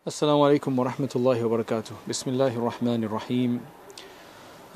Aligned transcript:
السلام 0.00 0.40
عليكم 0.40 0.78
ورحمة 0.78 1.12
الله 1.16 1.44
وبركاته. 1.44 1.92
بسم 2.08 2.30
الله 2.30 2.56
الرحمن 2.56 3.04
الرحيم. 3.04 3.60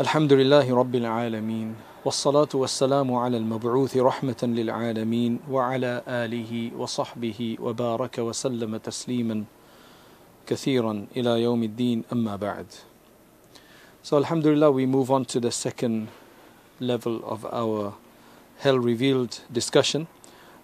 الحمد 0.00 0.32
لله 0.32 0.68
رب 0.68 0.94
العالمين 0.94 1.74
والصلاة 2.04 2.52
والسلام 2.52 3.08
على 3.14 3.37
المبعوث 3.37 3.96
رحمة 3.96 4.37
للعالمين 4.42 5.40
وعلى 5.50 6.02
آله 6.04 6.76
وصحبه 6.76 7.56
وبارك 7.56 8.18
وسلم 8.18 8.76
تسليما 8.76 9.45
كثيرا 10.46 11.06
إلى 11.17 11.43
يوم 11.43 11.63
الدين. 11.63 12.04
أما 12.13 12.37
بعد 12.37 12.67
So 14.03 14.19
Alhamdulillah 14.19 14.71
we 14.71 14.85
move 14.85 15.11
on 15.11 15.25
to 15.25 15.41
the 15.41 15.51
second 15.51 16.09
level 16.80 17.25
of 17.25 17.47
our 17.47 17.95
Hell 18.59 18.79
Revealed 18.79 19.41
discussion 19.51 20.06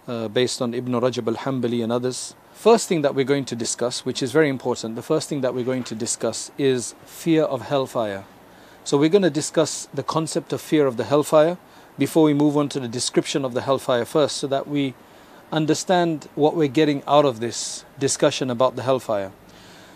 uh, 0.07 0.27
based 0.27 0.61
on 0.61 0.75
Ibn 0.75 0.93
Rajab 1.01 1.27
al-Hanbali 1.27 1.81
and 1.83 1.91
others. 1.91 2.35
First 2.61 2.87
thing 2.87 3.01
that 3.01 3.15
we're 3.15 3.25
going 3.25 3.45
to 3.45 3.55
discuss, 3.55 4.05
which 4.05 4.21
is 4.21 4.31
very 4.31 4.47
important, 4.47 4.95
the 4.95 5.01
first 5.01 5.27
thing 5.27 5.41
that 5.41 5.55
we're 5.55 5.65
going 5.65 5.83
to 5.85 5.95
discuss 5.95 6.51
is 6.59 6.93
fear 7.05 7.41
of 7.41 7.63
hellfire. 7.63 8.23
So 8.83 8.99
we're 8.99 9.09
going 9.09 9.23
to 9.23 9.31
discuss 9.31 9.87
the 9.91 10.03
concept 10.03 10.53
of 10.53 10.61
fear 10.61 10.85
of 10.85 10.95
the 10.95 11.05
hellfire 11.05 11.57
before 11.97 12.21
we 12.21 12.35
move 12.35 12.55
on 12.55 12.69
to 12.69 12.79
the 12.79 12.87
description 12.87 13.43
of 13.45 13.55
the 13.55 13.61
hellfire 13.61 14.05
first, 14.05 14.37
so 14.37 14.45
that 14.45 14.67
we 14.67 14.93
understand 15.51 16.29
what 16.35 16.55
we're 16.55 16.67
getting 16.67 17.01
out 17.07 17.25
of 17.25 17.39
this 17.39 17.83
discussion 17.97 18.51
about 18.51 18.75
the 18.75 18.83
hellfire. 18.83 19.31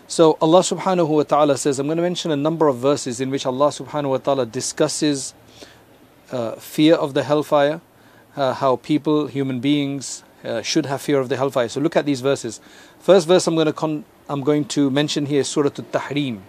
So 0.08 0.36
Allah 0.40 0.62
subhanahu 0.62 1.06
wa 1.06 1.22
ta'ala 1.22 1.58
says, 1.58 1.78
I'm 1.78 1.86
going 1.86 1.98
to 1.98 2.02
mention 2.02 2.32
a 2.32 2.36
number 2.36 2.66
of 2.66 2.78
verses 2.78 3.20
in 3.20 3.30
which 3.30 3.46
Allah 3.46 3.68
subhanahu 3.68 4.10
wa 4.10 4.16
ta'ala 4.16 4.44
discusses 4.44 5.34
uh, 6.32 6.56
fear 6.56 6.96
of 6.96 7.14
the 7.14 7.22
hellfire, 7.22 7.80
uh, 8.34 8.54
how 8.54 8.74
people, 8.74 9.28
human 9.28 9.60
beings, 9.60 10.24
uh, 10.45 10.61
should 10.61 10.85
have 10.85 11.01
fear 11.01 11.19
of 11.19 11.29
the 11.29 11.37
hellfire. 11.37 11.69
So 11.69 11.79
look 11.79 11.95
at 11.95 12.05
these 12.05 12.21
verses. 12.21 12.59
First 12.99 13.27
verse 13.27 13.47
I'm 13.47 13.55
going 13.55 13.67
to 13.67 13.73
con- 13.73 14.05
I'm 14.29 14.41
going 14.41 14.65
to 14.65 14.89
mention 14.89 15.25
here 15.25 15.41
is 15.41 15.47
Surah 15.47 15.69
Al-Tahrim. 15.77 16.39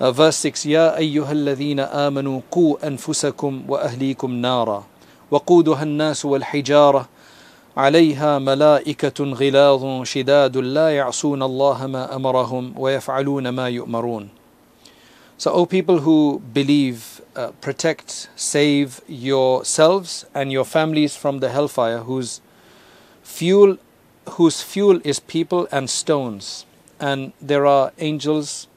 Uh, 0.00 0.10
verse 0.10 0.36
6 0.36 0.66
يا 0.66 0.96
أيها 0.96 1.32
الذين 1.32 1.80
آمنوا 1.80 2.40
قوا 2.50 2.86
أنفسكم 2.86 3.64
وأهليكم 3.68 4.32
نارا 4.32 4.84
وقودها 5.30 5.82
الناس 5.82 6.24
والحجارة 6.24 7.08
عليها 7.76 8.38
ملائكة 8.38 9.24
غلاظ 9.24 10.02
شداد 10.02 10.56
لا 10.56 10.96
يعصون 10.96 11.42
الله 11.42 11.86
ما 11.86 12.16
أمرهم 12.16 12.74
ويفعلون 12.78 13.48
ما 13.48 13.68
يؤمرون 13.68 14.28
So, 15.36 15.50
O 15.50 15.66
people 15.66 15.98
who 15.98 16.40
believe, 16.52 17.20
uh, 17.34 17.50
protect, 17.60 18.28
save 18.36 19.00
yourselves 19.08 20.24
and 20.32 20.52
your 20.52 20.64
families 20.64 21.16
from 21.16 21.40
the 21.40 21.48
hellfire, 21.50 21.98
whose 21.98 22.40
fuel 23.29 23.77
whose 24.31 24.61
fuel 24.61 24.99
is 25.03 25.19
people 25.19 25.67
and 25.71 25.89
stones. 25.89 26.65
And 26.99 27.31
there 27.39 27.65
are 27.65 27.93
angels 27.99 28.67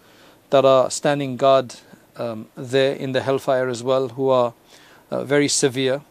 that 0.50 0.64
are 0.64 0.91
standing 0.91 1.36
guard 1.36 1.75
um, 2.17 2.48
there 2.55 2.95
in 2.95 3.12
the 3.12 3.23
hellfire 3.23 3.69
as 3.69 3.83
well 3.83 4.08
who 4.08 4.28
are 4.28 4.53
uh, 5.11 5.25
very 5.25 5.48
severe. 5.48 6.03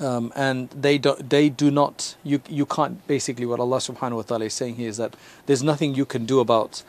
Um, 0.00 0.32
and 0.36 0.68
they 0.70 0.98
do, 0.98 1.14
they 1.16 1.48
do 1.48 1.70
not 1.70 2.16
you 2.24 2.40
you 2.48 2.66
can't 2.66 3.06
basically 3.06 3.46
what 3.46 3.60
Allah 3.60 3.78
subhanahu 3.78 4.16
wa 4.16 4.22
ta'ala 4.22 4.46
is 4.46 4.54
saying 4.54 4.74
here 4.74 4.88
is 4.88 4.96
that 4.96 5.14
there's 5.46 5.62
nothing 5.62 5.94
you 5.94 6.04
can 6.04 6.26
do 6.26 6.40
about 6.40 6.82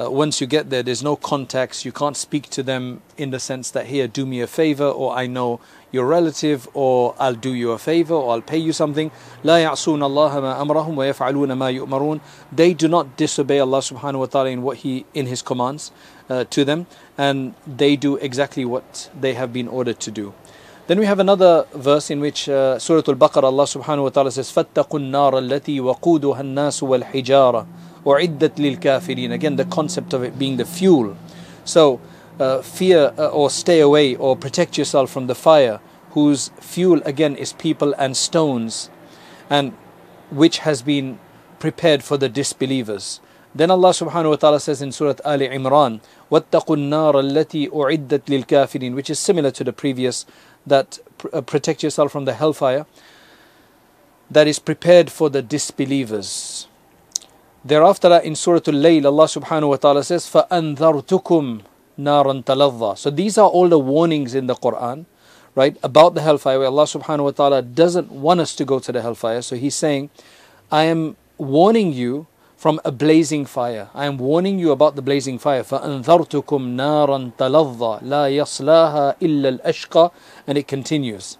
uh, 0.00 0.10
once 0.10 0.40
you 0.40 0.46
get 0.46 0.70
there 0.70 0.82
there's 0.82 1.02
no 1.02 1.16
contacts 1.16 1.84
you 1.84 1.92
can't 1.92 2.16
speak 2.16 2.48
to 2.50 2.62
them 2.62 3.00
in 3.16 3.30
the 3.30 3.38
sense 3.38 3.70
that 3.70 3.86
here 3.86 4.08
do 4.08 4.26
me 4.26 4.40
a 4.40 4.46
favor 4.46 4.86
or 4.86 5.14
I 5.16 5.26
know 5.26 5.60
your 5.92 6.06
relative 6.06 6.68
or 6.74 7.14
I'll 7.18 7.34
do 7.34 7.54
you 7.54 7.70
a 7.70 7.78
favor 7.78 8.14
or 8.14 8.32
I'll 8.32 8.42
pay 8.42 8.58
you 8.58 8.72
something 8.72 9.10
لا 9.44 9.62
يعصون 9.62 10.02
الله 10.02 10.40
ما 10.40 10.62
أمرهم 10.62 10.98
ويفعلون 10.98 11.52
ما 11.52 11.70
يؤمرون 11.70 12.20
they 12.52 12.74
do 12.74 12.88
not 12.88 13.16
disobey 13.16 13.60
Allah 13.60 13.78
subhanahu 13.78 14.18
wa 14.20 14.26
ta'ala 14.26 14.50
in 14.50 14.62
what 14.62 14.78
he 14.78 15.06
in 15.14 15.26
his 15.26 15.42
commands 15.42 15.92
uh, 16.28 16.44
to 16.50 16.64
them 16.64 16.86
and 17.16 17.54
they 17.66 17.94
do 17.96 18.16
exactly 18.16 18.64
what 18.64 19.10
they 19.18 19.34
have 19.34 19.52
been 19.52 19.68
ordered 19.68 20.00
to 20.00 20.10
do 20.10 20.34
then 20.86 20.98
we 20.98 21.06
have 21.06 21.18
another 21.18 21.66
verse 21.74 22.10
in 22.10 22.20
which 22.20 22.46
uh, 22.46 22.78
Surah 22.78 23.02
Al-Baqarah 23.08 23.44
Allah 23.44 23.64
subhanahu 23.64 24.02
wa 24.02 24.08
ta'ala 24.10 24.30
says 24.30 24.50
فَاتَّقُوا 24.52 25.00
النَّارَ 25.00 25.32
الَّتِي 25.40 25.80
وَقُودُهَا 25.80 26.40
النَّاسُ 26.40 26.82
وَالْحِجَارَةُ 26.82 27.66
وَعِدَّتْ 28.04 28.56
لِلْكَافِرِينَ 28.56 29.32
Again 29.32 29.56
the 29.56 29.64
concept 29.64 30.12
of 30.12 30.22
it 30.22 30.38
being 30.38 30.56
the 30.56 30.64
fuel 30.64 31.16
so 31.64 32.00
uh, 32.38 32.62
fear 32.62 33.12
uh, 33.16 33.28
or 33.28 33.50
stay 33.50 33.80
away 33.80 34.16
or 34.16 34.36
protect 34.36 34.76
yourself 34.76 35.10
from 35.10 35.26
the 35.26 35.34
fire 35.34 35.80
whose 36.10 36.50
fuel 36.60 37.00
again 37.04 37.36
is 37.36 37.52
people 37.52 37.94
and 37.98 38.16
stones 38.16 38.90
and 39.50 39.72
which 40.30 40.58
has 40.58 40.82
been 40.82 41.18
prepared 41.58 42.02
for 42.02 42.16
the 42.16 42.28
disbelievers 42.28 43.20
then 43.54 43.70
Allah 43.70 43.90
subhanahu 43.90 44.30
wa 44.30 44.36
ta'ala 44.36 44.60
says 44.60 44.82
in 44.82 44.90
Surah 44.90 45.14
Ali 45.24 45.48
Imran 45.48 46.00
وَاتَّقُوا 46.30 46.76
النَّارَ 46.76 47.14
الَّتِي 47.14 47.70
أُعِدَّتْ 47.70 48.24
لِلْكَافِرِينَ 48.26 48.94
which 48.94 49.08
is 49.08 49.18
similar 49.18 49.50
to 49.52 49.62
the 49.62 49.72
previous 49.72 50.26
that 50.66 50.98
pr- 51.18 51.28
uh, 51.32 51.40
protect 51.40 51.82
yourself 51.82 52.10
from 52.10 52.24
the 52.24 52.34
hellfire 52.34 52.84
that 54.30 54.48
is 54.48 54.58
prepared 54.58 55.10
for 55.10 55.30
the 55.30 55.42
disbelievers 55.42 56.66
thereafter 57.64 58.16
in 58.18 58.34
Surah 58.34 58.60
Al-Layl 58.66 59.06
Allah 59.06 59.24
subhanahu 59.24 59.70
wa 59.70 59.76
ta'ala 59.76 60.04
says 60.04 60.26
فَأَنذَرْتُكُمْ 60.26 61.60
نَارًا 61.98 62.44
تَلَظَّى 62.44 62.98
so 62.98 63.10
these 63.10 63.38
are 63.38 63.48
all 63.48 63.68
the 63.68 63.78
warnings 63.78 64.34
in 64.34 64.46
the 64.46 64.54
Quran 64.54 65.06
right 65.54 65.76
about 65.82 66.14
the 66.14 66.20
hellfire 66.20 66.58
where 66.58 66.68
Allah 66.68 66.84
subhanahu 66.84 67.24
wa 67.24 67.30
ta'ala 67.30 67.62
doesn't 67.62 68.10
want 68.10 68.40
us 68.40 68.54
to 68.56 68.64
go 68.64 68.78
to 68.78 68.92
the 68.92 69.00
hellfire 69.00 69.40
so 69.40 69.56
he's 69.56 69.74
saying 69.74 70.10
I 70.70 70.84
am 70.84 71.16
warning 71.38 71.92
you 71.92 72.26
from 72.56 72.80
a 72.84 72.90
blazing 72.90 73.46
fire 73.46 73.88
I 73.94 74.06
am 74.06 74.18
warning 74.18 74.58
you 74.58 74.72
about 74.72 74.96
the 74.96 75.02
blazing 75.02 75.38
fire 75.38 75.62
فأنذرتكم 75.62 76.68
نارا 76.76 77.30
تلظى 77.38 77.98
لا 78.02 78.28
يصلاها 78.28 79.16
إلا 79.22 79.48
الأشقى 79.48 80.10
and 80.46 80.58
it 80.58 80.66
continues 80.66 81.38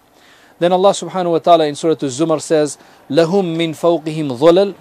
then 0.59 0.71
Allah 0.71 0.91
subhanahu 0.91 1.31
wa 1.31 1.39
ta'ala 1.39 1.65
in 1.67 1.75
Surah 1.75 1.97
Al-Zumar 2.01 2.41
says 2.41 2.77
لهم 3.09 3.57
من 3.57 3.73
فوقهم 3.73 4.37
ظلل 4.37 4.73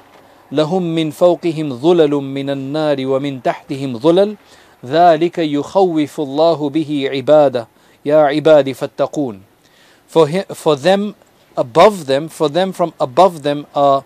لهم 0.53 0.83
من 0.83 1.11
فوقهم 1.11 1.77
ظلل 1.77 2.11
من 2.11 2.51
النار 2.51 2.97
ومن 3.01 3.43
تحتهم 3.43 3.99
ظلل 3.99 4.37
ذلك 4.85 5.39
يخوف 5.39 6.21
الله 6.21 6.69
به 6.69 7.09
عباده 7.13 7.69
يا 8.05 8.17
عبادي 8.17 8.75
فاتقون 8.75 9.41
for, 10.07 10.27
him, 10.29 10.45
for 10.55 10.77
them 10.77 11.15
above 11.57 12.07
them 12.07 12.29
for 12.29 12.49
them 12.49 12.73
from 12.73 12.93
above 13.01 13.43
them 13.43 13.67
are 13.75 14.05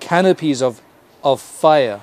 canopies 0.00 0.62
of, 0.62 0.80
of 1.24 1.40
fire 1.40 2.00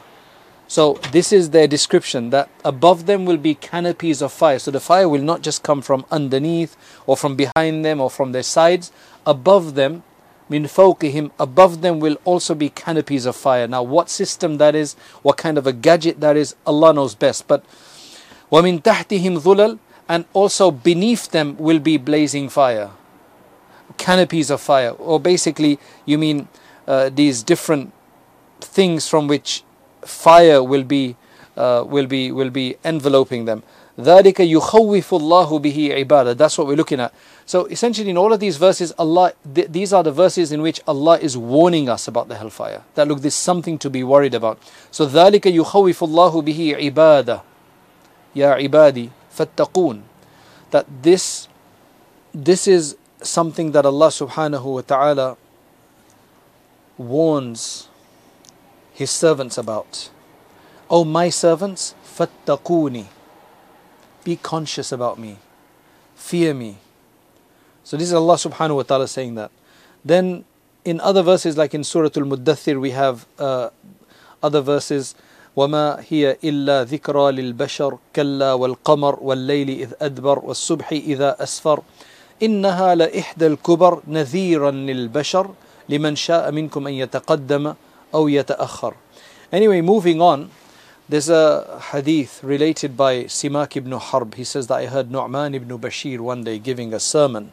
so 0.67 0.93
this 1.11 1.31
is 1.31 1.51
their 1.51 1.67
description 1.67 2.31
that 2.31 2.49
above 2.63 3.05
them 3.05 3.25
will 3.25 3.37
be 3.37 3.53
canopies 3.53 4.21
of 4.21 4.31
fire 4.31 4.57
so 4.57 4.71
the 4.71 4.79
fire 4.79 5.07
will 5.07 5.21
not 5.21 5.41
just 5.41 5.61
come 5.63 5.81
from 5.81 6.05
underneath 6.11 6.75
or 7.05 7.15
from 7.15 7.35
behind 7.35 7.85
them 7.85 8.01
or 8.01 8.09
from 8.09 8.31
their 8.31 8.43
sides 8.43 8.91
above 9.25 9.75
them 9.75 10.03
min 10.49 10.65
fawqihim 10.65 11.31
above 11.39 11.81
them 11.81 11.99
will 11.99 12.17
also 12.23 12.53
be 12.53 12.69
canopies 12.69 13.25
of 13.25 13.35
fire 13.35 13.67
now 13.67 13.81
what 13.81 14.09
system 14.09 14.57
that 14.57 14.75
is 14.75 14.93
what 15.21 15.37
kind 15.37 15.57
of 15.57 15.65
a 15.65 15.73
gadget 15.73 16.19
that 16.19 16.37
is 16.37 16.55
Allah 16.65 16.93
knows 16.93 17.15
best 17.15 17.47
but 17.47 17.63
وَمِن 18.51 18.83
تَحْتِهِمْ 18.83 19.39
ظُلَلْ 19.39 19.79
and 20.07 20.25
also 20.33 20.69
beneath 20.69 21.31
them 21.31 21.57
will 21.57 21.79
be 21.79 21.97
blazing 21.97 22.47
fire 22.47 22.91
canopies 23.97 24.51
of 24.51 24.61
fire 24.61 24.91
or 24.91 25.19
basically 25.19 25.79
you 26.05 26.17
mean 26.17 26.47
uh, 26.87 27.09
these 27.09 27.41
different 27.41 27.91
things 28.61 29.07
from 29.07 29.27
which 29.27 29.63
fire 30.01 30.61
will 30.63 30.83
be 30.83 31.15
uh, 31.57 31.83
will 31.87 32.05
be 32.05 32.31
will 32.31 32.49
be 32.49 32.75
enveloping 32.83 33.45
them 33.45 33.63
ذَلِكَ 33.99 34.35
يُخَوِّفُ 34.35 35.09
اللَّهُ 35.19 35.61
بِهِ 35.61 36.05
عِبَادَ 36.05 36.37
That's 36.37 36.57
what 36.57 36.67
we're 36.67 36.75
looking 36.75 36.99
at. 36.99 37.13
So 37.45 37.65
essentially 37.65 38.09
in 38.09 38.17
all 38.17 38.33
of 38.33 38.41
these 38.41 38.57
verses, 38.57 38.91
Allah, 38.97 39.31
th- 39.53 39.69
these 39.69 39.93
are 39.93 40.03
the 40.03 40.11
verses 40.11 40.51
in 40.51 40.61
which 40.61 40.81
Allah 40.85 41.17
is 41.19 41.37
warning 41.37 41.87
us 41.87 42.07
about 42.07 42.27
the 42.27 42.35
hellfire. 42.35 42.83
That 42.95 43.07
look, 43.07 43.21
there's 43.21 43.35
something 43.35 43.77
to 43.79 43.89
be 43.89 44.03
worried 44.03 44.33
about. 44.33 44.59
So 44.91 45.07
ذَلِكَ 45.07 45.41
يُخَوِّفُ 45.41 45.99
اللَّهُ 46.09 46.43
بِهِ 46.43 46.91
عِبَادَ 46.91 47.41
يَا 48.35 48.67
عِبَادِي 48.67 49.09
فَاتَّقُونَ 49.33 50.01
That 50.71 50.85
this, 51.01 51.47
this 52.33 52.67
is 52.67 52.97
something 53.21 53.71
that 53.71 53.85
Allah 53.85 54.07
subhanahu 54.07 54.65
wa 54.65 54.81
ta'ala 54.81 55.37
warns 56.97 57.87
His 58.93 59.09
servants 59.09 59.57
about. 59.57 60.09
O 60.89 61.05
my 61.05 61.29
servants, 61.29 61.95
فَاتَّقُونِ 62.03 63.05
Be 64.29 64.35
conscious 64.35 64.91
about 64.91 65.19
me. 65.19 65.37
Fear 66.15 66.53
me. 66.53 66.77
So 67.83 67.97
this 67.97 68.07
is 68.07 68.13
Allah 68.13 68.35
subhanahu 68.35 68.77
wa 68.77 68.83
ta'ala 68.83 69.07
saying 69.07 69.35
that. 69.35 69.51
Then 70.03 70.45
in 70.83 70.99
other 70.99 71.21
verses 71.21 71.57
like 71.57 71.73
in 71.73 71.83
Surah 71.83 72.09
Al-Muddathir 72.15 72.79
we 72.79 72.91
have 72.91 73.25
uh, 73.39 73.69
other 74.41 74.61
verses 74.61 75.15
وما 75.55 76.03
هي 76.09 76.37
إلا 76.43 76.83
ذكرى 76.83 77.31
للبشر 77.31 77.97
كلا 78.15 78.53
والقمر 78.53 79.19
والليل 79.21 79.69
إذ 79.69 79.93
أدبر 80.01 80.39
والصبح 80.39 80.91
إذا 80.91 81.43
أسفر 81.43 81.79
إنها 82.43 82.95
لإحدى 82.95 83.47
الكبر 83.47 84.01
نذيرا 84.07 84.71
للبشر 84.71 85.49
لمن 85.89 86.15
شاء 86.15 86.51
منكم 86.51 86.87
أن 86.87 86.93
يتقدم 86.93 87.73
أو 88.13 88.27
يتأخر 88.27 88.93
Anyway, 89.53 89.79
moving 89.79 90.19
on, 90.19 90.49
there's 91.10 91.28
a 91.28 91.80
hadith 91.90 92.40
related 92.44 92.96
by 92.96 93.24
Simak 93.24 93.76
ibn 93.76 93.90
Harb. 93.90 94.36
He 94.36 94.44
says 94.44 94.68
that 94.68 94.76
I 94.76 94.86
heard 94.86 95.10
Nu'man 95.10 95.56
ibn 95.56 95.76
Bashir 95.76 96.20
one 96.20 96.44
day 96.44 96.60
giving 96.60 96.94
a 96.94 97.00
sermon. 97.00 97.52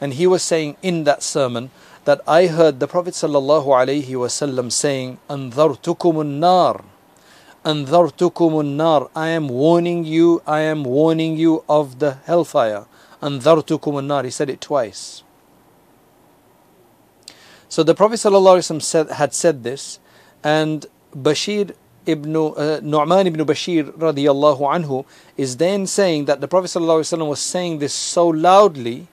And 0.00 0.14
he 0.14 0.26
was 0.26 0.42
saying 0.42 0.78
in 0.80 1.04
that 1.04 1.22
sermon 1.22 1.68
that 2.06 2.22
I 2.26 2.46
heard 2.46 2.80
the 2.80 2.88
Prophet 2.88 3.12
sallallahu 3.12 3.66
alaihi 3.66 4.06
wasallam 4.06 4.72
saying, 4.72 5.18
"Anzartukum 5.28 6.24
nar, 6.38 6.84
anzartukum 7.66 8.64
nar." 8.64 9.10
I 9.14 9.28
am 9.28 9.48
warning 9.48 10.06
you. 10.06 10.40
I 10.46 10.60
am 10.60 10.82
warning 10.82 11.36
you 11.36 11.64
of 11.68 11.98
the 11.98 12.14
hellfire. 12.24 12.86
Anzartukum 13.20 14.06
nar. 14.06 14.24
He 14.24 14.30
said 14.30 14.48
it 14.48 14.62
twice. 14.62 15.22
So 17.68 17.82
the 17.82 17.94
Prophet 17.94 18.14
wasallam 18.14 18.80
said, 18.80 19.10
had 19.10 19.34
said 19.34 19.64
this, 19.64 19.98
and 20.42 20.86
Bashir 21.14 21.74
ibn 22.06 22.34
uh, 22.36 22.80
Nu'man 22.82 23.26
ibn 23.26 23.44
Bashir 23.44 23.90
radiallahu 23.92 24.60
anhu 24.60 25.04
is 25.36 25.56
then 25.56 25.86
saying 25.86 26.24
that 26.26 26.40
the 26.40 26.48
Prophet 26.48 26.68
ﷺ 26.68 27.26
was 27.28 27.40
saying 27.40 27.78
this 27.78 27.92
so 27.92 28.28
loudly, 28.28 29.08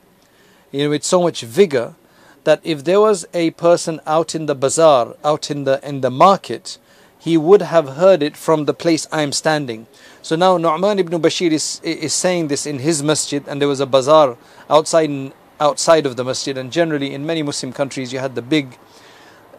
you 0.71 0.83
know, 0.83 0.89
with 0.91 1.03
so 1.03 1.21
much 1.21 1.41
vigor, 1.41 1.95
that 2.43 2.59
if 2.63 2.83
there 2.83 3.01
was 3.01 3.25
a 3.33 3.51
person 3.51 3.99
out 4.05 4.35
in 4.35 4.45
the 4.45 4.55
bazaar, 4.55 5.15
out 5.23 5.49
in 5.49 5.63
the 5.63 5.79
in 5.87 6.01
the 6.01 6.11
market, 6.11 6.77
he 7.17 7.37
would 7.37 7.61
have 7.61 7.89
heard 7.89 8.21
it 8.21 8.35
from 8.35 8.65
the 8.65 8.73
place 8.73 9.07
I 9.11 9.21
am 9.21 9.31
standing. 9.31 9.87
So 10.21 10.35
now 10.35 10.57
Nu'man 10.57 10.99
ibn 10.99 11.21
Bashir 11.21 11.51
is 11.51 11.79
is 11.83 12.13
saying 12.13 12.47
this 12.47 12.65
in 12.65 12.79
his 12.79 13.01
masjid, 13.01 13.43
and 13.47 13.61
there 13.61 13.67
was 13.67 13.79
a 13.79 13.85
bazaar 13.85 14.37
outside 14.69 15.33
outside 15.59 16.05
of 16.05 16.15
the 16.17 16.23
masjid, 16.23 16.57
and 16.57 16.71
generally 16.71 17.13
in 17.13 17.25
many 17.25 17.43
Muslim 17.43 17.71
countries 17.71 18.11
you 18.11 18.19
had 18.19 18.35
the 18.35 18.41
big 18.41 18.77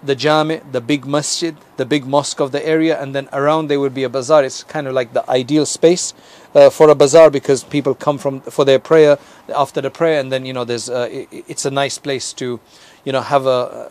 the 0.04 0.14
jami, 0.14 0.60
the 0.70 0.80
big 0.80 1.06
masjid, 1.06 1.56
the 1.76 1.86
big 1.86 2.06
mosque 2.06 2.40
of 2.40 2.52
the 2.52 2.64
area, 2.66 3.00
and 3.00 3.14
then 3.14 3.28
around 3.32 3.68
there 3.68 3.80
would 3.80 3.94
be 3.94 4.04
a 4.04 4.08
bazaar. 4.08 4.44
It's 4.44 4.62
kind 4.62 4.86
of 4.86 4.92
like 4.92 5.12
the 5.12 5.28
ideal 5.30 5.66
space 5.66 6.12
uh, 6.54 6.70
for 6.70 6.90
a 6.90 6.94
bazaar 6.94 7.30
because 7.30 7.64
people 7.64 7.94
come 7.94 8.18
from 8.18 8.40
for 8.42 8.64
their 8.64 8.78
prayer 8.78 9.18
after 9.54 9.80
the 9.80 9.90
prayer, 9.90 10.20
and 10.20 10.30
then 10.30 10.44
you 10.44 10.52
know 10.52 10.64
there's 10.64 10.90
uh, 10.90 11.08
it, 11.10 11.28
it's 11.48 11.64
a 11.64 11.70
nice 11.70 11.98
place 11.98 12.32
to, 12.34 12.60
you 13.04 13.12
know, 13.12 13.22
have 13.22 13.46
a, 13.46 13.90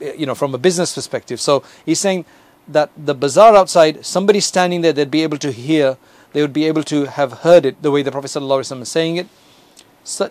you 0.00 0.26
know, 0.26 0.34
from 0.34 0.54
a 0.54 0.58
business 0.58 0.94
perspective. 0.94 1.40
So 1.40 1.62
he's 1.84 2.00
saying 2.00 2.24
that 2.68 2.90
the 2.96 3.14
bazaar 3.14 3.56
outside, 3.56 4.06
somebody 4.06 4.40
standing 4.40 4.80
there, 4.80 4.92
they'd 4.92 5.10
be 5.10 5.22
able 5.22 5.38
to 5.38 5.50
hear, 5.50 5.96
they 6.32 6.42
would 6.42 6.52
be 6.52 6.66
able 6.66 6.84
to 6.84 7.06
have 7.06 7.32
heard 7.44 7.66
it 7.66 7.82
the 7.82 7.90
way 7.90 8.02
the 8.02 8.12
Prophet 8.12 8.28
ﷺ 8.28 8.82
is 8.82 8.88
saying 8.88 9.16
it. 9.16 9.28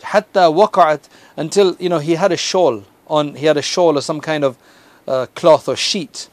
Hatta 0.04 0.50
waqa'at 0.50 1.02
until 1.38 1.76
you 1.80 1.90
know 1.90 2.00
he 2.00 2.16
had 2.16 2.32
a 2.32 2.38
shawl 2.38 2.84
on, 3.08 3.36
he 3.36 3.46
had 3.46 3.58
a 3.58 3.62
shawl 3.62 3.98
or 3.98 4.02
some 4.02 4.22
kind 4.22 4.44
of 4.44 4.58
uh, 5.10 5.26
cloth 5.36 5.68
or 5.68 5.76
sheet 5.76 6.30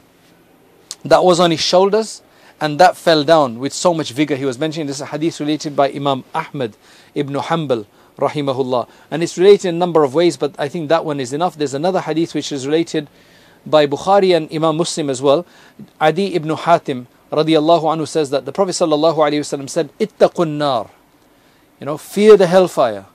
that 1.03 1.23
was 1.23 1.39
on 1.39 1.51
his 1.51 1.59
shoulders 1.59 2.21
and 2.61 2.79
that 2.79 2.95
fell 2.95 3.23
down 3.23 3.59
with 3.59 3.73
so 3.73 3.93
much 3.93 4.11
vigor. 4.11 4.35
He 4.35 4.45
was 4.45 4.57
mentioning 4.57 4.87
this 4.87 5.01
hadith 5.01 5.39
related 5.39 5.75
by 5.75 5.91
Imam 5.91 6.23
Ahmad 6.33 6.77
ibn 7.15 7.35
Hanbal 7.35 7.85
rahimahullah 8.17 8.87
and 9.11 9.21
it's 9.23 9.37
related 9.37 9.69
in 9.69 9.75
a 9.75 9.77
number 9.77 10.03
of 10.03 10.13
ways 10.13 10.37
but 10.37 10.55
I 10.59 10.67
think 10.69 10.89
that 10.89 11.03
one 11.03 11.19
is 11.19 11.33
enough. 11.33 11.55
There's 11.57 11.73
another 11.73 12.01
hadith 12.01 12.33
which 12.33 12.51
is 12.51 12.65
related 12.65 13.09
by 13.65 13.87
Bukhari 13.87 14.35
and 14.35 14.51
Imam 14.53 14.77
Muslim 14.77 15.09
as 15.09 15.21
well. 15.21 15.45
Adi 15.99 16.35
ibn 16.35 16.49
Hatim 16.49 17.07
radiallahu 17.31 17.83
anhu 17.83 18.07
says 18.07 18.29
that 18.29 18.45
the 18.45 18.51
Prophet 18.51 18.71
sallallahu 18.71 19.17
alaihi 19.17 19.41
wasallam 19.41 19.69
said, 19.69 19.89
"Ittaqun 19.99 20.57
nar," 20.57 20.89
you 21.79 21.85
know, 21.85 21.97
fear 21.97 22.37
the 22.37 22.47
hellfire. 22.47 23.05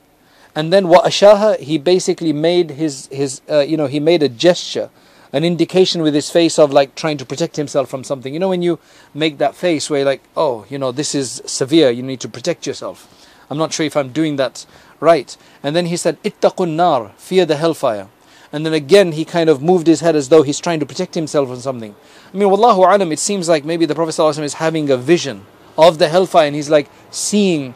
And 0.55 0.71
then 0.73 0.89
wa 0.89 1.03
ashaha, 1.03 1.59
he 1.59 1.79
basically 1.79 2.33
made 2.33 2.73
his 2.73 3.07
his 3.07 3.41
uh, 3.49 3.61
you 3.61 3.77
know 3.77 3.87
he 3.87 4.01
made 4.01 4.23
a 4.23 4.29
gesture 4.29 4.91
an 5.33 5.45
indication 5.45 6.03
with 6.03 6.15
his 6.15 6.31
face 6.31 6.59
of 6.59 6.73
like 6.73 6.95
trying 6.95 7.17
to 7.19 7.25
protect 7.25 7.57
himself 7.57 7.89
from 7.89 8.05
something. 8.05 8.35
You 8.35 8.41
know, 8.41 8.51
when 8.51 8.63
you 8.63 8.79
make 9.15 9.39
that 9.39 9.55
face 9.55 9.89
where 9.89 10.01
you're 10.01 10.07
like, 10.07 10.23
oh, 10.37 10.67
you 10.69 10.79
know, 10.79 10.93
this 10.93 11.15
is 11.15 11.43
severe, 11.47 11.91
you 11.91 12.03
need 12.03 12.21
to 12.21 12.29
protect 12.29 12.67
yourself. 12.67 13.09
I'm 13.49 13.59
not 13.59 13.73
sure 13.73 13.87
if 13.87 13.97
I'm 13.97 14.11
doing 14.11 14.37
that 14.37 14.67
right. 15.01 15.37
And 15.63 15.75
then 15.75 15.87
he 15.87 15.97
said, 15.97 16.23
ittaqun 16.23 16.75
nar, 16.77 17.13
fear 17.17 17.45
the 17.45 17.57
hellfire. 17.57 18.09
And 18.53 18.67
then 18.67 18.75
again, 18.75 19.13
he 19.13 19.25
kind 19.25 19.49
of 19.49 19.63
moved 19.63 19.87
his 19.87 20.01
head 20.01 20.15
as 20.15 20.29
though 20.29 20.43
he's 20.43 20.61
trying 20.61 20.81
to 20.81 20.87
protect 20.87 21.15
himself 21.15 21.49
from 21.49 21.61
something. 21.61 21.95
I 22.33 22.37
mean, 22.37 22.49
wallahu 22.49 22.79
alam, 22.79 23.11
it 23.11 23.19
seems 23.19 23.49
like 23.49 23.65
maybe 23.65 23.87
the 23.87 23.95
Prophet 23.95 24.13
ﷺ 24.13 24.43
is 24.43 24.55
having 24.55 24.91
a 24.91 24.97
vision 24.99 25.47
of 25.79 25.99
the 25.99 26.09
hellfire 26.09 26.47
and 26.47 26.55
he's 26.55 26.69
like 26.69 26.91
seeing 27.11 27.75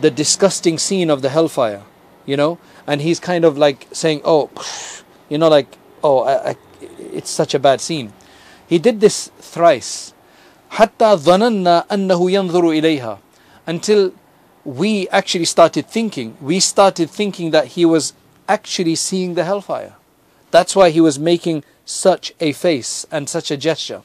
the 0.00 0.10
disgusting 0.10 0.76
scene 0.76 1.08
of 1.08 1.22
the 1.22 1.30
hellfire, 1.30 1.82
you 2.26 2.36
know? 2.36 2.58
And 2.86 3.00
he's 3.00 3.18
kind 3.18 3.46
of 3.46 3.56
like 3.56 3.86
saying, 3.92 4.20
oh, 4.24 4.50
you 5.30 5.38
know, 5.38 5.48
like, 5.48 5.78
oh, 6.02 6.20
I, 6.20 6.50
I, 6.50 6.56
it's 7.13 7.29
such 7.29 7.53
a 7.53 7.59
bad 7.59 7.81
scene. 7.81 8.13
He 8.67 8.79
did 8.79 8.99
this 8.99 9.31
thrice. 9.39 10.13
حتى 10.71 11.15
ظننا 11.15 11.85
أنه 11.91 12.31
ينظر 12.31 12.69
إليها 12.69 13.19
until 13.67 14.11
we 14.65 15.07
actually 15.09 15.45
started 15.45 15.87
thinking 15.87 16.37
we 16.41 16.59
started 16.59 17.09
thinking 17.09 17.51
that 17.51 17.67
he 17.75 17.85
was 17.85 18.13
actually 18.47 18.95
seeing 18.95 19.33
the 19.33 19.43
hellfire 19.43 19.95
that's 20.51 20.75
why 20.75 20.89
he 20.89 21.01
was 21.01 21.17
making 21.17 21.63
such 21.85 22.33
a 22.39 22.51
face 22.51 23.05
and 23.11 23.27
such 23.27 23.49
a 23.49 23.57
gesture 23.57 24.01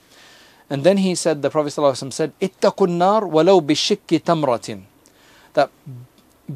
and 0.70 0.84
then 0.84 0.98
he 0.98 1.14
said 1.14 1.42
the 1.42 1.50
prophet 1.50 1.72
ﷺ 1.72 2.12
said 2.12 2.32
اتقوا 2.40 2.86
النار 2.86 3.24
ولو 3.24 3.60
بشك 3.60 4.22
تمرة 4.24 4.82
that 5.52 5.70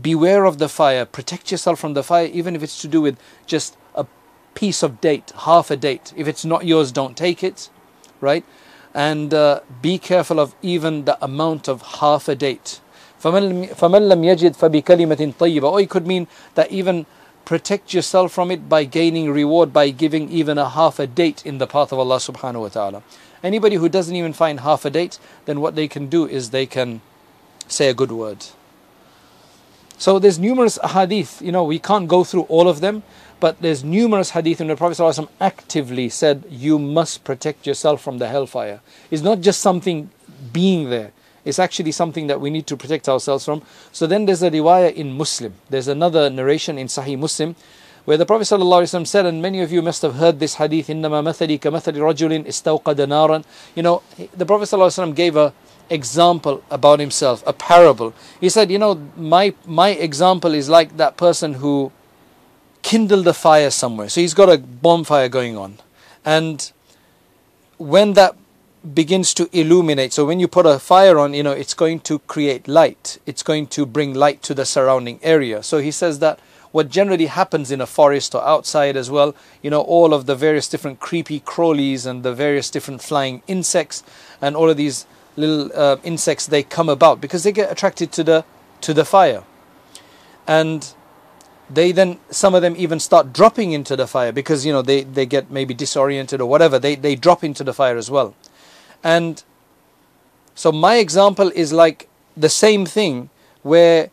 beware 0.03 0.45
of 0.45 0.59
the 0.59 0.69
fire 0.69 1.05
protect 1.05 1.51
yourself 1.51 1.79
from 1.79 1.95
the 1.95 2.03
fire 2.03 2.27
even 2.33 2.57
if 2.57 2.63
it's 2.63 2.81
to 2.81 2.89
do 2.89 3.01
with 3.01 3.19
just 3.47 3.77
piece 4.55 4.83
of 4.83 5.01
date, 5.01 5.33
half 5.45 5.71
a 5.71 5.77
date. 5.77 6.13
If 6.17 6.27
it's 6.27 6.45
not 6.45 6.65
yours, 6.67 6.91
don't 6.93 7.17
take 7.17 7.45
it, 7.45 7.71
right? 8.21 8.45
And 8.95 9.33
uh, 9.33 9.61
be 9.83 9.99
careful 9.99 10.41
of 10.41 10.55
even 10.63 11.05
the 11.05 11.23
amount 11.25 11.69
of 11.69 11.83
half 12.01 12.29
a 12.29 12.35
date. 12.35 12.81
فَمَنْ 13.21 13.69
لَمْ 13.75 14.21
يَجِدْ 14.25 14.57
فَبِكَلِمَةٍ 14.57 15.35
طَيِّبَةٍ 15.35 15.63
Or 15.63 15.81
it 15.81 15.91
could 15.91 16.07
mean 16.07 16.29
that 16.55 16.71
even 16.71 17.07
protect 17.45 17.95
yourself 17.95 18.33
from 18.33 18.51
it 18.51 18.69
by 18.69 18.85
gaining 18.85 19.31
reward 19.31 19.73
by 19.73 19.91
giving 19.91 20.29
even 20.29 20.59
a 20.59 20.69
half 20.69 20.99
a 20.99 21.07
date 21.07 21.47
in 21.47 21.59
the 21.59 21.67
path 21.67 21.93
of 21.93 21.99
Allah 21.99 22.17
subhanahu 22.17 22.61
wa 22.61 22.69
ta'ala. 22.69 23.03
Anybody 23.43 23.77
who 23.77 23.89
doesn't 23.89 24.15
even 24.15 24.33
find 24.33 24.61
half 24.61 24.85
a 24.85 24.91
date, 24.91 25.19
then 25.47 25.61
what 25.61 25.75
they 25.75 25.89
can 25.89 26.09
do 26.09 26.27
is 26.27 26.51
they 26.51 26.67
can 26.67 27.01
say 27.67 27.89
a 27.89 27.95
good 27.95 28.13
word. 28.13 28.45
So 29.97 30.19
there's 30.19 30.39
numerous 30.39 30.79
hadith, 30.85 31.41
you 31.41 31.51
know, 31.51 31.65
we 31.65 31.79
can't 31.79 32.07
go 32.07 32.23
through 32.23 32.43
all 32.43 32.69
of 32.69 32.81
them, 32.81 33.03
but 33.43 33.61
there's 33.61 33.85
numerous 33.85 34.31
hadith 34.31 34.61
in 34.61 34.67
the 34.67 34.77
Prophet 34.77 34.99
ﷺ 34.99 35.29
actively 35.41 36.09
said, 36.09 36.45
you 36.51 36.79
must 36.79 37.25
protect 37.25 37.67
yourself 37.67 38.03
from 38.03 38.19
the 38.19 38.29
hellfire. 38.29 38.81
It's 39.11 39.23
not 39.23 39.41
just 39.41 39.61
something 39.61 40.11
being 40.53 40.91
there. 40.91 41.13
It's 41.45 41.59
actually 41.59 41.93
something 41.93 42.27
that 42.27 42.41
we 42.41 42.51
need 42.51 42.67
to 42.67 42.77
protect 42.77 43.09
ourselves 43.09 43.45
from. 43.45 43.63
So 43.93 44.07
then 44.07 44.27
there's 44.27 44.43
a 44.43 44.51
riwayah 44.51 44.93
in 44.95 45.17
Muslim. 45.17 45.55
There's 45.71 45.89
another 45.89 46.29
narration 46.29 46.79
in 46.79 46.89
Sahih 46.89 47.19
Muslim 47.19 47.55
where 48.05 48.17
the 48.17 48.27
Prophet 48.27 48.45
ﷺ 48.45 49.07
said, 49.07 49.27
and 49.27 49.41
many 49.41 49.61
of 49.61 49.71
you 49.71 49.83
must 49.83 50.03
have 50.03 50.15
heard 50.15 50.41
this 50.41 50.55
hadith, 50.55 50.89
إِنَّمَا 50.89 51.23
مَثَلِي 51.23 51.61
كَمَثَلِ 51.61 51.95
رَجُلٍ 51.95 52.47
اسْتَوْقَدَ 52.47 52.97
نَارًا 52.97 53.45
You 53.75 53.83
know, 53.83 54.03
the 54.37 54.47
Prophet 54.47 54.65
ﷺ 54.65 55.15
gave 55.15 55.37
a 55.37 55.53
example 55.91 56.63
about 56.71 57.01
himself, 57.01 57.43
a 57.47 57.53
parable. 57.53 58.15
He 58.41 58.49
said, 58.49 58.71
you 58.71 58.79
know, 58.79 59.01
my, 59.17 59.55
my 59.67 59.91
example 59.91 60.55
is 60.55 60.69
like 60.69 60.97
that 60.97 61.17
person 61.17 61.55
who 61.55 61.93
kindled 62.84 63.28
a 63.28 63.34
fire 63.34 63.72
somewhere. 63.72 64.10
So 64.10 64.22
he's 64.22 64.36
got 64.36 64.50
a 64.50 64.58
bonfire 64.58 65.30
going 65.30 65.58
on. 65.58 65.80
And 66.24 66.72
when 67.78 68.14
that 68.14 68.36
begins 68.94 69.34
to 69.36 69.50
illuminate, 69.52 70.14
so 70.14 70.26
when 70.26 70.40
you 70.40 70.48
put 70.48 70.66
a 70.66 70.78
fire 70.78 71.18
on, 71.18 71.34
you 71.34 71.42
know, 71.42 71.52
it's 71.52 71.74
going 71.74 72.02
to 72.02 72.20
create 72.20 72.68
light. 72.68 73.18
It's 73.26 73.42
going 73.42 73.68
to 73.68 73.86
bring 73.86 74.14
light 74.14 74.44
to 74.44 74.54
the 74.54 74.66
surrounding 74.66 75.20
area. 75.24 75.64
So 75.64 75.80
he 75.80 75.90
says 75.90 76.20
that 76.20 76.40
what 76.72 76.90
generally 76.90 77.28
happens 77.28 77.72
in 77.72 77.80
a 77.82 77.86
forest 77.86 78.36
or 78.36 78.44
outside 78.44 78.98
as 78.98 79.10
well, 79.10 79.36
you 79.62 79.70
know, 79.70 79.82
all 79.82 80.14
of 80.14 80.26
the 80.26 80.36
various 80.36 80.68
different 80.68 81.00
creepy 81.00 81.40
crawlies 81.40 82.06
and 82.06 82.24
the 82.24 82.34
various 82.34 82.70
different 82.70 83.02
flying 83.02 83.44
insects 83.48 84.04
and 84.42 84.56
all 84.56 84.70
of 84.70 84.76
these 84.78 85.06
little 85.36 85.72
uh, 85.76 85.98
insects, 86.04 86.48
they 86.48 86.64
come 86.64 86.90
about 86.90 87.22
because 87.22 87.44
they 87.44 87.52
get 87.52 87.72
attracted 87.72 88.12
to 88.12 88.24
the 88.24 88.44
to 88.82 88.94
the 88.94 89.06
fire. 89.06 89.44
And 90.48 90.94
they 91.74 91.92
then 91.92 92.20
some 92.30 92.56
of 92.56 92.62
them 92.62 92.76
even 92.78 93.00
start 93.00 93.34
dropping 93.34 93.72
into 93.72 93.96
the 93.96 94.08
fire 94.08 94.32
because 94.32 94.66
you 94.66 94.72
know 94.72 94.82
they, 94.82 95.04
they 95.04 95.26
get 95.26 95.50
maybe 95.50 95.74
disoriented 95.74 96.42
or 96.42 96.50
whatever. 96.50 96.80
They, 96.80 96.96
they 96.96 97.16
drop 97.16 97.44
into 97.44 97.64
the 97.64 97.74
fire 97.74 97.98
as 97.98 98.10
well. 98.10 98.36
And 99.04 99.44
so 100.56 100.72
my 100.72 100.98
example 100.98 101.52
is 101.56 101.74
like 101.74 102.08
the 102.38 102.50
same 102.50 102.86
thing 102.86 103.30
where 103.64 104.12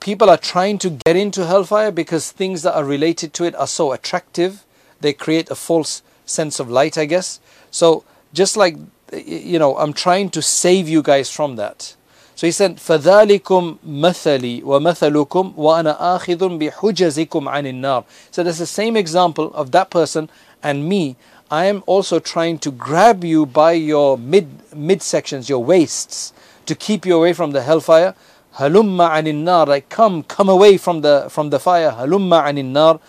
people 0.00 0.28
are 0.30 0.36
trying 0.36 0.78
to 0.78 0.90
get 0.90 1.16
into 1.16 1.46
hellfire 1.46 1.90
because 1.90 2.30
things 2.30 2.62
that 2.62 2.74
are 2.74 2.84
related 2.84 3.32
to 3.34 3.44
it 3.44 3.54
are 3.56 3.66
so 3.66 3.92
attractive. 3.92 4.64
They 5.00 5.12
create 5.12 5.50
a 5.50 5.54
false 5.54 6.02
sense 6.26 6.58
of 6.58 6.70
light 6.70 6.96
i 6.96 7.04
guess. 7.04 7.40
So 7.70 8.04
just 8.32 8.56
like 8.56 8.76
you 9.12 9.58
know 9.58 9.76
i'm 9.78 9.92
trying 9.92 10.28
to 10.28 10.42
save 10.42 10.88
you 10.88 11.02
guys 11.02 11.30
from 11.30 11.56
that 11.56 11.94
so 12.39 12.47
he 12.47 12.51
said, 12.51 12.77
فَذَلِكُمْ 12.77 13.79
مَثَلِي 13.85 14.63
وَمَثَلُكُمْ 14.63 15.55
وَأَنَا 15.55 15.99
آخِذٌ 15.99 16.37
بِحُجَزِكُمْ 16.57 17.49
عَنِ 17.49 17.65
النَّارِ 17.67 18.05
So 18.31 18.43
that's 18.43 18.59
the 18.59 18.65
same 18.65 18.95
example 18.95 19.51
of 19.53 19.71
that 19.71 19.89
person 19.89 20.29
and 20.63 20.87
me. 20.87 21.17
I 21.51 21.65
am 21.65 21.83
also 21.85 22.19
trying 22.19 22.59
to 22.59 22.71
grab 22.71 23.25
you 23.25 23.45
by 23.45 23.73
your 23.73 24.17
mid 24.17 24.47
midsections, 24.73 25.49
your 25.49 25.61
waists, 25.61 26.31
to 26.65 26.75
keep 26.75 27.05
you 27.05 27.17
away 27.17 27.33
from 27.33 27.51
the 27.51 27.61
hellfire. 27.61 28.15
Halumma 28.55 29.09
anin 29.09 29.43
nar, 29.43 29.65
like 29.65 29.89
come, 29.89 30.23
come 30.23 30.47
away 30.47 30.77
from 30.77 31.01
the 31.01 31.27
from 31.29 31.49
the 31.49 31.59
fire. 31.59 31.91
Halumma 31.91 32.43
anin 32.43 32.71
nar, 32.71 33.01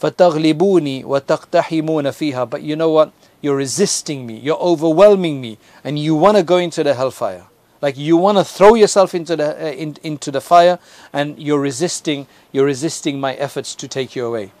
fataglibuni 0.00 1.02
wa 1.04 1.18
taqtahimuna 1.18 2.12
fiha. 2.14 2.48
But 2.48 2.62
you 2.62 2.76
know 2.76 2.90
what? 2.90 3.12
You're 3.40 3.56
resisting 3.56 4.28
me. 4.28 4.38
You're 4.38 4.60
overwhelming 4.60 5.40
me, 5.40 5.58
and 5.82 5.98
you 5.98 6.14
want 6.14 6.36
to 6.36 6.44
go 6.44 6.58
into 6.58 6.84
the 6.84 6.94
hellfire. 6.94 7.46
like 7.81 7.97
you 7.97 8.15
want 8.15 8.37
to 8.37 8.43
throw 8.43 8.75
yourself 8.75 9.13
into 9.15 9.35
the 9.35 9.57
uh, 9.57 9.71
in, 9.71 9.97
into 10.03 10.31
the 10.31 10.41
fire 10.41 10.79
and 11.11 11.37
you're 11.39 11.59
resisting 11.59 12.27
you're 12.51 12.65
resisting 12.65 13.19
my 13.19 13.33
efforts 13.35 13.75
to 13.75 13.87
take 13.87 14.15
you 14.15 14.25
away 14.25 14.51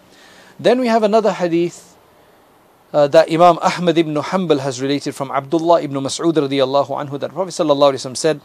then 0.59 0.79
we 0.79 0.87
have 0.87 1.03
another 1.03 1.31
hadith 1.31 1.95
uh, 2.93 3.07
that 3.07 3.31
Imam 3.31 3.57
Ahmad 3.61 3.97
ibn 3.97 4.15
Hanbal 4.15 4.59
has 4.59 4.81
related 4.81 5.15
from 5.15 5.31
Abdullah 5.31 5.81
ibn 5.81 5.95
Mas'ud 5.97 6.33
radiyallahu 6.33 6.89
anhu 6.89 7.19
that 7.19 7.31
Prophet 7.31 7.51
sallallahu 7.51 7.93
alaihi 7.95 8.03
wasallam 8.03 8.17
said 8.17 8.41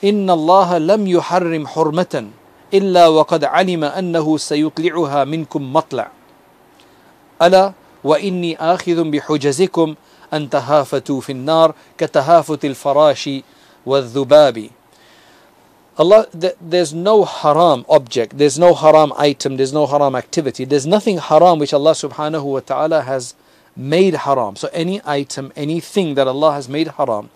inna 0.00 0.32
Allah 0.32 0.78
lam 0.78 1.04
yuharrim 1.06 1.66
hurmatan 1.66 2.32
illa 2.72 3.12
wa 3.12 3.24
qad 3.24 3.44
alima 3.44 3.90
annahu 3.90 4.38
sayutli'uha 4.38 5.26
minkum 5.28 5.70
matla' 5.70 6.08
ala 7.40 7.74
wa 8.02 8.16
inni 8.16 8.56
akhidhun 8.56 9.10
bihujazikum 9.12 9.96
an 10.30 10.48
tahafatu 10.48 11.22
fi 11.22 11.32
an-nar 11.32 11.74
ka 11.96 12.06
farashi. 12.06 13.42
والذباب 13.85 14.69
Allah, 15.97 16.27
there's 16.33 16.93
no 16.93 17.23
haram 17.23 17.85
object, 17.87 18.37
there's 18.37 18.59
no 18.59 18.73
haram 18.75 19.13
item, 19.15 19.55
there's 19.55 19.71
no 19.71 19.87
haram 19.87 20.13
activity, 20.13 20.65
there's 20.65 20.85
nothing 20.85 21.19
haram 21.19 21.57
which 21.57 21.73
Allah 21.73 21.91
subhanahu 21.91 22.43
wa 22.43 22.59
ta'ala 22.59 23.03
has 23.03 23.33
made 23.77 24.13
haram. 24.13 24.57
So 24.57 24.67
any 24.73 24.99
item, 25.05 25.53
anything 25.55 26.15
that 26.15 26.27
Allah 26.27 26.51
has 26.51 26.67
made 26.67 26.89
haram, 26.89 27.29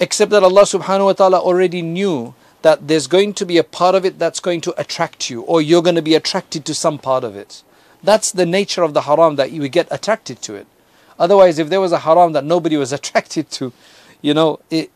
except 0.00 0.32
that 0.32 0.42
Allah 0.42 0.62
subhanahu 0.62 1.04
wa 1.04 1.12
ta'ala 1.12 1.38
already 1.38 1.82
knew 1.82 2.34
that 2.62 2.88
there's 2.88 3.06
going 3.06 3.32
to 3.34 3.46
be 3.46 3.58
a 3.58 3.64
part 3.64 3.94
of 3.94 4.04
it 4.04 4.18
that's 4.18 4.40
going 4.40 4.60
to 4.62 4.74
attract 4.80 5.30
you, 5.30 5.42
or 5.42 5.62
you're 5.62 5.82
going 5.82 5.94
to 5.94 6.02
be 6.02 6.16
attracted 6.16 6.64
to 6.64 6.74
some 6.74 6.98
part 6.98 7.22
of 7.22 7.36
it. 7.36 7.62
That's 8.02 8.32
the 8.32 8.46
nature 8.46 8.82
of 8.82 8.92
the 8.92 9.02
haram 9.02 9.36
that 9.36 9.52
you 9.52 9.68
get 9.68 9.86
attracted 9.92 10.42
to 10.42 10.54
it. 10.56 10.66
Otherwise, 11.16 11.60
if 11.60 11.68
there 11.68 11.80
was 11.80 11.92
a 11.92 12.00
haram 12.00 12.32
that 12.32 12.44
nobody 12.44 12.76
was 12.76 12.92
attracted 12.92 13.50
to, 13.52 13.72
you 14.20 14.34
know, 14.34 14.58
it 14.68 14.90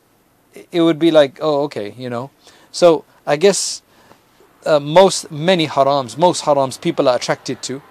it 0.72 0.82
would 0.82 1.00
be 1.00 1.12
like, 1.12 1.40
oh, 1.42 1.64
okay, 1.64 1.94
you 1.98 2.10
know. 2.10 2.30
So 2.72 3.06
I 3.26 3.36
guess 3.36 3.82
uh, 4.66 4.80
most 4.80 5.32
many 5.32 5.68
harams, 5.68 6.18
most 6.18 6.44
harams 6.44 6.80
people 6.80 7.08
are 7.08 7.16
attracted 7.16 7.62
to. 7.64 7.82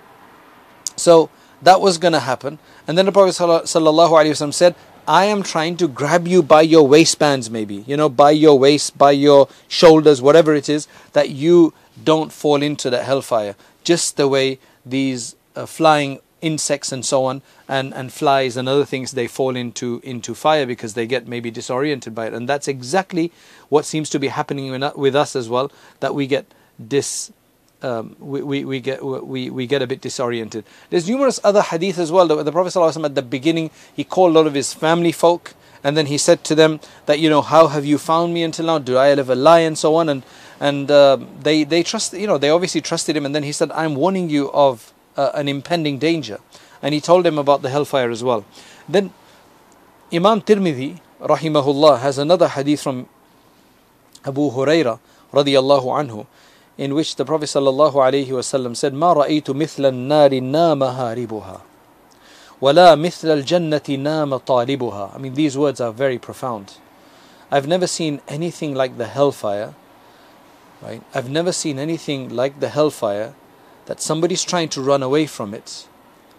So 0.97 1.31
that 1.62 1.81
was 1.81 1.99
going 1.99 2.12
to 2.12 2.21
happen. 2.21 2.59
And 2.87 2.99
then 2.99 3.07
the 3.07 3.12
Prophet 3.12 3.31
ﷺ 3.31 4.54
said, 4.54 4.75
I 5.07 5.25
am 5.25 5.42
trying 5.42 5.76
to 5.78 5.88
grab 5.88 6.28
you 6.28 6.42
by 6.42 6.62
your 6.62 6.87
waistbands, 6.87 7.50
maybe, 7.50 7.85
you 7.88 7.97
know, 7.97 8.09
by 8.09 8.31
your 8.31 8.59
waist, 8.59 8.97
by 8.97 9.11
your 9.11 9.49
shoulders, 9.66 10.23
whatever 10.23 10.54
it 10.54 10.69
is, 10.69 10.87
that 11.12 11.31
you 11.31 11.75
don't 12.02 12.33
fall 12.33 12.62
into 12.62 12.88
the 12.88 13.02
hellfire. 13.02 13.57
Just 13.83 14.16
the 14.16 14.28
way 14.28 14.61
these 14.87 15.35
uh, 15.57 15.66
flying 15.66 16.21
insects 16.42 16.92
and 16.92 17.04
so 17.04 17.25
on, 17.25 17.40
and, 17.68 17.94
and 17.94 18.12
flies 18.12 18.56
and 18.56 18.68
other 18.68 18.84
things, 18.84 19.12
they 19.12 19.26
fall 19.26 19.56
into, 19.56 20.00
into 20.04 20.34
fire 20.34 20.66
because 20.66 20.94
they 20.94 21.06
get 21.06 21.26
maybe 21.26 21.50
disoriented 21.50 22.14
by 22.14 22.26
it. 22.26 22.34
And 22.34 22.49
that's 22.49 22.68
exactly 22.68 23.32
what 23.68 23.84
seems 23.87 24.11
to 24.11 24.18
be 24.18 24.28
happening 24.28 24.70
with 24.96 25.16
us 25.16 25.34
as 25.34 25.49
well, 25.49 25.72
that 26.00 26.14
we 26.14 26.26
get 26.26 26.46
dis 26.87 27.32
um, 27.82 28.14
we, 28.20 28.42
we, 28.42 28.64
we, 28.64 28.80
get 28.80 29.04
we, 29.04 29.50
we 29.50 29.66
get 29.66 29.82
a 29.82 29.87
bit 29.87 30.00
disoriented. 30.00 30.64
There's 30.90 31.08
numerous 31.08 31.40
other 31.42 31.62
hadith 31.62 31.99
as 31.99 32.12
well. 32.12 32.28
The, 32.28 32.42
the 32.42 32.52
Prophet 32.52 32.72
ﷺ 32.78 33.04
at 33.04 33.14
the 33.14 33.22
beginning 33.22 33.70
he 33.94 34.04
called 34.04 34.30
a 34.30 34.34
lot 34.34 34.46
of 34.46 34.54
his 34.54 34.72
family 34.72 35.12
folk 35.12 35.54
and 35.84 35.96
then 35.96 36.06
he 36.06 36.16
said 36.16 36.44
to 36.44 36.54
them 36.54 36.80
that 37.06 37.18
you 37.18 37.28
know 37.28 37.42
how 37.42 37.66
have 37.68 37.84
you 37.84 37.99
found 37.99 38.34
me 38.34 38.42
until 38.42 38.66
now? 38.66 38.78
Do 38.78 38.96
I 38.96 39.14
live 39.14 39.30
a 39.30 39.34
lie 39.34 39.61
and 39.61 39.76
so 39.76 39.96
on 39.96 40.08
and 40.08 40.22
and 40.61 40.90
uh, 40.90 41.18
they 41.40 41.64
they 41.64 41.82
trust 41.82 42.12
you 42.12 42.26
know 42.26 42.38
they 42.38 42.50
obviously 42.50 42.80
trusted 42.80 43.16
him 43.16 43.26
and 43.26 43.34
then 43.34 43.42
he 43.42 43.52
said 43.52 43.72
I'm 43.72 43.96
warning 43.96 44.30
you 44.30 44.50
of 44.52 44.91
uh, 45.16 45.31
an 45.35 45.49
impending 45.49 45.99
danger. 45.99 46.38
And 46.83 46.95
he 46.95 47.00
told 47.00 47.25
them 47.25 47.38
about 47.38 47.62
the 47.62 47.71
hellfire 47.71 48.11
as 48.11 48.25
well. 48.25 48.45
Then 48.88 49.12
Imam 50.12 50.42
Tirmidhi, 50.42 51.00
rahimahullah, 51.21 52.00
has 52.00 52.19
another 52.19 52.49
hadith 52.49 52.83
from 52.83 53.09
Abu 54.25 54.50
Huraira, 54.50 54.99
radiyallahu 55.33 55.85
anhu, 55.85 56.26
in 56.76 56.95
which 56.95 57.16
the 57.16 57.25
Prophet 57.25 57.47
sallallahu 57.47 57.95
alaihi 57.95 58.28
wasallam 58.28 58.76
said, 58.76 58.95
"Ma 58.95 59.14
ra'aytu 59.14 59.54
mithla 59.54 59.95
nari 59.95 60.40
nama 60.40 60.87
haribuha, 60.87 61.61
wala 62.61 62.97
mithla 62.97 63.33
al-jannati 63.38 63.99
nama 63.99 64.38
talibuha." 64.40 65.14
I 65.14 65.19
mean, 65.19 65.35
these 65.35 65.57
words 65.57 65.81
are 65.81 65.92
very 65.92 66.19
profound. 66.19 66.75
I've 67.50 67.69
never 67.69 67.87
seen 67.87 68.21
anything 68.28 68.75
like 68.75 68.99
the 68.99 69.07
hellfire. 69.07 69.75
Right? 70.83 71.02
I've 71.14 71.31
never 71.31 71.52
seen 71.52 71.78
anything 71.78 72.28
like 72.35 72.59
the 72.59 72.69
hellfire 72.69 73.35
that 73.87 74.01
somebody's 74.01 74.43
trying 74.45 74.69
to 74.71 74.81
run 74.81 75.03
away 75.03 75.27
from 75.27 75.55
it, 75.55 75.87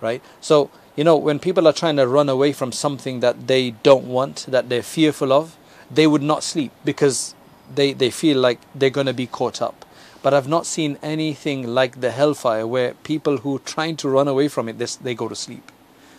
right? 0.02 0.22
So, 0.42 0.70
you 0.96 1.04
know, 1.04 1.18
when 1.18 1.40
people 1.40 1.68
are 1.68 1.74
trying 1.74 1.98
to 1.98 2.08
run 2.08 2.30
away 2.30 2.54
from 2.54 2.72
something 2.72 3.20
that 3.22 3.48
they 3.48 3.72
don't 3.72 4.06
want, 4.06 4.46
that 4.50 4.70
they're 4.70 4.84
fearful 4.84 5.34
of, 5.34 5.58
they 5.90 6.08
would 6.08 6.22
not 6.22 6.44
sleep 6.44 6.72
because 6.86 7.36
they, 7.74 7.94
they 7.94 8.10
feel 8.10 8.40
like 8.40 8.60
they're 8.74 8.90
going 8.90 9.08
to 9.08 9.14
be 9.14 9.28
caught 9.28 9.62
up. 9.62 9.86
But 10.22 10.34
I've 10.34 10.48
not 10.48 10.66
seen 10.66 10.98
anything 11.04 11.68
like 11.68 12.00
the 12.00 12.12
hellfire 12.12 12.66
where 12.66 12.94
people 13.04 13.38
who 13.38 13.58
are 13.58 13.60
trying 13.60 13.98
to 13.98 14.10
run 14.10 14.28
away 14.28 14.48
from 14.48 14.70
it, 14.70 14.78
they, 14.78 14.88
they 15.02 15.16
go 15.16 15.28
to 15.28 15.36
sleep. 15.36 15.72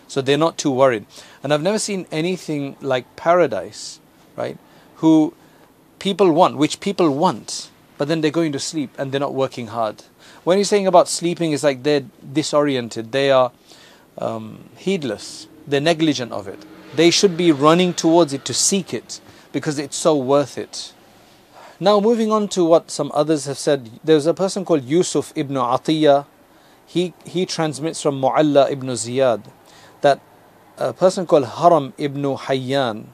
So 0.08 0.20
they're 0.20 0.36
not 0.36 0.58
too 0.58 0.70
worried. 0.70 1.06
And 1.42 1.52
I've 1.54 1.62
never 1.62 1.78
seen 1.78 2.06
anything 2.12 2.76
like 2.80 3.16
paradise, 3.16 4.00
right? 4.36 4.58
Who 4.96 5.34
people 5.98 6.32
want, 6.32 6.58
which 6.58 6.80
people 6.80 7.10
want, 7.10 7.70
but 7.96 8.08
then 8.08 8.20
they're 8.20 8.30
going 8.30 8.52
to 8.52 8.58
sleep 8.58 8.90
and 8.98 9.10
they're 9.10 9.20
not 9.20 9.34
working 9.34 9.68
hard. 9.68 10.04
When 10.44 10.58
he's 10.58 10.68
saying 10.68 10.86
about 10.86 11.08
sleeping, 11.08 11.52
it's 11.52 11.62
like 11.64 11.82
they're 11.82 12.04
disoriented, 12.32 13.12
they 13.12 13.30
are 13.30 13.50
um, 14.18 14.68
heedless, 14.76 15.48
they're 15.66 15.80
negligent 15.80 16.32
of 16.32 16.46
it. 16.46 16.64
They 16.94 17.10
should 17.10 17.36
be 17.36 17.50
running 17.50 17.94
towards 17.94 18.34
it 18.34 18.44
to 18.44 18.54
seek 18.54 18.92
it 18.92 19.20
because 19.52 19.78
it's 19.78 19.96
so 19.96 20.14
worth 20.14 20.58
it. 20.58 20.92
Now, 21.80 21.98
moving 21.98 22.30
on 22.30 22.48
to 22.48 22.64
what 22.64 22.90
some 22.90 23.10
others 23.14 23.46
have 23.46 23.58
said, 23.58 23.90
there's 24.04 24.26
a 24.26 24.34
person 24.34 24.64
called 24.64 24.84
Yusuf 24.84 25.32
ibn 25.34 25.56
Atiyah. 25.56 26.26
He, 26.86 27.14
he 27.24 27.46
transmits 27.46 28.02
from 28.02 28.20
Mu'alla 28.20 28.70
ibn 28.70 28.88
Ziyad 28.90 29.46
that 30.02 30.20
a 30.76 30.92
person 30.92 31.26
called 31.26 31.46
Haram 31.46 31.94
ibn 31.96 32.22
Hayyan 32.22 33.06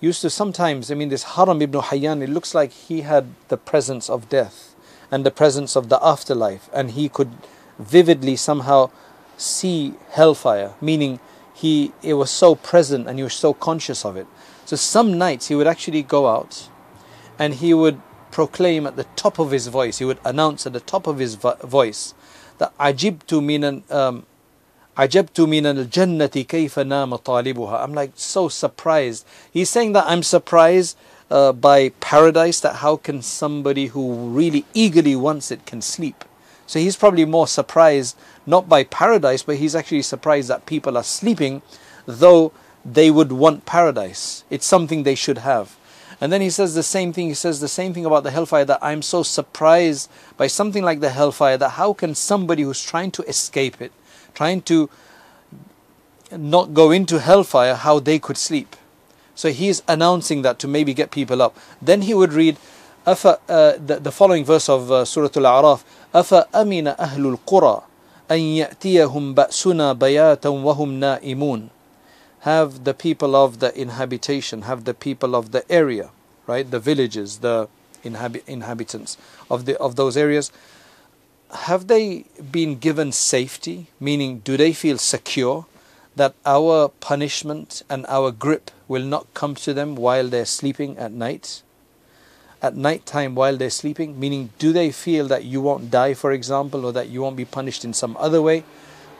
used 0.00 0.22
to 0.22 0.30
sometimes, 0.30 0.90
I 0.90 0.94
mean, 0.94 1.10
this 1.10 1.22
Haram 1.22 1.60
ibn 1.60 1.80
Hayyan, 1.80 2.22
it 2.22 2.30
looks 2.30 2.54
like 2.54 2.72
he 2.72 3.02
had 3.02 3.26
the 3.48 3.56
presence 3.56 4.08
of 4.08 4.28
death 4.28 4.73
and 5.10 5.24
the 5.24 5.30
presence 5.30 5.76
of 5.76 5.88
the 5.88 5.98
afterlife, 6.04 6.68
and 6.72 6.92
he 6.92 7.08
could 7.08 7.32
vividly 7.78 8.36
somehow 8.36 8.90
see 9.36 9.94
hellfire, 10.10 10.74
meaning 10.80 11.20
he 11.52 11.92
it 12.02 12.14
was 12.14 12.30
so 12.30 12.54
present 12.54 13.08
and 13.08 13.18
he 13.18 13.22
was 13.22 13.34
so 13.34 13.54
conscious 13.54 14.04
of 14.04 14.16
it. 14.16 14.26
So 14.64 14.76
some 14.76 15.18
nights 15.18 15.48
he 15.48 15.54
would 15.54 15.66
actually 15.66 16.02
go 16.02 16.28
out 16.28 16.68
and 17.38 17.54
he 17.54 17.74
would 17.74 18.00
proclaim 18.30 18.86
at 18.86 18.96
the 18.96 19.04
top 19.16 19.38
of 19.38 19.50
his 19.50 19.68
voice, 19.68 19.98
he 19.98 20.04
would 20.04 20.18
announce 20.24 20.66
at 20.66 20.72
the 20.72 20.80
top 20.80 21.06
of 21.06 21.18
his 21.18 21.34
vo- 21.36 21.56
voice 21.62 22.14
that 22.58 22.76
Ajibtu 22.78 23.42
minan 23.42 23.84
um, 23.90 24.26
Ajabtu 24.96 25.48
min 25.48 25.66
al-jannati 25.66 26.46
kayfa. 26.46 27.80
I'm 27.80 27.94
like 27.94 28.12
so 28.14 28.48
surprised. 28.48 29.26
He's 29.52 29.68
saying 29.68 29.92
that 29.92 30.04
I'm 30.06 30.22
surprised 30.22 30.96
uh, 31.34 31.52
by 31.52 31.88
paradise 31.98 32.60
that 32.60 32.76
how 32.76 32.94
can 32.96 33.20
somebody 33.20 33.86
who 33.86 34.28
really 34.28 34.64
eagerly 34.72 35.16
wants 35.16 35.50
it 35.50 35.66
can 35.66 35.82
sleep. 35.82 36.24
So 36.64 36.78
he's 36.78 36.94
probably 36.94 37.24
more 37.24 37.48
surprised 37.48 38.16
not 38.46 38.68
by 38.68 38.84
paradise, 38.84 39.42
but 39.42 39.56
he's 39.56 39.74
actually 39.74 40.02
surprised 40.02 40.48
that 40.48 40.64
people 40.64 40.96
are 40.96 41.02
sleeping, 41.02 41.62
though 42.06 42.52
they 42.84 43.10
would 43.10 43.32
want 43.32 43.66
paradise. 43.66 44.44
It's 44.48 44.64
something 44.64 45.02
they 45.02 45.16
should 45.16 45.38
have. 45.38 45.76
And 46.20 46.32
then 46.32 46.40
he 46.40 46.50
says 46.50 46.76
the 46.76 46.84
same 46.84 47.12
thing. 47.12 47.26
He 47.26 47.34
says 47.34 47.58
the 47.60 47.66
same 47.66 47.92
thing 47.92 48.06
about 48.06 48.22
the 48.22 48.30
hellfire 48.30 48.64
that 48.66 48.78
I'm 48.80 49.02
so 49.02 49.24
surprised 49.24 50.08
by 50.36 50.46
something 50.46 50.84
like 50.84 51.00
the 51.00 51.10
hellfire 51.10 51.58
that 51.58 51.70
how 51.70 51.94
can 51.94 52.14
somebody 52.14 52.62
who's 52.62 52.84
trying 52.84 53.10
to 53.10 53.24
escape 53.24 53.80
it, 53.80 53.90
trying 54.34 54.62
to 54.62 54.88
not 56.30 56.74
go 56.74 56.92
into 56.92 57.18
hellfire, 57.18 57.74
how 57.74 57.98
they 57.98 58.20
could 58.20 58.38
sleep. 58.38 58.76
So 59.35 59.51
he's 59.51 59.81
announcing 59.87 60.41
that 60.41 60.59
to 60.59 60.67
maybe 60.67 60.93
get 60.93 61.11
people 61.11 61.41
up. 61.41 61.57
Then 61.81 62.01
he 62.03 62.13
would 62.13 62.33
read 62.33 62.57
uh, 63.05 63.13
the, 63.15 63.99
the 64.01 64.11
following 64.11 64.45
verse 64.45 64.67
of 64.69 64.91
uh, 64.91 65.05
Surah 65.05 65.29
Al-A'raf 65.35 65.83
أَفَأَمِنَ 66.13 66.97
أَهْلُ 66.97 67.37
الْقُرَى 67.37 67.83
أَن 68.29 68.39
يَأْتِيَهُمْ 68.39 69.35
بَأْسُنَا 69.35 69.97
بَيَاتًا 69.97 70.49
وَهُمْ 70.49 70.99
نَائِمُونَ 70.99 71.69
have 72.41 72.83
the 72.83 72.93
people 72.93 73.35
of 73.35 73.59
the 73.59 73.77
inhabitation, 73.79 74.63
have 74.63 74.85
the 74.85 74.93
people 74.93 75.35
of 75.35 75.51
the 75.51 75.69
area, 75.71 76.09
right? 76.47 76.69
The 76.69 76.79
villages, 76.79 77.39
the 77.39 77.67
inhabi- 78.03 78.47
inhabitants 78.47 79.17
of 79.49 79.65
the 79.65 79.77
of 79.77 79.95
those 79.95 80.15
areas. 80.15 80.51
Have 81.51 81.87
they 81.87 82.25
been 82.51 82.77
given 82.77 83.11
safety? 83.11 83.87
Meaning, 83.99 84.39
do 84.39 84.55
they 84.55 84.71
feel 84.71 84.97
secure? 84.97 85.65
That 86.16 86.34
our 86.46 86.88
punishment 86.88 87.82
and 87.90 88.06
our 88.08 88.30
grip 88.30 88.70
will 88.86 89.04
not 89.04 89.32
come 89.34 89.54
to 89.56 89.74
them 89.74 89.96
while 89.96 90.28
they're 90.28 90.44
sleeping 90.44 90.96
at 90.98 91.12
night? 91.12 91.62
At 92.62 92.76
night 92.76 93.04
time 93.04 93.34
while 93.34 93.56
they're 93.56 93.70
sleeping? 93.70 94.18
Meaning, 94.18 94.50
do 94.58 94.72
they 94.72 94.90
feel 94.90 95.26
that 95.28 95.44
you 95.44 95.60
won't 95.60 95.90
die, 95.90 96.14
for 96.14 96.32
example, 96.32 96.86
or 96.86 96.92
that 96.92 97.08
you 97.08 97.20
won't 97.22 97.36
be 97.36 97.44
punished 97.44 97.84
in 97.84 97.92
some 97.92 98.16
other 98.18 98.40
way? 98.40 98.64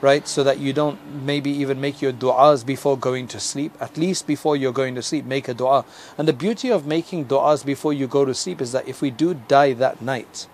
Right? 0.01 0.27
So 0.27 0.43
that 0.43 0.59
you 0.59 0.73
don't 0.73 1.23
maybe 1.23 1.51
even 1.51 1.79
make 1.79 2.01
your 2.01 2.13
du'as 2.13 2.65
before 2.65 2.97
going 2.97 3.27
to 3.29 3.39
sleep. 3.39 3.73
At 3.79 3.97
least 3.97 4.27
before 4.27 4.55
you're 4.55 4.73
going 4.73 4.95
to 4.95 5.01
sleep, 5.01 5.25
make 5.25 5.47
a 5.47 5.53
du'a. 5.53 5.85
And 6.17 6.27
the 6.27 6.33
beauty 6.33 6.69
of 6.69 6.85
making 6.85 7.25
du'as 7.25 7.65
before 7.65 7.93
you 7.93 8.07
go 8.07 8.25
to 8.25 8.33
sleep 8.33 8.61
is 8.61 8.71
that 8.71 8.87
if 8.87 9.01
we 9.01 9.09
do 9.09 9.33
die 9.33 9.73
that 9.73 10.01
night, 10.01 10.47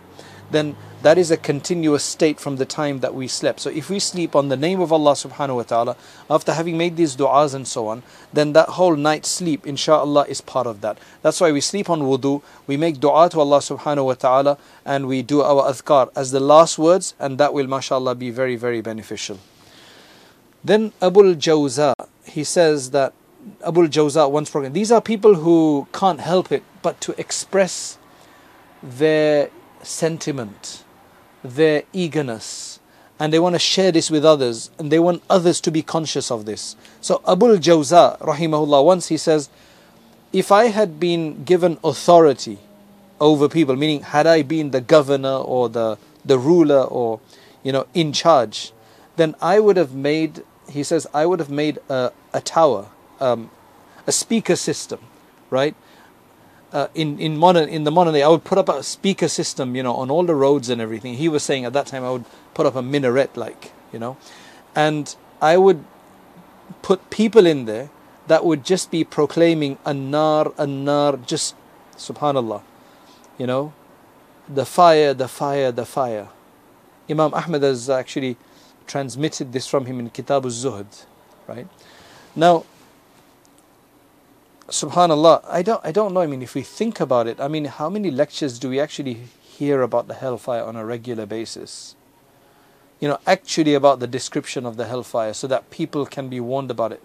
then 0.51 0.75
that 1.01 1.17
is 1.17 1.31
a 1.31 1.38
continuous 1.38 2.03
state 2.03 2.39
from 2.39 2.58
the 2.58 2.65
time 2.65 3.00
that 3.00 3.15
we 3.15 3.27
slept. 3.27 3.60
So 3.60 3.70
if 3.70 3.89
we 3.89 4.00
sleep 4.00 4.36
on 4.36 4.50
the 4.50 4.58
name 4.58 4.79
of 4.81 4.93
Allah 4.93 5.13
subhanahu 5.13 5.55
wa 5.55 5.63
ta'ala, 5.63 5.96
after 6.29 6.53
having 6.53 6.77
made 6.77 6.96
these 6.96 7.15
du'as 7.15 7.55
and 7.55 7.67
so 7.67 7.88
on, 7.88 8.03
then 8.31 8.53
that 8.53 8.70
whole 8.70 8.96
night 8.96 9.25
sleep, 9.25 9.65
inshallah, 9.65 10.25
is 10.27 10.41
part 10.41 10.67
of 10.67 10.81
that. 10.81 11.00
That's 11.24 11.41
why 11.41 11.51
we 11.51 11.62
sleep 11.62 11.89
on 11.89 12.01
wudu, 12.01 12.43
we 12.67 12.77
make 12.77 12.98
du'a 12.98 13.29
to 13.31 13.39
Allah 13.39 13.60
subhanahu 13.60 14.05
wa 14.05 14.13
ta'ala, 14.13 14.58
and 14.86 15.08
we 15.08 15.24
do 15.24 15.41
our 15.41 15.72
adhkar 15.72 16.10
as 16.15 16.31
the 16.31 16.39
last 16.39 16.77
words, 16.77 17.15
and 17.20 17.38
that 17.39 17.53
will, 17.53 17.67
mashallah, 17.67 18.15
be 18.15 18.29
very, 18.29 18.55
very 18.55 18.81
beneficial. 18.81 19.39
Then 20.63 20.93
Abul 21.01 21.34
Jawza, 21.34 21.93
he 22.25 22.43
says 22.43 22.91
that 22.91 23.13
Abul 23.62 23.88
Jawza 23.88 24.29
once 24.29 24.50
spoken, 24.50 24.74
these 24.74 24.91
are 24.91 25.01
people 25.01 25.34
who 25.34 25.88
can't 25.91 26.20
help 26.20 26.51
it 26.51 26.63
but 26.84 27.01
to 27.01 27.20
express 27.20 27.98
their 28.84 29.50
sentiment, 29.83 30.83
their 31.43 31.83
eagerness, 31.93 32.79
and 33.19 33.31
they 33.31 33.39
want 33.39 33.53
to 33.53 33.59
share 33.59 33.91
this 33.91 34.09
with 34.09 34.25
others, 34.25 34.71
and 34.79 34.91
they 34.91 35.00
want 35.00 35.21
others 35.29 35.61
to 35.61 35.71
be 35.71 35.81
conscious 35.81 36.31
of 36.31 36.45
this. 36.45 36.75
So 37.01 37.21
Abul 37.25 37.57
Jawza, 37.57 38.19
rahimahullah, 38.19 38.83
once 38.83 39.07
he 39.09 39.17
says, 39.17 39.50
if 40.33 40.51
I 40.51 40.65
had 40.65 41.00
been 41.00 41.43
given 41.43 41.77
authority 41.83 42.59
over 43.19 43.47
people, 43.47 43.75
meaning 43.75 44.01
had 44.01 44.25
I 44.25 44.41
been 44.41 44.71
the 44.71 44.81
governor 44.81 45.35
or 45.35 45.69
the, 45.69 45.97
the 46.25 46.39
ruler 46.39 46.81
or 46.81 47.19
you 47.63 47.71
know 47.71 47.85
in 47.93 48.13
charge, 48.13 48.71
then 49.17 49.35
I 49.41 49.59
would 49.59 49.77
have 49.77 49.93
made 49.93 50.43
he 50.69 50.83
says 50.83 51.05
I 51.13 51.25
would 51.25 51.39
have 51.39 51.50
made 51.50 51.79
a, 51.89 52.11
a 52.33 52.41
tower, 52.41 52.89
um, 53.19 53.51
a 54.07 54.11
speaker 54.11 54.55
system, 54.55 55.00
right? 55.50 55.75
Uh, 56.74 56.88
in 56.96 57.20
in 57.20 57.38
modern 57.38 57.68
in 57.70 57.84
the 57.84 57.92
modern 57.92 58.13
day, 58.13 58.24
I 58.24 58.28
would 58.28 58.44
put 58.44 58.58
up 58.58 58.70
a 58.70 58.84
speaker 58.84 59.28
system, 59.28 59.75
you 59.75 59.84
know, 59.84 59.94
on 59.94 60.10
all 60.10 60.24
the 60.24 60.36
roads 60.36 60.70
and 60.70 60.82
everything. 60.82 61.16
He 61.16 61.28
was 61.28 61.44
saying 61.44 61.66
at 61.66 61.74
that 61.74 61.88
time 61.88 62.04
I 62.04 62.12
would 62.12 62.25
put 62.54 62.66
up 62.66 62.75
a 62.75 62.82
minaret, 62.82 63.36
like 63.36 63.72
you 63.92 64.00
know, 64.00 64.18
and 64.75 65.16
I 65.42 65.58
would 65.58 65.84
put 66.82 67.10
people 67.10 67.46
in 67.46 67.66
there 67.66 67.90
that 68.28 68.46
would 68.46 68.63
just 68.63 68.92
be 68.92 69.04
proclaiming 69.04 69.78
anar 69.86 70.54
anar, 70.56 71.25
just 71.25 71.56
subhanallah, 71.98 72.62
you 73.38 73.48
know, 73.48 73.74
the 74.48 74.66
fire, 74.66 75.13
the 75.13 75.28
fire, 75.28 75.72
the 75.72 75.86
fire. 75.86 76.30
Imam 77.10 77.34
Ahmad 77.34 77.63
has 77.63 77.90
actually 77.90 78.38
transmitted 78.88 79.51
this 79.51 79.68
from 79.68 79.86
him 79.86 80.00
in 80.00 80.10
Kitab 80.10 80.46
al-Zuhd, 80.46 81.06
right? 81.48 81.68
Now, 82.36 82.66
subhanallah 84.72 85.44
i 85.48 85.62
don't 85.62 85.84
i 85.86 85.92
don't 85.92 86.13
know 86.13 86.22
i 86.22 86.28
mean 86.28 86.42
if 86.42 86.56
we 86.56 86.62
think 86.62 87.00
about 87.00 87.28
it 87.28 87.40
i 87.40 87.48
mean 87.48 87.66
how 87.66 87.90
many 87.90 88.10
lectures 88.10 88.58
do 88.58 88.70
we 88.70 88.80
actually 88.80 89.28
hear 89.62 89.84
about 89.84 90.08
the 90.08 90.16
hellfire 90.16 90.63
on 90.63 90.75
a 90.75 90.84
regular 90.84 91.28
basis? 91.28 91.96
You 93.00 93.10
know 93.10 93.20
actually 93.28 93.75
about 93.75 94.00
the 94.00 94.08
description 94.08 94.66
of 94.66 94.75
the 94.75 94.88
hellfire 94.88 95.34
so 95.34 95.46
that 95.48 95.70
people 95.70 96.06
can 96.08 96.30
be 96.30 96.40
warned 96.40 96.72
about 96.72 96.92
it. 96.92 97.04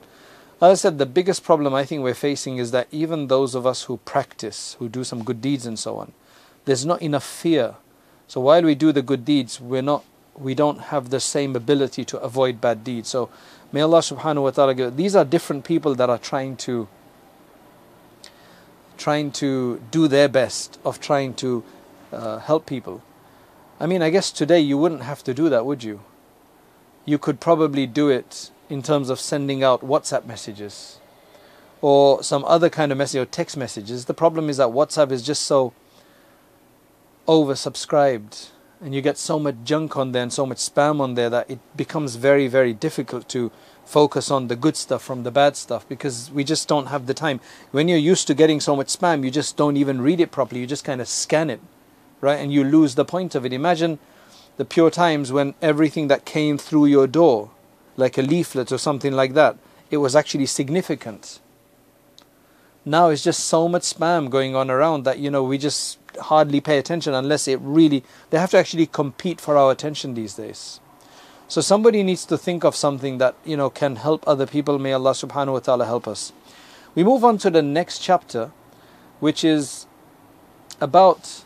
As 0.62 0.70
i 0.70 0.74
said 0.82 0.96
the 0.96 1.12
biggest 1.18 1.44
problem 1.44 1.74
i 1.74 1.84
think 1.84 2.02
we're 2.02 2.22
facing 2.28 2.56
is 2.56 2.70
that 2.70 2.88
even 2.90 3.26
those 3.26 3.54
of 3.54 3.66
us 3.66 3.82
who 3.84 3.98
practice 4.14 4.76
who 4.78 4.88
do 4.88 5.04
some 5.04 5.22
good 5.22 5.42
deeds 5.42 5.66
and 5.66 5.78
so 5.78 5.98
on 5.98 6.12
there's 6.64 6.86
not 6.86 7.02
enough 7.02 7.24
fear. 7.24 7.74
So 8.26 8.40
while 8.40 8.62
we 8.62 8.74
do 8.74 8.90
the 8.90 9.02
good 9.02 9.26
deeds 9.26 9.60
we're 9.60 9.88
not 9.92 10.02
we 10.48 10.54
don't 10.54 10.80
have 10.92 11.10
the 11.10 11.20
same 11.20 11.56
ability 11.56 12.04
to 12.04 12.18
avoid 12.20 12.60
bad 12.60 12.84
deeds. 12.84 13.10
So 13.10 13.28
may 13.70 13.82
allah 13.82 14.04
subhanahu 14.12 14.44
wa 14.48 14.50
ta'ala 14.50 14.74
give 14.74 14.96
these 14.96 15.14
are 15.14 15.26
different 15.36 15.64
people 15.72 15.94
that 15.94 16.08
are 16.08 16.22
trying 16.32 16.56
to 16.68 16.88
trying 18.96 19.30
to 19.32 19.80
do 19.90 20.08
their 20.08 20.28
best 20.28 20.78
of 20.84 21.00
trying 21.00 21.34
to 21.34 21.64
uh, 22.12 22.38
help 22.38 22.66
people. 22.66 23.02
I 23.78 23.86
mean, 23.86 24.02
I 24.02 24.10
guess 24.10 24.30
today 24.30 24.60
you 24.60 24.78
wouldn't 24.78 25.02
have 25.02 25.22
to 25.24 25.34
do 25.34 25.48
that, 25.48 25.66
would 25.66 25.84
you? 25.84 26.00
You 27.04 27.18
could 27.18 27.40
probably 27.40 27.86
do 27.86 28.08
it 28.08 28.50
in 28.68 28.82
terms 28.82 29.10
of 29.10 29.20
sending 29.20 29.62
out 29.62 29.82
WhatsApp 29.82 30.24
messages 30.24 30.98
or 31.80 32.22
some 32.22 32.44
other 32.46 32.68
kind 32.70 32.90
of 32.90 32.98
message 32.98 33.20
or 33.20 33.26
text 33.26 33.56
messages. 33.56 34.06
The 34.06 34.14
problem 34.14 34.48
is 34.48 34.56
that 34.56 34.68
WhatsApp 34.68 35.12
is 35.12 35.22
just 35.22 35.42
so 35.42 35.72
oversubscribed 37.28 38.48
and 38.80 38.94
you 38.94 39.02
get 39.02 39.18
so 39.18 39.38
much 39.38 39.56
junk 39.64 39.96
on 39.96 40.12
there 40.12 40.22
and 40.22 40.32
so 40.32 40.46
much 40.46 40.58
spam 40.58 41.00
on 41.00 41.14
there 41.14 41.30
that 41.30 41.50
it 41.50 41.58
becomes 41.76 42.16
very, 42.16 42.48
very 42.48 42.72
difficult 42.72 43.28
to 43.28 43.50
focus 43.86 44.30
on 44.30 44.48
the 44.48 44.56
good 44.56 44.76
stuff 44.76 45.02
from 45.02 45.22
the 45.22 45.30
bad 45.30 45.56
stuff 45.56 45.88
because 45.88 46.30
we 46.32 46.44
just 46.44 46.68
don't 46.68 46.86
have 46.86 47.06
the 47.06 47.14
time. 47.14 47.40
When 47.70 47.88
you're 47.88 47.96
used 47.96 48.26
to 48.26 48.34
getting 48.34 48.60
so 48.60 48.76
much 48.76 48.88
spam, 48.88 49.24
you 49.24 49.30
just 49.30 49.56
don't 49.56 49.76
even 49.76 50.02
read 50.02 50.20
it 50.20 50.32
properly. 50.32 50.60
You 50.60 50.66
just 50.66 50.84
kind 50.84 51.00
of 51.00 51.08
scan 51.08 51.48
it, 51.48 51.60
right? 52.20 52.38
And 52.38 52.52
you 52.52 52.64
lose 52.64 52.96
the 52.96 53.04
point 53.04 53.34
of 53.34 53.46
it. 53.46 53.52
Imagine 53.52 53.98
the 54.56 54.64
pure 54.64 54.90
times 54.90 55.32
when 55.32 55.54
everything 55.62 56.08
that 56.08 56.24
came 56.24 56.58
through 56.58 56.86
your 56.86 57.06
door, 57.06 57.50
like 57.96 58.18
a 58.18 58.22
leaflet 58.22 58.72
or 58.72 58.78
something 58.78 59.12
like 59.12 59.34
that, 59.34 59.56
it 59.90 59.98
was 59.98 60.16
actually 60.16 60.46
significant. 60.46 61.38
Now 62.84 63.08
it's 63.08 63.22
just 63.22 63.44
so 63.44 63.68
much 63.68 63.82
spam 63.82 64.30
going 64.30 64.54
on 64.54 64.70
around 64.70 65.04
that 65.04 65.18
you 65.18 65.30
know 65.30 65.42
we 65.42 65.58
just 65.58 65.98
hardly 66.20 66.60
pay 66.60 66.78
attention 66.78 67.14
unless 67.14 67.46
it 67.46 67.58
really 67.60 68.02
they 68.30 68.38
have 68.38 68.50
to 68.50 68.58
actually 68.58 68.86
compete 68.86 69.40
for 69.40 69.56
our 69.56 69.72
attention 69.72 70.14
these 70.14 70.34
days. 70.34 70.80
So 71.48 71.60
somebody 71.60 72.02
needs 72.02 72.24
to 72.26 72.36
think 72.36 72.64
of 72.64 72.74
something 72.74 73.18
that 73.18 73.36
you 73.44 73.56
know 73.56 73.70
can 73.70 73.96
help 73.96 74.26
other 74.26 74.46
people. 74.46 74.78
May 74.78 74.92
Allah 74.92 75.12
subhanahu 75.12 75.52
wa 75.52 75.58
ta'ala 75.60 75.86
help 75.86 76.08
us. 76.08 76.32
We 76.94 77.04
move 77.04 77.24
on 77.24 77.38
to 77.38 77.50
the 77.50 77.62
next 77.62 78.00
chapter, 78.00 78.50
which 79.20 79.44
is 79.44 79.86
about 80.80 81.42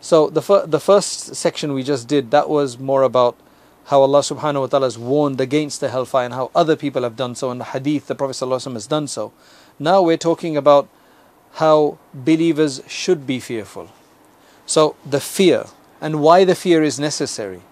so 0.00 0.28
the 0.30 0.42
fir- 0.42 0.66
the 0.66 0.80
first 0.80 1.34
section 1.34 1.72
we 1.72 1.82
just 1.82 2.08
did 2.08 2.30
that 2.30 2.48
was 2.48 2.78
more 2.78 3.02
about 3.02 3.36
how 3.86 4.02
Allah 4.02 4.20
subhanahu 4.20 4.60
wa 4.60 4.66
ta'ala 4.66 4.86
has 4.86 4.98
warned 4.98 5.40
against 5.40 5.80
the 5.80 5.88
hellfire 5.88 6.24
and 6.24 6.34
how 6.34 6.50
other 6.54 6.76
people 6.76 7.02
have 7.02 7.16
done 7.16 7.34
so 7.34 7.50
in 7.50 7.58
the 7.58 7.64
hadith 7.64 8.06
the 8.06 8.14
Prophet 8.14 8.38
has 8.38 8.86
done 8.86 9.08
so. 9.08 9.32
Now 9.78 10.02
we're 10.02 10.16
talking 10.16 10.56
about 10.56 10.88
how 11.54 11.98
believers 12.14 12.82
should 12.86 13.26
be 13.26 13.40
fearful. 13.40 13.90
So 14.66 14.96
the 15.04 15.20
fear 15.20 15.66
and 16.00 16.20
why 16.20 16.44
the 16.44 16.54
fear 16.54 16.82
is 16.82 17.00
necessary. 17.00 17.62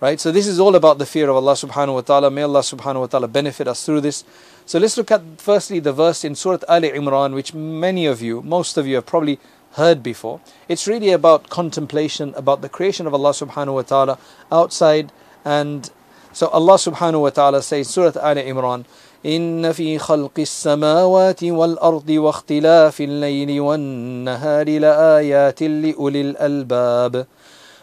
Right? 0.00 0.20
So 0.20 0.30
this 0.32 0.46
is 0.46 0.60
all 0.60 0.74
about 0.74 0.98
the 0.98 1.06
fear 1.06 1.30
of 1.30 1.36
Allah 1.36 1.52
subhanahu 1.52 1.94
wa 1.94 2.00
ta'ala. 2.02 2.30
May 2.30 2.42
Allah 2.42 2.60
subhanahu 2.60 3.00
wa 3.00 3.06
ta'ala 3.06 3.28
benefit 3.28 3.66
us 3.68 3.86
through 3.86 4.02
this. 4.02 4.24
So 4.66 4.78
let's 4.78 4.96
look 4.96 5.10
at 5.10 5.22
firstly 5.38 5.78
the 5.78 5.92
verse 5.92 6.24
in 6.24 6.34
Surah 6.34 6.58
Ali 6.68 6.90
Imran, 6.90 7.32
which 7.32 7.54
many 7.54 8.04
of 8.06 8.20
you, 8.20 8.42
most 8.42 8.76
of 8.76 8.86
you 8.86 8.96
have 8.96 9.06
probably 9.06 9.38
heard 9.74 10.02
before. 10.02 10.40
It's 10.68 10.86
really 10.86 11.10
about 11.10 11.48
contemplation, 11.48 12.34
about 12.36 12.60
the 12.60 12.68
creation 12.68 13.06
of 13.06 13.14
Allah 13.14 13.30
subhanahu 13.30 13.74
wa 13.74 13.82
ta'ala 13.82 14.18
outside. 14.52 15.10
And 15.44 15.90
so 16.32 16.48
Allah 16.48 16.74
subhanahu 16.74 17.22
wa 17.22 17.30
ta'ala 17.30 17.62
says, 17.62 17.88
Surah 17.88 18.20
Ali 18.20 18.42
Imran, 18.42 18.84
إن 19.24 19.72
في 19.72 19.98
خلق 19.98 20.38
السماوات 20.38 21.44
والأرض 21.44 22.10
واختلاف 22.10 23.00
الليل 23.00 23.60
والنهار 23.60 24.78
لآيات 24.78 25.62
لأولي 25.62 26.20
الألباب 26.20 27.26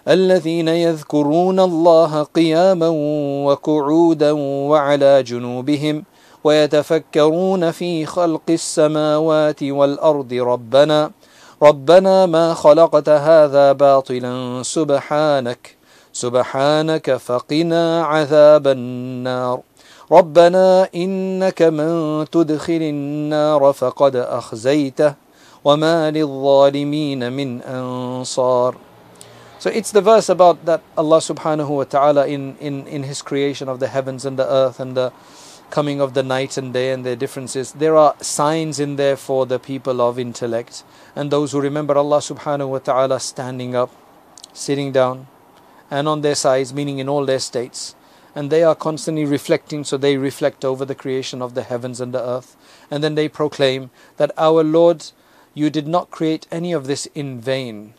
الذين 0.09 0.69
يذكرون 0.69 1.61
الله 1.61 2.23
قياما 2.23 2.89
وقعودا 3.47 4.33
وعلى 4.71 5.23
جنوبهم 5.23 6.05
ويتفكرون 6.45 7.71
في 7.71 8.07
خلق 8.07 8.43
السماوات 8.51 9.63
والأرض 9.63 10.33
ربنا 10.33 11.11
ربنا 11.63 12.27
ما 12.27 12.55
خلقت 12.55 13.09
هذا 13.09 13.73
باطلا 13.73 14.63
سبحانك 14.63 15.77
سبحانك 16.17 17.17
فقنا 17.17 18.05
عذاب 18.05 18.67
النار. 18.67 19.61
ربنا 20.13 20.89
إنك 20.95 21.63
من 21.63 22.25
تدخل 22.33 22.83
النار 22.83 23.73
فقد 23.73 24.17
أخزيته 24.17 25.15
وما 25.65 26.11
للظالمين 26.11 27.33
من 27.33 27.63
أنصار. 27.63 28.86
So 29.59 29.71
it's 29.71 29.91
the 29.91 30.03
verse 30.03 30.29
about 30.29 30.65
that 30.67 30.83
Allah 30.97 31.19
subhanahu 31.19 31.69
wa 31.69 31.85
ta'ala 31.85 32.27
in, 32.27 32.57
in, 32.59 32.87
in 32.87 33.03
His 33.05 33.23
creation 33.23 33.69
of 33.69 33.81
the 33.81 33.89
heavens 33.89 34.25
and 34.25 34.39
the 34.39 34.47
earth 34.47 34.79
and 34.79 34.97
the 34.97 35.13
coming 35.71 36.01
of 36.01 36.15
the 36.15 36.23
night 36.23 36.57
and 36.57 36.73
day 36.73 36.93
and 36.93 37.05
their 37.05 37.17
differences. 37.17 37.73
There 37.73 37.97
are 37.97 38.15
signs 38.21 38.79
in 38.79 38.97
there 38.97 39.17
for 39.17 39.47
the 39.47 39.59
people 39.59 40.01
of 40.01 40.19
intellect 40.19 40.85
and 41.17 41.31
those 41.31 41.53
who 41.53 41.61
remember 41.61 41.97
Allah 41.97 42.19
subhanahu 42.19 42.69
wa 42.69 42.79
ta'ala 42.79 43.19
standing 43.19 43.75
up, 43.75 43.91
sitting 44.53 44.93
down, 44.93 45.27
and 45.91 46.07
on 46.07 46.21
their 46.21 46.35
sides, 46.35 46.75
meaning 46.75 46.99
in 46.99 47.09
all 47.09 47.25
their 47.25 47.41
states. 47.41 47.97
and 48.37 48.51
they 48.51 48.63
are 48.63 48.75
constantly 48.75 49.25
reflecting, 49.25 49.83
so 49.83 49.97
they 49.97 50.19
reflect 50.19 50.63
over 50.63 50.85
the 50.85 50.95
creation 50.95 51.41
of 51.41 51.55
the 51.55 51.63
heavens 51.63 52.03
and 52.03 52.13
the 52.13 52.23
earth. 52.23 52.55
And 52.91 53.03
then 53.03 53.15
they 53.15 53.31
proclaim 53.31 53.89
that 54.19 54.31
our 54.37 54.63
Lord, 54.63 55.07
you 55.55 55.71
did 55.71 55.89
not 55.89 56.11
create 56.11 56.47
any 56.53 56.73
of 56.73 56.87
this 56.87 57.07
in 57.15 57.41
vain. 57.41 57.95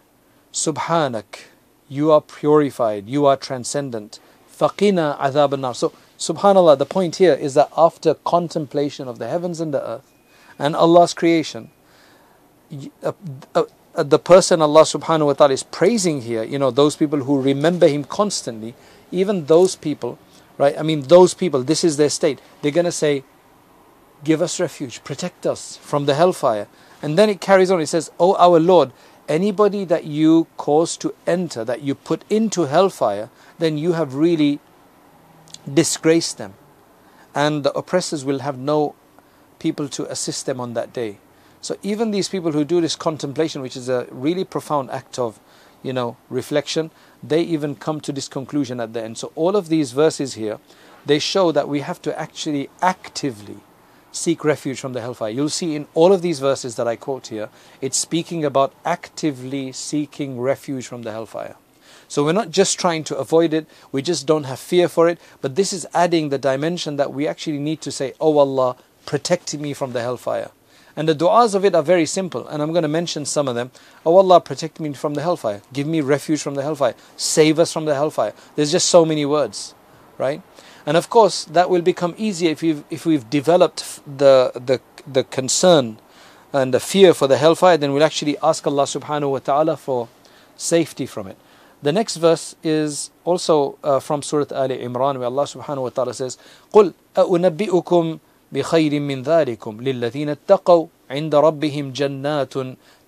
Subhanak, 0.58 1.44
you 1.88 2.12
are 2.12 2.22
purified, 2.22 3.08
you 3.08 3.28
are 3.28 3.38
transcendent. 3.38 4.20
Faqina 4.52 5.16
adhab 5.20 5.58
nar. 5.60 5.76
So, 5.76 5.94
subhanAllah, 6.18 6.80
the 6.80 6.86
point 6.86 7.18
here 7.18 7.34
is 7.34 7.54
that 7.54 7.70
after 7.78 8.16
contemplation 8.16 9.08
of 9.08 9.20
the 9.20 9.28
heavens 9.28 9.62
and 9.62 9.72
the 9.72 9.88
earth 9.88 10.12
and 10.58 10.76
Allah's 10.76 11.14
creation, 11.14 11.70
the 12.72 14.20
person 14.20 14.64
Allah 14.64 14.82
subhanahu 14.82 15.28
wa 15.28 15.34
ta'ala 15.34 15.54
is 15.54 15.62
praising 15.62 16.22
here, 16.22 16.44
you 16.44 16.58
know, 16.58 16.72
those 16.72 16.96
people 16.96 17.20
who 17.20 17.40
remember 17.40 17.88
Him 17.88 18.04
constantly, 18.04 18.74
even 19.12 19.46
those 19.46 19.76
people, 19.76 20.18
right? 20.58 20.76
I 20.76 20.82
mean, 20.82 21.02
those 21.02 21.36
people, 21.36 21.62
this 21.62 21.84
is 21.84 21.98
their 21.98 22.10
state. 22.10 22.42
They're 22.64 22.72
going 22.72 22.86
to 22.86 22.92
say, 22.92 23.24
Give 24.24 24.42
us 24.42 24.60
refuge, 24.60 25.04
protect 25.04 25.46
us 25.46 25.78
from 25.78 26.08
the 26.08 26.16
hellfire. 26.16 26.68
And 27.04 27.16
then 27.16 27.30
it 27.30 27.40
carries 27.40 27.70
on, 27.70 27.80
it 27.80 27.86
says, 27.86 28.10
Oh, 28.20 28.36
our 28.38 28.60
Lord, 28.60 28.92
anybody 29.28 29.86
that 29.86 30.06
you 30.06 30.48
cause 30.58 30.98
to 30.98 31.14
enter, 31.26 31.64
that 31.64 31.82
you 31.82 31.96
put 31.96 32.24
into 32.30 32.64
hellfire, 32.64 33.30
then 33.60 33.78
you 33.78 33.94
have 33.94 34.16
really 34.16 34.60
disgraced 35.72 36.38
them. 36.38 36.54
And 37.36 37.64
the 37.64 37.72
oppressors 37.74 38.26
will 38.26 38.40
have 38.40 38.58
no 38.58 38.96
people 39.60 39.88
to 39.90 40.10
assist 40.12 40.46
them 40.46 40.60
on 40.60 40.74
that 40.74 40.94
day. 40.94 41.20
So 41.62 41.78
even 41.84 42.12
these 42.12 42.30
people 42.30 42.52
who 42.52 42.64
do 42.64 42.82
this 42.82 42.96
contemplation, 42.96 43.62
which 43.62 43.76
is 43.76 43.90
a 43.90 44.08
really 44.12 44.44
profound 44.44 44.90
act 44.92 45.20
of, 45.20 45.40
you 45.84 45.94
know, 45.94 46.18
reflection, 46.30 46.92
they 47.22 47.42
even 47.42 47.76
come 47.76 48.00
to 48.02 48.12
this 48.12 48.28
conclusion 48.28 48.80
at 48.80 48.94
the 48.94 49.04
end. 49.04 49.18
So 49.18 49.32
all 49.36 49.56
of 49.56 49.70
these 49.70 49.92
verses 49.92 50.36
here, 50.36 50.60
they 51.06 51.20
show 51.20 51.52
that 51.52 51.68
we 51.68 51.82
have 51.82 52.02
to 52.04 52.20
actually 52.20 52.70
actively 52.82 53.60
seek 54.18 54.44
refuge 54.44 54.80
from 54.80 54.94
the 54.94 55.02
hellfire. 55.02 55.30
You'll 55.30 55.50
see 55.50 55.76
in 55.76 55.88
all 55.94 56.12
of 56.12 56.22
these 56.22 56.40
verses 56.40 56.76
that 56.76 56.88
I 56.88 56.96
quote 56.96 57.28
here, 57.28 57.50
it's 57.82 57.98
speaking 57.98 58.44
about 58.44 58.74
actively 58.84 59.72
seeking 59.72 60.40
refuge 60.40 60.88
from 60.88 61.04
the 61.04 61.12
hellfire. 61.12 61.56
So 62.08 62.24
we're 62.24 62.32
not 62.32 62.52
just 62.52 62.80
trying 62.80 63.04
to 63.06 63.18
avoid 63.18 63.54
it, 63.54 63.68
we 63.92 64.02
just 64.02 64.26
don't 64.26 64.46
have 64.46 64.60
fear 64.60 64.88
for 64.88 65.10
it, 65.10 65.20
but 65.42 65.56
this 65.56 65.74
is 65.74 65.86
adding 65.94 66.30
the 66.30 66.38
dimension 66.38 66.96
that 66.96 67.14
we 67.14 67.28
actually 67.28 67.60
need 67.60 67.82
to 67.82 67.92
say, 67.92 68.14
Oh 68.20 68.38
Allah, 68.38 68.78
protect 69.06 69.58
me 69.58 69.74
from 69.74 69.94
the 69.94 70.02
hellfire. 70.02 70.52
And 70.96 71.08
the 71.08 71.14
du'as 71.14 71.54
of 71.54 71.64
it 71.64 71.76
are 71.76 71.84
very 71.84 72.08
simple, 72.08 72.48
and 72.48 72.62
I'm 72.62 72.72
going 72.72 72.82
to 72.82 72.88
mention 72.88 73.26
some 73.26 73.48
of 73.48 73.54
them. 73.56 73.72
Oh 74.06 74.16
Allah, 74.16 74.42
protect 74.42 74.80
me 74.80 74.94
from 74.94 75.14
the 75.14 75.22
hellfire. 75.22 75.62
Give 75.72 75.86
me 75.86 76.02
refuge 76.02 76.42
from 76.42 76.56
the 76.56 76.64
hellfire. 76.64 76.96
Save 77.16 77.60
us 77.60 77.72
from 77.72 77.86
the 77.86 77.94
hellfire. 77.94 78.34
There's 78.56 78.72
just 78.72 78.90
so 78.90 79.06
many 79.06 79.26
words, 79.26 79.76
right? 80.18 80.42
And 80.87 80.97
of 80.97 81.11
course, 81.11 81.45
that 81.45 81.71
will 81.71 81.83
become 81.83 82.15
easier 82.19 82.51
if 82.51 82.63
we've, 82.63 82.85
if 82.91 83.07
we've 83.07 83.29
developed 83.29 84.01
the, 84.07 84.53
the, 84.55 84.81
the 85.07 85.25
concern 85.25 85.99
and 86.53 86.75
the 86.75 86.81
fear 86.81 87.15
for 87.15 87.27
the 87.27 87.39
hellfire, 87.39 87.77
then 87.77 87.93
we'll 87.93 88.05
actually 88.05 88.37
ask 88.43 88.67
Allah 88.67 88.85
subhanahu 88.85 89.31
wa 89.31 89.39
ta'ala 89.39 89.77
for 89.77 90.09
safety 90.57 91.07
from 91.07 91.27
it. 91.29 91.37
The 91.83 91.93
next 91.93 92.17
verse 92.17 92.55
is 92.63 93.11
also 93.25 93.79
uh, 93.83 93.99
from 94.01 94.23
Surah 94.23 94.47
Ali 94.55 94.79
Imran, 94.79 95.19
where 95.19 95.27
Allah 95.27 95.45
subhanahu 95.45 95.83
wa 95.83 95.89
ta'ala 95.89 96.15
says, 96.15 96.39
قُلْ 96.73 96.95
أَؤُنَبِّئُكُمْ 97.17 98.21
بخير 98.53 99.01
من 99.01 99.23
ذلكم 99.23 99.81
للذين 99.81 100.29
اتقوا 100.29 100.87
عند 101.11 101.35
ربهم 101.35 101.93
جنات 101.93 102.55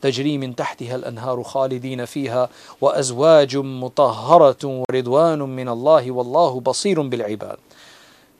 تجري 0.02 0.38
من 0.38 0.56
تحتها 0.56 0.94
الانهار 0.96 1.42
خالدين 1.42 2.04
فيها 2.04 2.48
وازواج 2.80 3.56
مطهره 3.56 4.64
ورضوان 4.64 5.38
من 5.38 5.68
الله 5.68 6.10
والله 6.10 6.60
بصير 6.60 7.02
بالعباد 7.02 7.56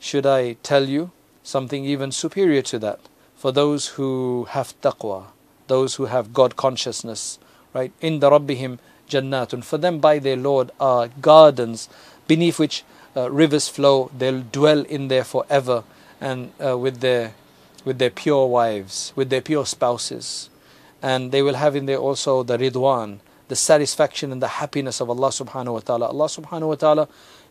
should 0.00 0.24
I 0.24 0.54
tell 0.62 0.88
you 0.88 1.10
something 1.42 1.84
even 1.84 2.10
superior 2.10 2.62
to 2.62 2.78
that 2.78 3.00
for 3.36 3.52
those 3.52 3.88
who 3.88 4.46
have 4.50 4.74
taqwa, 4.80 5.26
those 5.66 5.96
who 5.96 6.06
have 6.06 6.32
God 6.32 6.56
consciousness, 6.56 7.38
right? 7.74 7.92
In 8.00 8.20
the 8.20 8.30
Rabbihim 8.30 8.78
Jannatun. 9.08 9.62
For 9.62 9.76
them 9.76 9.98
by 9.98 10.18
their 10.18 10.36
Lord 10.36 10.70
are 10.80 11.08
gardens 11.20 11.88
beneath 12.26 12.58
which 12.58 12.82
uh, 13.14 13.30
rivers 13.30 13.68
flow. 13.68 14.10
They'll 14.16 14.40
dwell 14.40 14.80
in 14.82 15.08
there 15.08 15.24
forever 15.24 15.84
and 16.20 16.52
uh, 16.64 16.78
with 16.78 17.00
their 17.00 17.34
with 17.84 17.98
their 17.98 18.10
pure 18.10 18.46
wives, 18.46 19.12
with 19.16 19.30
their 19.30 19.40
pure 19.40 19.64
spouses, 19.64 20.50
and 21.02 21.32
they 21.32 21.42
will 21.42 21.54
have 21.54 21.76
in 21.76 21.86
there 21.86 21.96
also 21.96 22.42
the 22.42 22.58
ridwan, 22.58 23.20
the 23.48 23.56
satisfaction 23.56 24.32
and 24.32 24.42
the 24.42 24.60
happiness 24.60 25.00
of 25.00 25.08
Allah 25.08 25.28
Subhanahu 25.28 25.74
wa 25.74 25.80
Taala. 25.80 26.08
Allah 26.08 26.26
Subhanahu 26.26 26.68
wa 26.68 26.74
Taala 26.74 27.08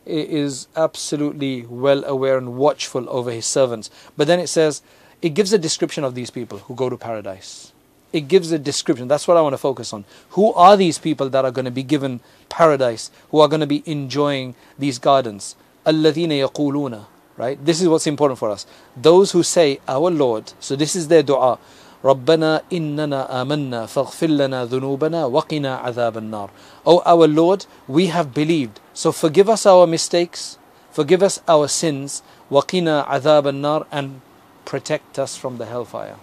is 0.09 0.69
absolutely 0.77 1.63
well 1.63 2.05
aware 2.05 2.37
and 2.37 2.57
watchful 2.57 3.09
over 3.09 3.31
His 3.31 3.47
servants. 3.47 3.91
But 4.17 4.27
then 4.27 4.41
it 4.41 4.49
says 4.49 4.83
it 5.23 5.31
gives 5.31 5.53
a 5.53 5.59
description 5.59 6.05
of 6.05 6.15
these 6.15 6.31
people 6.31 6.59
who 6.59 6.75
go 6.75 6.89
to 6.89 6.97
paradise. 6.97 7.73
It 8.13 8.29
gives 8.29 8.53
a 8.53 8.59
description. 8.59 9.09
That's 9.09 9.27
what 9.27 9.37
I 9.37 9.41
want 9.41 9.55
to 9.55 9.59
focus 9.59 9.93
on. 9.93 10.05
Who 10.31 10.53
are 10.53 10.77
these 10.77 10.99
people 10.99 11.29
that 11.31 11.45
are 11.45 11.51
going 11.51 11.65
to 11.65 11.71
be 11.71 11.83
given 11.83 12.21
paradise? 12.49 13.11
Who 13.31 13.41
are 13.41 13.49
going 13.49 13.61
to 13.61 13.67
be 13.67 13.83
enjoying 13.87 14.55
these 14.79 14.99
gardens? 14.99 15.57
الذين 15.87 16.31
يقولون 16.31 17.07
Right? 17.37 17.59
This 17.65 17.83
is 17.83 17.89
what's 17.89 18.07
important 18.07 18.39
for 18.39 18.51
us. 18.51 18.65
Those 18.97 19.33
who 19.33 19.43
say, 19.43 19.81
Our 19.89 20.11
Lord, 20.11 20.53
so 20.61 20.77
this 20.77 20.95
is 20.95 21.09
their 21.09 21.25
dua. 21.25 21.59
ربنا 22.05 22.63
إننا 22.73 23.43
آمنا 23.43 23.87
فاغفر 23.87 24.27
لنا 24.27 24.65
ذنوبنا 24.65 25.27
وقنا 25.27 25.77
عذاب 25.77 26.19
النار. 26.19 26.51
Oh 26.87 27.03
our 27.07 27.27
Lord, 27.27 27.67
we 27.89 28.07
have 28.07 28.35
believed. 28.35 28.81
So 28.93 29.11
forgive 29.11 29.49
us 29.49 29.65
our 29.67 29.87
mistakes, 29.87 30.59
forgive 30.91 31.23
us 31.23 31.41
our 31.49 31.69
sins, 31.69 32.23
وقنا 32.51 33.07
عذاب 33.07 33.47
النار 33.47 33.87
and 33.91 34.21
protect 34.65 35.19
us 35.19 35.37
from 35.37 35.59
the 35.59 35.67
hellfire. 35.67 36.17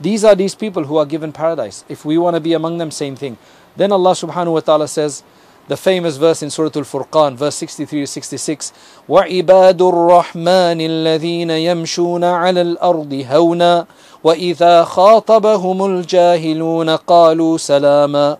These 0.00 0.24
are 0.24 0.34
these 0.34 0.54
people 0.54 0.84
who 0.84 0.96
are 0.96 1.06
given 1.06 1.32
paradise. 1.32 1.84
If 1.88 2.04
we 2.04 2.18
want 2.18 2.34
to 2.34 2.40
be 2.40 2.52
among 2.52 2.78
them, 2.78 2.90
same 2.90 3.16
thing. 3.16 3.38
Then 3.76 3.92
Allah 3.92 4.12
subhanahu 4.12 4.52
wa 4.52 4.60
ta'ala 4.60 4.88
says, 4.88 5.22
the 5.68 5.76
famous 5.76 6.16
verse 6.16 6.42
in 6.42 6.50
Surah 6.50 6.70
Al-Furqan, 6.74 7.34
verse 7.34 7.56
63 7.56 8.00
to 8.00 8.06
66, 8.06 8.72
وَعِبَادُ 9.08 9.78
الرَّحْمَنِ 9.78 10.78
الَّذِينَ 10.78 11.50
يَمْشُونَ 11.50 12.22
عَلَى 12.22 12.76
الْأَرْضِ 12.76 13.24
هَوْنًا 13.24 13.86
وَإِذَا 14.23 14.83
خَاطَبَهُمُ 14.83 15.85
الْجَاهِلُونَ 15.85 16.89
قَالُوا 16.89 17.57
سَلَامًا. 17.57 18.37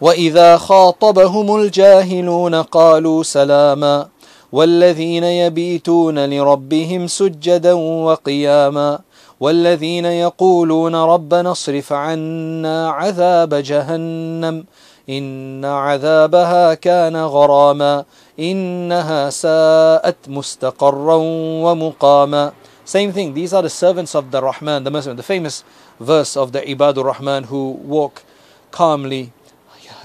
وإذا 0.00 0.56
خاطبهم 0.56 1.56
الجاهلون 1.56 2.54
قالوا 2.54 3.22
سلاما. 3.22 4.06
والذين 4.52 5.24
يبيتون 5.24 6.30
لربهم 6.30 7.06
سجدا 7.06 7.72
وقياما. 7.72 8.98
والذين 9.40 10.04
يقولون 10.04 10.94
ربنا 10.94 11.52
اصرف 11.52 11.92
عنا 11.92 12.90
عذاب 12.90 13.54
جهنم. 13.54 14.64
إن 15.08 15.64
عذابها 15.64 16.74
كان 16.74 17.16
غراما. 17.16 18.04
إنها 18.38 19.30
ساءت 19.30 20.16
مستقرا 20.28 21.16
ومقاما. 21.64 22.52
Same 22.90 23.12
thing, 23.12 23.34
these 23.34 23.52
are 23.52 23.62
the 23.62 23.70
servants 23.70 24.14
of 24.14 24.30
the 24.32 24.42
Rahman, 24.42 24.84
the 24.84 24.90
Muslim, 24.90 25.16
the 25.16 25.22
famous 25.22 25.62
verse 26.00 26.36
of 26.36 26.50
the 26.52 26.60
Ibadur 26.60 27.04
Rahman 27.04 27.44
who 27.44 27.70
walk 27.70 28.24
calmly 28.72 29.32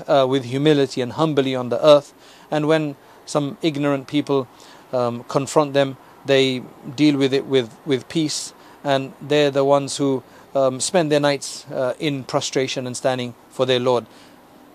uh, 0.07 0.25
with 0.29 0.45
humility 0.45 1.01
and 1.01 1.13
humbly 1.13 1.55
on 1.55 1.69
the 1.69 1.83
earth. 1.83 2.13
And 2.51 2.67
when 2.67 2.95
some 3.25 3.57
ignorant 3.61 4.07
people 4.07 4.47
um, 4.93 5.23
confront 5.23 5.73
them, 5.73 5.97
they 6.25 6.61
deal 6.95 7.17
with 7.17 7.33
it 7.33 7.45
with, 7.45 7.75
with 7.85 8.07
peace. 8.07 8.53
And 8.83 9.13
they're 9.19 9.51
the 9.51 9.65
ones 9.65 9.97
who 9.97 10.21
um, 10.53 10.79
spend 10.79 11.11
their 11.11 11.19
nights 11.19 11.65
uh, 11.71 11.95
in 11.99 12.23
prostration 12.23 12.85
and 12.85 12.95
standing 12.95 13.33
for 13.49 13.65
their 13.65 13.79
Lord 13.79 14.05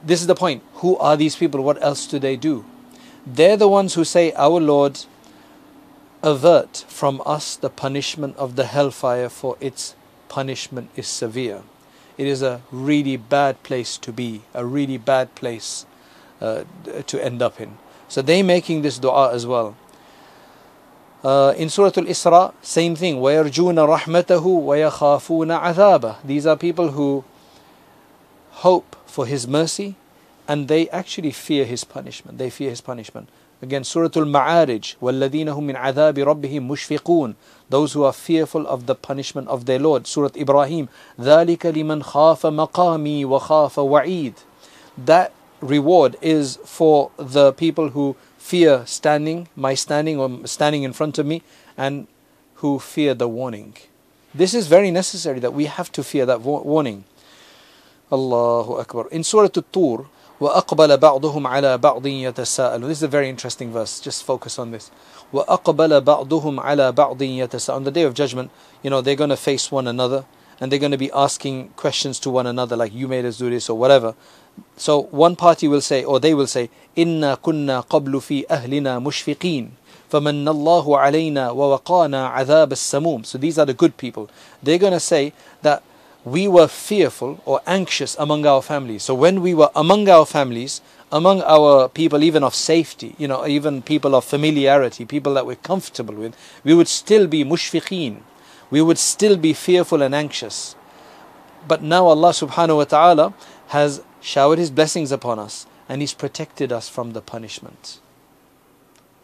this 0.02 0.20
is 0.20 0.26
the 0.26 0.34
point. 0.34 0.62
Who 0.76 0.96
are 0.98 1.16
these 1.16 1.36
people? 1.36 1.62
What 1.62 1.82
else 1.82 2.06
do 2.06 2.18
they 2.18 2.36
do? 2.36 2.64
They're 3.26 3.56
the 3.56 3.68
ones 3.68 3.94
who 3.94 4.04
say, 4.04 4.32
Our 4.32 4.60
Lord, 4.60 5.04
avert 6.23 6.85
from 6.87 7.21
us 7.25 7.55
the 7.55 7.69
punishment 7.69 8.35
of 8.37 8.55
the 8.55 8.65
hellfire, 8.65 9.29
for 9.29 9.57
its 9.59 9.95
punishment 10.27 10.89
is 10.95 11.07
severe. 11.07 11.61
It 12.17 12.27
is 12.27 12.41
a 12.41 12.61
really 12.71 13.17
bad 13.17 13.61
place 13.63 13.97
to 13.99 14.11
be, 14.11 14.41
a 14.53 14.65
really 14.65 14.97
bad 14.97 15.35
place 15.35 15.85
uh, 16.41 16.63
to 17.07 17.23
end 17.23 17.41
up 17.41 17.59
in. 17.59 17.77
So 18.07 18.21
they 18.21 18.43
making 18.43 18.81
this 18.81 18.97
dua 18.97 19.33
as 19.33 19.45
well. 19.45 19.75
Uh, 21.23 21.53
in 21.57 21.69
Surah 21.69 21.91
Al-Isra, 21.97 22.53
same 22.61 22.95
thing. 22.95 23.15
وَيَرْجُونَ 23.15 23.97
رَحْمَتَهُ 23.97 24.43
وَيَخَافُونَ 24.43 25.59
عَذَابَهُ 25.59 26.17
These 26.23 26.45
are 26.45 26.55
people 26.55 26.91
who 26.91 27.23
hope 28.61 28.95
for 29.05 29.25
His 29.25 29.47
mercy 29.47 29.95
and 30.47 30.67
they 30.67 30.87
actually 30.89 31.31
fear 31.31 31.65
His 31.65 31.83
punishment. 31.83 32.37
They 32.37 32.51
fear 32.51 32.69
His 32.69 32.81
punishment. 32.81 33.27
Again, 33.61 33.83
Surah 33.83 34.09
Al-Ma'arij, 34.15 34.95
وَالَّذِينَ 35.01 35.47
هُمْ 35.47 35.63
مِنْ 35.63 35.75
عَذَابِ 35.75 36.17
رَبِّهِمْ 36.17 36.67
مُشْفِقُونَ 36.67 37.35
Those 37.69 37.93
who 37.93 38.03
are 38.03 38.13
fearful 38.13 38.67
of 38.67 38.85
the 38.85 38.95
punishment 38.95 39.47
of 39.47 39.65
their 39.65 39.79
Lord. 39.79 40.07
Surah 40.07 40.29
Ibrahim, 40.35 40.89
ذَلِكَ 41.19 41.59
لِمَنْ 41.59 42.03
خَافَ 42.03 42.41
مَقَامِي 42.41 43.25
وَخَافَ 43.25 43.75
وَعِيدٍ 43.75 44.35
That 44.97 45.31
reward 45.61 46.17
is 46.21 46.57
for 46.65 47.11
the 47.17 47.53
people 47.53 47.89
who 47.89 48.15
fear 48.37 48.83
standing, 48.85 49.47
my 49.55 49.73
standing 49.73 50.19
or 50.19 50.45
standing 50.45 50.83
in 50.83 50.93
front 50.93 51.17
of 51.17 51.25
me, 51.25 51.41
and 51.77 52.07
who 52.55 52.77
fear 52.77 53.13
the 53.13 53.27
warning. 53.27 53.75
This 54.33 54.53
is 54.53 54.67
very 54.67 54.91
necessary 54.91 55.39
that 55.39 55.53
we 55.53 55.65
have 55.65 55.91
to 55.93 56.03
fear 56.03 56.25
that 56.25 56.41
warning. 56.41 57.05
Allahu 58.11 58.73
Akbar. 58.79 59.07
In 59.09 59.23
Surah 59.23 59.45
At-Tur, 59.45 60.05
وَأَقْبَلَ 60.41 60.97
بَعْضُهُمْ 60.97 61.47
عَلَى 61.47 61.77
بَعْضٍ 61.79 62.03
يَتَسَاءَلُونَ 62.03 62.87
This 62.87 62.97
is 62.97 63.03
a 63.03 63.07
very 63.07 63.29
interesting 63.29 63.71
verse. 63.71 64.01
Just 64.01 64.23
focus 64.23 64.59
on 64.59 64.71
this. 64.71 64.91
وَأَقْبَلَ 65.33 66.01
بَعْضُهُمْ 66.01 66.59
عَلَى 66.59 66.93
بَعْضٍ 66.93 67.17
يَتَسَاءَلُونَ 67.19 67.75
On 67.75 67.83
the 67.85 67.91
day 67.91 68.03
of 68.03 68.13
judgment, 68.13 68.51
you 68.83 68.89
know, 68.89 68.99
they're 68.99 69.15
going 69.15 69.29
to 69.29 69.37
face 69.37 69.71
one 69.71 69.87
another 69.87 70.25
and 70.59 70.71
they're 70.71 70.79
going 70.79 70.91
to 70.91 70.97
be 70.97 71.11
asking 71.11 71.69
questions 71.75 72.19
to 72.19 72.29
one 72.29 72.47
another 72.47 72.75
like 72.75 72.93
you 72.93 73.07
made 73.07 73.25
us 73.25 73.37
do 73.37 73.49
this 73.49 73.69
or 73.69 73.77
whatever. 73.77 74.13
So 74.77 75.03
one 75.03 75.35
party 75.35 75.67
will 75.67 75.81
say, 75.81 76.03
or 76.03 76.19
they 76.19 76.33
will 76.33 76.47
say, 76.47 76.69
إِنَّا 76.97 77.37
كُنَّا 77.39 77.87
قَبْلُ 77.87 78.11
فِي 78.21 78.47
أَهْلِنَا 78.47 79.03
مُشْفِقِينَ 79.03 79.69
فَمَنَّ 80.09 80.45
اللَّهُ 80.45 80.85
عَلَيْنَا 80.85 81.51
وَوَقَانَا 81.51 82.35
عَذَابَ 82.35 82.67
السَّمُومِ 82.67 83.25
So 83.25 83.37
these 83.37 83.57
are 83.57 83.65
the 83.65 83.73
good 83.73 83.97
people. 83.97 84.29
They're 84.61 84.77
going 84.77 84.93
to 84.93 84.99
say 84.99 85.33
that 85.61 85.83
we 86.24 86.46
were 86.46 86.68
fearful 86.68 87.40
or 87.46 87.60
anxious 87.66 88.16
among 88.18 88.44
our 88.46 88.62
families. 88.62 89.02
So 89.02 89.14
when 89.14 89.40
we 89.40 89.54
were 89.54 89.70
among 89.74 90.08
our 90.08 90.26
families, 90.26 90.80
among 91.10 91.42
our 91.42 91.88
people 91.88 92.22
even 92.22 92.44
of 92.44 92.54
safety, 92.54 93.14
you 93.18 93.26
know, 93.26 93.46
even 93.46 93.82
people 93.82 94.14
of 94.14 94.24
familiarity, 94.24 95.04
people 95.04 95.34
that 95.34 95.46
we're 95.46 95.56
comfortable 95.56 96.14
with, 96.14 96.36
we 96.62 96.74
would 96.74 96.88
still 96.88 97.26
be 97.26 97.44
mushfiqeen. 97.44 98.20
We 98.70 98.82
would 98.82 98.98
still 98.98 99.36
be 99.36 99.52
fearful 99.52 100.02
and 100.02 100.14
anxious. 100.14 100.76
But 101.66 101.82
now 101.82 102.06
Allah 102.06 102.30
subhanahu 102.30 102.76
wa 102.76 102.84
ta'ala 102.84 103.34
has 103.68 104.02
showered 104.20 104.58
His 104.58 104.70
blessings 104.70 105.10
upon 105.10 105.38
us 105.38 105.66
and 105.88 106.00
He's 106.00 106.14
protected 106.14 106.70
us 106.70 106.88
from 106.88 107.12
the 107.12 107.20
punishment. 107.20 107.98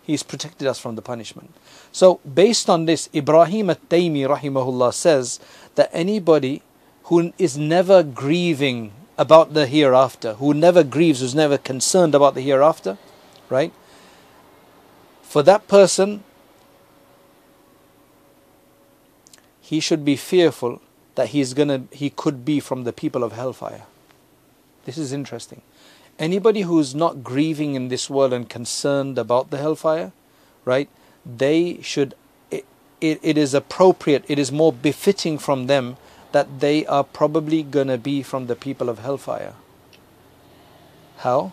He's 0.02 0.22
protected 0.22 0.66
us 0.66 0.78
from 0.78 0.94
the 0.94 1.02
punishment. 1.02 1.52
So, 1.90 2.20
based 2.22 2.70
on 2.70 2.84
this, 2.84 3.08
Ibrahim 3.12 3.70
at 3.70 3.88
Taymi 3.88 4.26
rahimahullah 4.28 4.94
says 4.94 5.40
that 5.74 5.90
anybody 5.92 6.62
who 7.06 7.32
is 7.38 7.56
never 7.56 8.02
grieving 8.02 8.92
about 9.16 9.54
the 9.54 9.66
hereafter, 9.66 10.34
who 10.34 10.52
never 10.52 10.82
grieves, 10.82 11.20
who's 11.20 11.34
never 11.34 11.56
concerned 11.56 12.14
about 12.14 12.34
the 12.34 12.40
hereafter, 12.40 12.98
right? 13.48 13.72
For 15.22 15.42
that 15.44 15.68
person, 15.68 16.24
he 19.60 19.78
should 19.80 20.04
be 20.04 20.16
fearful 20.16 20.80
that 21.14 21.28
he's 21.28 21.54
gonna 21.54 21.84
he 21.92 22.10
could 22.10 22.44
be 22.44 22.58
from 22.60 22.84
the 22.84 22.92
people 22.92 23.22
of 23.22 23.32
hellfire. 23.32 23.84
This 24.84 24.98
is 24.98 25.12
interesting. 25.12 25.62
Anybody 26.18 26.62
who's 26.62 26.94
not 26.94 27.22
grieving 27.22 27.74
in 27.74 27.88
this 27.88 28.10
world 28.10 28.32
and 28.32 28.48
concerned 28.48 29.16
about 29.16 29.50
the 29.50 29.58
hellfire, 29.58 30.12
right? 30.64 30.88
They 31.24 31.80
should 31.82 32.14
it, 32.50 32.64
it, 33.00 33.20
it 33.22 33.38
is 33.38 33.54
appropriate, 33.54 34.24
it 34.28 34.38
is 34.38 34.50
more 34.50 34.72
befitting 34.72 35.38
from 35.38 35.66
them 35.68 35.96
that 36.36 36.60
they 36.60 36.84
are 36.84 37.02
probably 37.02 37.62
gonna 37.62 37.96
be 37.96 38.22
from 38.22 38.46
the 38.46 38.54
people 38.54 38.90
of 38.90 38.98
hellfire. 38.98 39.54
How? 41.24 41.52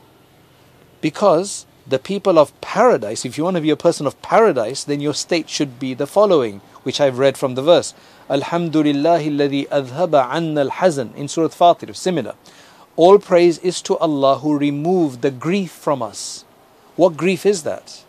Because 1.00 1.65
the 1.88 2.00
people 2.00 2.38
of 2.38 2.60
paradise, 2.60 3.24
if 3.24 3.38
you 3.38 3.46
want 3.46 3.56
to 3.56 3.62
be 3.62 3.69
a 3.69 3.86
person 3.88 4.06
of 4.06 4.22
paradise, 4.22 4.84
then 4.84 5.00
your 5.00 5.13
state 5.13 5.50
should 5.50 5.80
be 5.80 5.93
the 5.93 6.06
following, 6.06 6.60
which 6.84 7.00
I've 7.00 7.17
read 7.17 7.38
from 7.38 7.56
the 7.56 7.62
verse. 7.62 7.93
Alhamdulillah 8.30 9.19
alladhi 9.19 9.69
adhaba 9.69 10.28
anna 10.30 10.62
al-hazan 10.67 11.15
in 11.15 11.30
Surah 11.30 11.48
Fatir, 11.48 11.96
similar. 11.96 12.36
All 12.98 13.19
praise 13.19 13.58
is 13.60 13.82
to 13.84 13.98
Allah 14.00 14.39
who 14.39 14.58
removed 14.58 15.22
the 15.22 15.32
grief 15.32 15.72
from 15.72 16.02
us. 16.02 16.43
What 16.98 17.15
grief 17.15 17.46
is 17.46 17.63
that? 17.63 18.04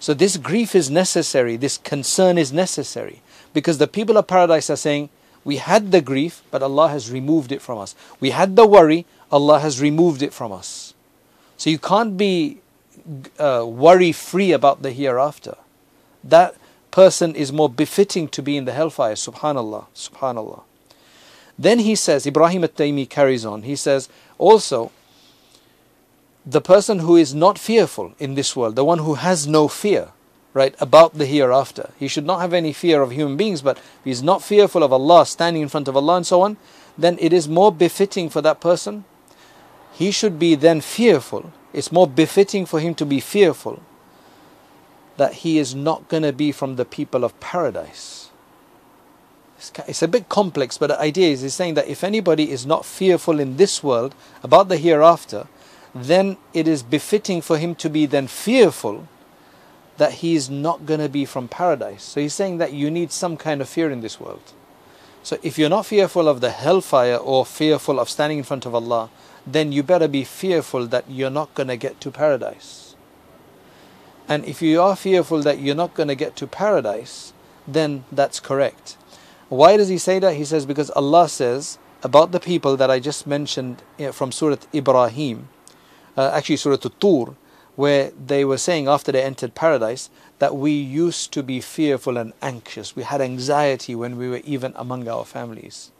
So 0.00 0.12
this 0.12 0.36
grief 0.36 0.74
is 0.74 0.90
necessary, 0.90 1.54
this 1.56 1.78
concern 1.78 2.36
is 2.36 2.52
necessary. 2.52 3.22
Because 3.52 3.78
the 3.78 3.86
people 3.86 4.16
of 4.16 4.26
paradise 4.26 4.70
are 4.70 4.82
saying, 4.88 5.08
we 5.48 5.56
had 5.56 5.92
the 5.92 6.02
grief, 6.02 6.42
but 6.50 6.62
Allah 6.62 6.90
has 6.90 7.10
removed 7.10 7.52
it 7.52 7.62
from 7.62 7.78
us. 7.78 7.94
We 8.20 8.32
had 8.32 8.54
the 8.54 8.66
worry, 8.66 9.06
Allah 9.32 9.60
has 9.60 9.80
removed 9.80 10.20
it 10.22 10.34
from 10.34 10.52
us. 10.52 10.92
So 11.56 11.70
you 11.70 11.78
can't 11.78 12.18
be 12.18 12.60
uh, 13.38 13.64
worry 13.66 14.12
free 14.12 14.52
about 14.52 14.82
the 14.82 14.90
hereafter. 14.90 15.56
That 16.22 16.54
person 16.90 17.34
is 17.34 17.50
more 17.50 17.70
befitting 17.70 18.28
to 18.28 18.42
be 18.42 18.58
in 18.58 18.66
the 18.66 18.74
hellfire. 18.74 19.14
Subhanallah. 19.14 19.86
Subhanallah. 19.94 20.64
Then 21.58 21.78
he 21.78 21.94
says, 21.94 22.26
Ibrahim 22.26 22.62
at 22.64 22.74
Taymi 22.74 23.08
carries 23.08 23.46
on, 23.46 23.62
he 23.62 23.74
says, 23.74 24.10
also, 24.36 24.92
the 26.44 26.60
person 26.60 26.98
who 26.98 27.16
is 27.16 27.34
not 27.34 27.58
fearful 27.58 28.12
in 28.18 28.34
this 28.34 28.54
world, 28.54 28.76
the 28.76 28.84
one 28.84 28.98
who 28.98 29.14
has 29.14 29.46
no 29.46 29.66
fear, 29.66 30.10
right, 30.54 30.74
about 30.80 31.14
the 31.14 31.26
hereafter, 31.26 31.90
he 31.98 32.08
should 32.08 32.26
not 32.26 32.40
have 32.40 32.52
any 32.52 32.72
fear 32.72 33.02
of 33.02 33.12
human 33.12 33.36
beings, 33.36 33.62
but 33.62 33.78
if 33.78 33.84
he's 34.04 34.22
not 34.22 34.42
fearful 34.42 34.82
of 34.82 34.92
Allah, 34.92 35.26
standing 35.26 35.62
in 35.62 35.68
front 35.68 35.88
of 35.88 35.96
Allah 35.96 36.16
and 36.16 36.26
so 36.26 36.42
on, 36.42 36.56
then 36.96 37.16
it 37.20 37.32
is 37.32 37.48
more 37.48 37.70
befitting 37.70 38.28
for 38.28 38.42
that 38.42 38.60
person. 38.60 39.04
He 39.92 40.10
should 40.10 40.38
be 40.38 40.54
then 40.54 40.80
fearful 40.80 41.52
it's 41.72 41.92
more 41.92 42.06
befitting 42.06 42.66
for 42.66 42.80
him 42.80 42.94
to 42.96 43.06
be 43.06 43.20
fearful 43.20 43.82
that 45.16 45.34
he 45.34 45.58
is 45.58 45.74
not 45.74 46.08
going 46.08 46.22
to 46.22 46.32
be 46.32 46.52
from 46.52 46.76
the 46.76 46.84
people 46.84 47.24
of 47.24 47.38
paradise. 47.40 48.30
It's 49.86 50.02
a 50.02 50.08
bit 50.08 50.28
complex, 50.28 50.78
but 50.78 50.86
the 50.86 51.00
idea 51.00 51.30
is 51.30 51.42
he's 51.42 51.54
saying 51.54 51.74
that 51.74 51.88
if 51.88 52.04
anybody 52.04 52.50
is 52.50 52.64
not 52.64 52.84
fearful 52.84 53.40
in 53.40 53.56
this 53.56 53.82
world 53.82 54.14
about 54.42 54.68
the 54.68 54.76
hereafter, 54.76 55.48
then 55.94 56.36
it 56.54 56.68
is 56.68 56.82
befitting 56.82 57.40
for 57.40 57.58
him 57.58 57.74
to 57.76 57.90
be 57.90 58.06
then 58.06 58.28
fearful 58.28 59.08
that 59.98 60.14
he 60.14 60.34
is 60.34 60.48
not 60.48 60.86
going 60.86 61.00
to 61.00 61.08
be 61.08 61.24
from 61.24 61.48
paradise. 61.48 62.02
So 62.02 62.20
he's 62.20 62.34
saying 62.34 62.58
that 62.58 62.72
you 62.72 62.90
need 62.90 63.12
some 63.12 63.36
kind 63.36 63.60
of 63.60 63.68
fear 63.68 63.90
in 63.90 64.00
this 64.00 64.18
world. 64.18 64.52
So 65.22 65.38
if 65.42 65.58
you're 65.58 65.68
not 65.68 65.86
fearful 65.86 66.28
of 66.28 66.40
the 66.40 66.50
hellfire 66.50 67.16
or 67.16 67.44
fearful 67.44 68.00
of 68.00 68.08
standing 68.08 68.38
in 68.38 68.44
front 68.44 68.64
of 68.64 68.74
Allah, 68.74 69.10
then 69.46 69.72
you 69.72 69.82
better 69.82 70.08
be 70.08 70.24
fearful 70.24 70.86
that 70.86 71.10
you're 71.10 71.30
not 71.30 71.54
going 71.54 71.68
to 71.68 71.76
get 71.76 72.00
to 72.00 72.10
paradise. 72.10 72.94
And 74.28 74.44
if 74.44 74.62
you 74.62 74.80
are 74.80 74.94
fearful 74.94 75.42
that 75.42 75.58
you're 75.58 75.74
not 75.74 75.94
going 75.94 76.08
to 76.08 76.14
get 76.14 76.36
to 76.36 76.46
paradise, 76.46 77.32
then 77.66 78.04
that's 78.12 78.40
correct. 78.40 78.96
Why 79.48 79.76
does 79.76 79.88
he 79.88 79.98
say 79.98 80.18
that? 80.18 80.36
He 80.36 80.44
says, 80.44 80.66
because 80.66 80.90
Allah 80.90 81.28
says 81.28 81.78
about 82.02 82.32
the 82.32 82.40
people 82.40 82.76
that 82.76 82.90
I 82.90 83.00
just 83.00 83.26
mentioned 83.26 83.82
eh, 83.98 84.10
from 84.10 84.30
Surah 84.30 84.56
Ibrahim, 84.74 85.48
uh, 86.16 86.30
actually 86.34 86.56
Surah 86.56 86.76
Tur, 86.76 87.34
where 87.78 88.10
they 88.10 88.44
were 88.44 88.58
saying 88.58 88.88
after 88.88 89.12
they 89.12 89.22
entered 89.22 89.54
paradise 89.54 90.10
that 90.40 90.56
we 90.56 90.72
used 90.72 91.30
to 91.30 91.44
be 91.44 91.60
fearful 91.60 92.16
and 92.16 92.32
anxious. 92.42 92.96
We 92.96 93.04
had 93.04 93.20
anxiety 93.20 93.94
when 93.94 94.16
we 94.18 94.28
were 94.28 94.40
even 94.42 94.72
among 94.74 95.06
our 95.06 95.24
families. 95.24 95.92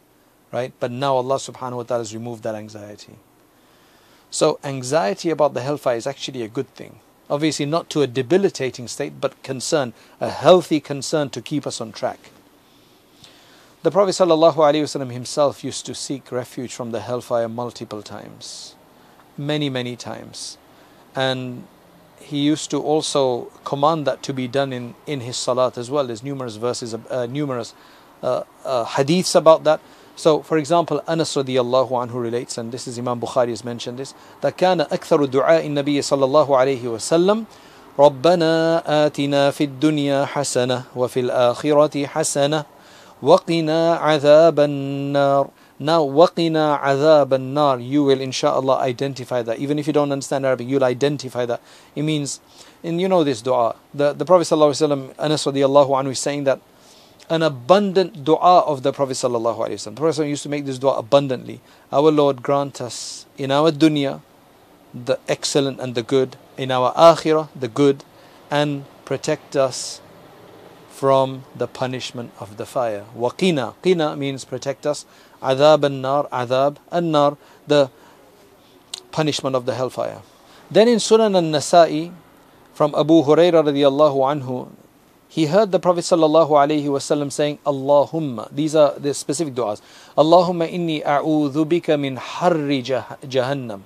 Right? 0.51 0.73
But 0.81 0.91
now 0.91 1.15
Allah 1.15 1.37
subhanahu 1.37 1.77
wa 1.77 1.83
ta'ala 1.85 2.01
has 2.01 2.13
removed 2.13 2.43
that 2.43 2.57
anxiety. 2.57 3.15
So, 4.29 4.59
anxiety 4.65 5.31
about 5.31 5.55
the 5.55 5.61
hellfire 5.61 5.97
is 5.97 6.09
actually 6.09 6.43
a 6.43 6.49
good 6.49 6.67
thing. 6.75 6.99
Obviously, 7.31 7.65
not 7.65 7.89
to 7.91 8.03
a 8.03 8.09
debilitating 8.09 8.89
state, 8.89 9.21
but 9.21 9.41
concern, 9.45 9.93
a 10.21 10.31
healthy 10.31 10.81
concern 10.81 11.31
to 11.31 11.41
keep 11.41 11.65
us 11.65 11.81
on 11.81 11.93
track. 11.93 12.33
The 13.85 13.93
Prophet 13.93 14.17
ﷺ 14.17 15.13
himself 15.13 15.63
used 15.63 15.87
to 15.87 15.95
seek 15.95 16.33
refuge 16.33 16.75
from 16.75 16.91
the 16.91 17.03
hellfire 17.03 17.49
multiple 17.49 18.03
times, 18.03 18.75
many, 19.37 19.71
many 19.71 19.95
times 19.95 20.59
And 21.18 21.68
he 22.20 22.40
used 22.40 22.72
to 22.72 22.82
also 22.82 23.52
command 23.64 24.08
that 24.08 24.24
to 24.24 24.34
be 24.34 24.48
done 24.48 24.74
in, 24.74 24.96
in 25.06 25.22
his 25.22 25.38
salat 25.38 25.78
as 25.78 25.92
well. 25.92 26.08
There's 26.08 26.24
numerous 26.24 26.56
verses, 26.56 26.94
uh, 26.94 27.26
numerous 27.28 27.74
uh, 28.22 28.44
uh, 28.64 28.86
hadiths 28.86 29.36
about 29.36 29.64
that. 29.66 29.80
So, 30.16 30.42
for 30.42 30.58
example, 30.58 31.02
Anas 31.08 31.36
radiallahu 31.36 31.90
anhu 31.90 32.22
relates, 32.22 32.58
and 32.58 32.72
this 32.72 32.88
is 32.88 33.00
Imam 33.00 33.20
Bukhari 33.20 33.50
has 33.50 33.66
mentioned 33.66 33.98
this, 33.98 34.14
that 34.42 34.58
كان 34.58 34.82
أكثر 34.82 35.26
دعاء 35.26 35.66
النبي 35.66 36.02
صلى 36.02 36.26
الله 36.26 36.58
عليه 36.58 36.84
وسلم 36.88 37.46
ربنا 38.00 38.84
آتنا 39.06 39.52
في 39.52 39.64
الدنيا 39.64 40.26
حسنة 40.26 40.84
وفي 40.96 41.20
الآخرة 41.20 42.06
حسنة 42.06 42.66
وقنا 43.22 43.96
عذاب 43.96 44.60
النار 44.60 45.50
now, 45.79 46.03
waqina 46.03 46.81
azab 46.81 47.33
an-nar. 47.33 47.79
You 47.79 48.05
will, 48.05 48.21
inshallah, 48.21 48.79
identify 48.79 49.43
that. 49.43 49.59
Even 49.59 49.79
if 49.79 49.87
you 49.87 49.93
don't 49.93 50.11
understand 50.11 50.45
Arabic, 50.45 50.69
you'll 50.69 50.85
identify 50.85 51.47
that. 51.47 51.61
It 51.95 52.03
means, 52.03 52.41
and 52.83 53.01
you 53.01 53.09
know 53.09 53.23
this 53.23 53.43
du'a. 53.43 53.77
The, 53.95 54.13
the 54.13 54.25
Prophet 54.25 54.45
sallallahu 54.45 55.15
Anas 55.19 55.45
radiallahu 55.45 55.91
anhu 55.91 56.11
is 56.11 56.19
saying 56.19 56.45
that 56.45 56.61
an 57.31 57.43
abundant 57.43 58.25
du'a 58.25 58.67
of 58.67 58.83
the 58.83 58.93
Prophet 58.93 59.13
sallallahu 59.13 59.59
alaihi 59.59 59.75
wasallam. 59.75 59.95
The 59.95 60.01
Prophet 60.01 60.27
used 60.27 60.43
to 60.43 60.49
make 60.49 60.65
this 60.65 60.79
du'a 60.79 60.99
abundantly. 60.99 61.61
Our 61.93 62.11
Lord 62.11 62.43
grant 62.43 62.81
us 62.81 63.27
in 63.37 63.51
our 63.53 63.71
dunya 63.71 64.23
the 64.93 65.19
excellent 65.29 65.79
and 65.81 65.95
the 65.95 66.03
good, 66.03 66.37
in 66.57 66.71
our 66.71 66.93
akhirah 66.95 67.49
the 67.55 67.69
good, 67.69 68.03
and 68.51 68.85
protect 69.05 69.55
us 69.55 70.01
from 70.89 71.45
the 71.55 71.69
punishment 71.69 72.33
of 72.41 72.57
the 72.57 72.67
fire. 72.67 73.05
Waqina. 73.17 73.75
Qina 73.85 74.19
means 74.19 74.45
protect 74.45 74.87
us 74.87 75.05
Adab 75.43 75.85
an-nar, 75.85 76.29
adab 76.29 76.77
an-nar, 76.91 77.37
the 77.67 77.91
punishment 79.11 79.55
of 79.57 79.67
the 79.67 79.75
hellfire. 79.75 80.23
Then 80.71 80.89
in 80.89 80.99
Sunan 80.99 81.35
al-Nasa'i, 81.35 82.13
from 82.75 82.95
Abu 82.95 83.23
Hurairah 83.23 83.65
radiallahu 83.65 84.43
anhu, 84.43 84.71
he 85.29 85.47
heard 85.47 85.73
the 85.73 85.79
Prophet 85.79 86.01
sallallahu 86.01 86.51
alaihi 86.51 86.85
wasallam 86.85 87.31
saying, 87.31 87.59
Allahumma. 87.67 88.49
These 88.51 88.75
are 88.75 88.99
the 88.99 89.13
specific 89.13 89.55
du'as. 89.55 89.83
Allahumma 90.17 90.73
inni 90.73 91.05
a'udhu 91.05 91.67
bika 91.67 92.01
min 92.01 92.17
harri 92.17 92.83
jahannam. 92.83 93.83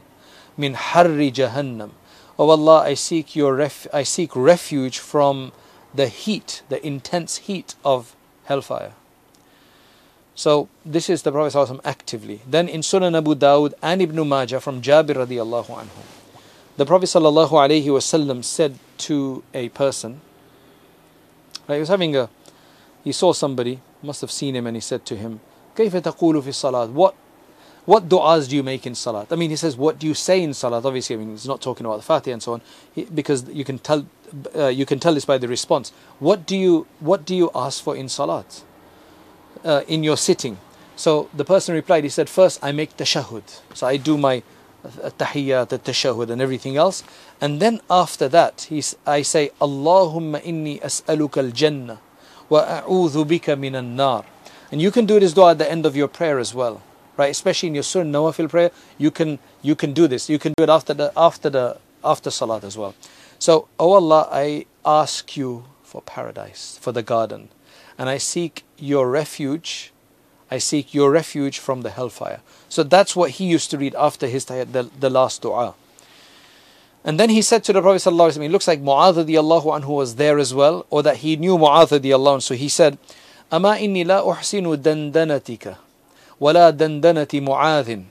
Min 0.56 0.74
harri 0.74 1.32
jahannam. 1.32 1.90
Oh 2.38 2.50
Allah, 2.50 2.82
I 2.82 2.94
seek 2.94 3.34
your 3.34 3.54
ref- 3.54 3.88
I 3.92 4.04
seek 4.04 4.36
refuge 4.36 4.98
from 4.98 5.52
the 5.94 6.06
heat, 6.06 6.62
the 6.68 6.84
intense 6.86 7.38
heat 7.38 7.74
of 7.84 8.14
hellfire. 8.44 8.92
So 10.36 10.69
this 10.86 11.10
is 11.10 11.23
the 11.23 11.31
Prophet 11.31 11.57
ﷺ 11.57 11.81
actively. 11.83 12.41
Then 12.47 12.69
in 12.69 12.81
Sunan 12.81 13.17
Abu 13.17 13.33
Dawud 13.33 13.73
and 13.81 14.01
Ibn 14.01 14.27
Majah 14.27 14.60
from 14.60 14.81
Jabir 14.83 15.15
radiallahu 15.15 15.65
anhu, 15.65 16.03
the 16.77 16.86
Prophet 16.86 17.07
sallallahu 17.07 17.49
alaihi 17.49 17.86
wasallam 17.86 18.43
said 18.43 18.77
to 18.99 19.43
a 19.53 19.69
person, 19.69 20.21
right, 21.67 21.75
he 21.75 21.79
was 21.79 21.89
having 21.89 22.15
a, 22.15 22.29
he 23.03 23.12
saw 23.12 23.33
somebody, 23.33 23.79
must 24.03 24.21
have 24.21 24.29
seen 24.29 24.55
him, 24.55 24.67
and 24.67 24.77
he 24.77 24.81
said 24.81 25.05
to 25.07 25.15
him, 25.15 25.39
كيف 25.75 25.91
تقول 26.03 26.41
في 26.43 26.49
الصلاة? 26.49 26.93
What 26.93 27.15
what 27.86 28.10
du'as 28.10 28.49
do 28.49 28.55
you 28.57 28.63
make 28.63 28.86
in 28.86 28.93
salat? 28.93 29.31
I 29.31 29.38
mean, 29.38 29.49
he 29.49 29.55
says, 29.55 29.77
what 29.77 29.97
do 29.97 30.05
you 30.05 30.13
say 30.13 30.43
in 30.43 30.53
salat? 30.53 30.86
Obviously, 30.86 31.15
I 31.15 31.19
mean, 31.19 31.31
he's 31.31 31.47
not 31.47 31.62
talking 31.62 31.86
about 31.86 31.95
the 31.95 32.03
Fatiha 32.03 32.33
and 32.33 32.43
so 32.43 32.53
on, 32.53 32.62
he, 32.93 33.05
because 33.05 33.49
you 33.49 33.63
can 33.63 33.79
tell, 33.79 34.05
uh, 34.53 34.67
you 34.67 34.86
can 34.86 34.99
tell 34.99 35.13
this 35.13 35.23
by 35.23 35.38
the 35.38 35.47
response. 35.47 35.93
What 36.19 36.45
do 36.45 36.57
you, 36.57 36.86
what 36.99 37.25
do 37.25 37.33
you 37.33 37.49
ask 37.55 37.81
for 37.81 37.95
in 37.95 38.10
salat? 38.10 38.63
Uh, 39.64 39.83
in 39.87 40.03
your 40.03 40.16
sitting. 40.16 40.59
So 40.96 41.29
the 41.33 41.44
person 41.44 41.75
replied, 41.75 42.03
he 42.03 42.11
said, 42.11 42.29
first 42.29 42.59
I 42.64 42.72
make 42.72 42.96
tashahud. 42.96 43.42
So 43.75 43.87
I 43.87 43.96
do 43.96 44.18
my 44.18 44.42
tahiyyat, 44.85 45.68
tashahud 45.68 46.31
and 46.31 46.42
everything 46.42 46.77
else. 46.77 47.05
And 47.40 47.61
then 47.61 47.81
after 47.88 48.29
that, 48.29 48.66
he's, 48.68 48.96
I 49.07 49.22
say, 49.22 49.51
Allahumma 49.61 50.42
inni 50.42 50.81
as'aluka 50.81 51.38
al-jannah 51.38 52.01
wa 52.48 52.83
a'udhu 52.83 53.25
bika 53.25 53.57
min 53.57 53.94
nar 53.94 54.25
And 54.72 54.83
you 54.83 54.90
can 54.90 55.07
do 55.07 55.20
this 55.20 55.33
dua 55.33 55.53
at 55.53 55.59
the 55.59 55.70
end 55.70 55.87
of 55.87 55.94
your 55.94 56.09
prayer 56.09 56.40
as 56.40 56.55
well 56.55 56.83
right? 57.16 57.31
Especially 57.31 57.68
in 57.68 57.75
your 57.75 57.83
sunnah 57.83 58.18
nawafil 58.18 58.48
prayer, 58.48 58.70
you 58.98 59.11
can 59.11 59.38
you 59.62 59.75
can 59.75 59.92
do 59.92 60.09
this. 60.09 60.29
You 60.29 60.38
can 60.38 60.55
do 60.57 60.64
it 60.64 60.70
after 60.70 60.94
the 60.94 61.12
after 61.16 61.51
the 61.51 61.79
after 62.05 62.31
salat 62.31 62.64
as 62.64 62.77
well. 62.77 62.94
So, 63.38 63.68
oh 63.79 63.92
Allah, 63.92 64.29
I 64.31 64.66
ask 64.85 65.37
you 65.37 65.64
for 65.83 66.01
paradise, 66.03 66.79
for 66.81 66.92
the 66.92 67.03
garden, 67.03 67.48
and 67.98 68.09
I 68.09 68.18
seek 68.18 68.64
your 68.82 69.08
refuge. 69.08 69.92
I 70.50 70.58
seek 70.58 70.92
your 70.92 71.10
refuge 71.10 71.58
from 71.58 71.82
the 71.82 71.90
hellfire. 71.90 72.40
So 72.68 72.82
that's 72.82 73.16
what 73.16 73.30
he 73.32 73.44
used 73.46 73.70
to 73.70 73.78
read 73.78 73.94
after 73.94 74.26
his 74.26 74.44
tahiyyat, 74.44 74.72
the, 74.72 74.90
the 74.98 75.08
last 75.08 75.40
dua. 75.42 75.74
And 77.04 77.18
then 77.18 77.30
he 77.30 77.42
said 77.42 77.64
to 77.64 77.72
the 77.72 77.80
Prophet 77.80 78.02
ﷺ, 78.02 78.44
it 78.44 78.50
looks 78.50 78.68
like 78.68 78.80
Mu'adh 78.80 79.36
allah 79.36 79.62
anhu 79.62 79.88
was 79.88 80.16
there 80.16 80.38
as 80.38 80.52
well, 80.52 80.86
or 80.90 81.02
that 81.02 81.18
he 81.18 81.36
knew 81.36 81.56
Mu'adh 81.56 81.88
radiallahu 82.00 82.36
anhu. 82.36 82.42
So 82.42 82.54
he 82.54 82.68
said, 82.68 82.98
أما 83.50 83.80
inni 83.80 84.06
la 84.06 84.22
uhsinu 84.22 84.76
دندنتك 84.76 85.76
ولا 86.40 88.06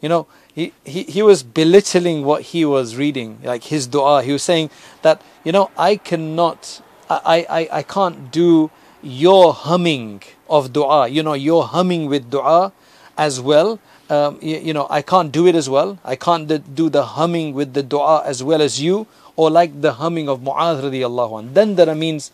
You 0.00 0.08
know, 0.08 0.26
he, 0.54 0.72
he, 0.84 1.02
he 1.04 1.22
was 1.22 1.42
belittling 1.42 2.24
what 2.24 2.42
he 2.42 2.64
was 2.64 2.96
reading, 2.96 3.38
like 3.42 3.64
his 3.64 3.86
dua. 3.86 4.22
He 4.22 4.32
was 4.32 4.42
saying 4.42 4.70
that, 5.02 5.22
you 5.44 5.52
know, 5.52 5.70
I 5.76 5.96
cannot, 5.96 6.80
I, 7.08 7.46
I, 7.48 7.68
I 7.78 7.82
can't 7.82 8.30
do 8.30 8.70
your 9.02 9.52
humming 9.52 10.22
of 10.48 10.72
dua, 10.72 11.08
you 11.08 11.22
know, 11.22 11.34
your 11.34 11.64
humming 11.64 12.06
with 12.06 12.30
dua 12.30 12.72
as 13.16 13.40
well. 13.40 13.78
Um, 14.10 14.38
you, 14.40 14.56
you, 14.58 14.72
know, 14.72 14.86
I 14.88 15.02
can't 15.02 15.30
do 15.30 15.46
it 15.46 15.54
as 15.54 15.68
well. 15.68 15.98
I 16.04 16.16
can't 16.16 16.74
do 16.74 16.88
the 16.88 17.04
humming 17.04 17.52
with 17.52 17.74
the 17.74 17.82
dua 17.82 18.22
as 18.24 18.42
well 18.42 18.62
as 18.62 18.80
you, 18.80 19.06
or 19.36 19.50
like 19.50 19.80
the 19.82 19.94
humming 19.94 20.28
of 20.28 20.40
Mu'adh 20.40 20.82
radiallahu 20.82 21.38
anh. 21.38 21.54
Dandana 21.54 21.96
means 21.96 22.30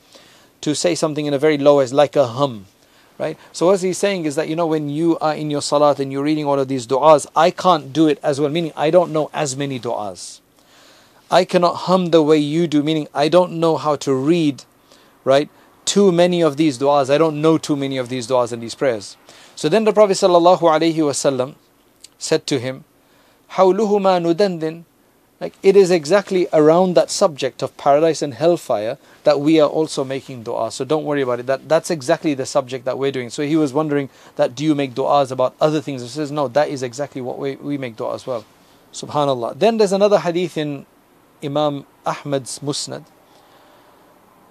to 0.61 0.75
say 0.75 0.95
something 0.95 1.27
in 1.27 1.35
a 1.35 1.39
very 1.39 1.59
low, 1.59 1.81
as 1.81 1.93
like 1.93 2.17
a 2.17 2.27
hum 2.27 2.67
right? 3.19 3.39
So 3.53 3.67
what 3.67 3.81
he's 3.81 3.99
saying 3.99 4.25
is 4.25 4.37
that 4.37 4.49
you 4.49 4.57
know 4.57 4.67
when 4.67 4.89
you 4.89 5.19
are 5.19 5.35
in 5.35 5.51
your 5.51 5.63
salat 5.63 6.01
and 6.01 6.13
you're 6.13 6.23
reading 6.23 6.47
all 6.47 6.59
of 6.59 6.69
these 6.69 6.87
du'as, 6.87 7.27
I 7.37 7.51
can't 7.51 7.93
do 7.93 8.09
it 8.09 8.19
as 8.23 8.41
well, 8.41 8.51
meaning 8.51 8.73
I 8.77 8.91
don't 8.91 9.13
know 9.13 9.31
as 9.33 9.57
many 9.57 9.79
du'as. 9.79 10.41
I 11.31 11.45
cannot 11.45 11.75
hum 11.89 12.07
the 12.07 12.23
way 12.23 12.39
you 12.39 12.67
do, 12.67 12.83
meaning 12.83 13.09
I 13.15 13.29
don't 13.29 13.53
know 13.53 13.77
how 13.77 13.97
to 13.97 14.15
read, 14.15 14.65
right? 15.25 15.49
Too 15.94 16.12
many 16.12 16.42
of 16.42 16.58
these 16.58 16.78
du'as. 16.78 17.10
I 17.10 17.18
don't 17.18 17.42
know 17.42 17.58
too 17.58 17.76
many 17.76 17.98
of 17.98 18.10
these 18.10 18.28
du'as 18.28 18.52
and 18.52 18.62
these 18.62 18.76
prayers. 18.76 19.18
So 19.56 19.70
then 19.70 19.84
the 19.84 19.94
Prophet 19.94 20.14
ﷺ 20.14 21.56
said 22.18 22.48
to 22.48 22.60
him, 22.60 22.84
حَوْلُهُمَا 23.52 24.34
نُدَنْدٍ 24.34 24.84
like 25.40 25.54
it 25.64 25.78
is 25.78 25.90
exactly 25.90 26.48
around 26.52 26.96
that 26.96 27.10
subject 27.10 27.64
of 27.64 27.76
paradise 27.78 28.22
and 28.22 28.34
hellfire 28.34 28.98
that 29.24 29.40
we 29.40 29.60
are 29.60 29.70
also 29.70 30.04
making 30.04 30.44
dua. 30.44 30.70
So 30.72 30.84
don't 30.84 31.06
worry 31.06 31.22
about 31.22 31.40
it. 31.40 31.46
That 31.46 31.70
that's 31.70 31.90
exactly 31.90 32.34
the 32.34 32.46
subject 32.46 32.84
that 32.86 32.98
we're 32.98 33.12
doing. 33.12 33.30
So 33.30 33.44
he 33.44 33.56
was 33.56 33.72
wondering 33.72 34.10
that 34.36 34.54
do 34.54 34.66
you 34.66 34.76
make 34.76 34.94
du'as 34.96 35.32
about 35.32 35.56
other 35.62 35.80
things? 35.80 36.02
He 36.02 36.10
says, 36.10 36.32
No, 36.32 36.50
that 36.50 36.68
is 36.68 36.84
exactly 36.84 37.22
what 37.22 37.40
we, 37.40 37.56
we 37.56 37.78
make 37.78 37.96
dua 37.96 38.16
as 38.16 38.28
well. 38.28 38.44
Subhanallah. 38.92 39.58
Then 39.58 39.78
there's 39.78 39.94
another 39.94 40.20
hadith 40.20 40.58
in 40.58 40.86
Imam 41.42 41.86
Ahmad's 42.06 42.60
Musnad 42.60 43.06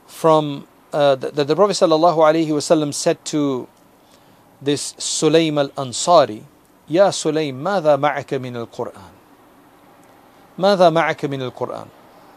from 0.07 0.67
uh, 0.93 1.15
the, 1.15 1.31
the, 1.31 1.45
the 1.45 1.57
Prophet 1.57 1.73
ﷺ 1.73 2.95
said 2.95 3.25
to 3.27 3.69
this 4.61 4.95
Sulaym 4.95 5.59
al 5.59 5.69
Ansari, 5.71 6.43
Ya 6.89 7.09
Sulaym, 7.11 7.55
ماذا 7.63 7.97
معك 7.99 8.41
من 8.41 8.67
القرآن? 8.67 9.13
ماذا 10.59 10.91
معك 10.91 11.25
من 11.27 11.51
القرآن? 11.51 11.89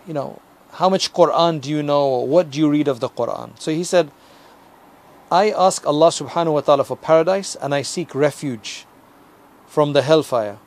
You 0.07 0.13
know, 0.13 0.41
how 0.71 0.89
much 0.89 1.13
Quran 1.13 1.61
do 1.61 1.69
you 1.69 1.83
know? 1.83 2.07
What 2.07 2.51
do 2.51 2.59
you 2.59 2.69
read 2.69 2.87
of 2.87 2.99
the 2.99 3.09
Quran? 3.09 3.59
So 3.59 3.71
he 3.71 3.83
said, 3.83 4.11
I 5.31 5.51
ask 5.51 5.85
Allah 5.87 6.09
subhanahu 6.09 6.53
wa 6.53 6.61
ta'ala 6.61 6.83
for 6.83 6.97
paradise 6.97 7.55
and 7.55 7.73
I 7.73 7.83
seek 7.83 8.13
refuge 8.13 8.85
from 9.65 9.93
the 9.93 10.01
hellfire. 10.01 10.57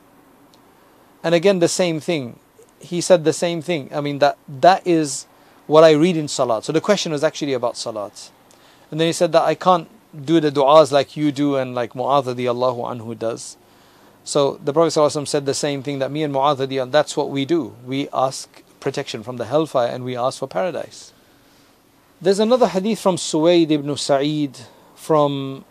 And 1.23 1.35
again, 1.35 1.59
the 1.59 1.67
same 1.67 1.99
thing. 1.99 2.39
He 2.79 3.01
said 3.01 3.23
the 3.23 3.33
same 3.33 3.61
thing. 3.61 3.89
I 3.93 4.01
mean, 4.01 4.19
that 4.19 4.37
that 4.47 4.85
is 4.85 5.27
what 5.70 5.84
I 5.84 5.92
read 5.92 6.16
in 6.16 6.26
Salat. 6.26 6.64
So 6.64 6.72
the 6.72 6.80
question 6.80 7.12
was 7.12 7.22
actually 7.22 7.52
about 7.52 7.76
Salat. 7.76 8.30
And 8.90 8.98
then 8.98 9.06
he 9.06 9.12
said 9.12 9.30
that 9.32 9.42
I 9.42 9.54
can't 9.54 9.88
do 10.12 10.40
the 10.40 10.50
du'as 10.50 10.90
like 10.90 11.16
you 11.16 11.30
do 11.30 11.54
and 11.54 11.76
like 11.76 11.92
Mu'adh 11.92 12.26
Allahu 12.48 12.80
anhu 12.80 13.16
does. 13.16 13.56
So 14.24 14.58
the 14.64 14.72
Prophet 14.72 14.98
ﷺ 14.98 15.28
said 15.28 15.46
the 15.46 15.54
same 15.54 15.82
thing 15.82 16.00
that 16.00 16.10
me 16.10 16.24
and 16.24 16.34
Mu'adh, 16.34 16.90
that's 16.90 17.16
what 17.16 17.30
we 17.30 17.44
do. 17.44 17.76
We 17.86 18.08
ask 18.12 18.62
protection 18.80 19.22
from 19.22 19.36
the 19.36 19.44
hellfire 19.44 19.88
and 19.88 20.04
we 20.04 20.16
ask 20.16 20.40
for 20.40 20.48
paradise. 20.48 21.12
There's 22.20 22.40
another 22.40 22.66
hadith 22.66 22.98
from 22.98 23.16
Suwayd 23.16 23.70
ibn 23.70 23.96
Sa'id 23.96 24.58
from 24.96 25.64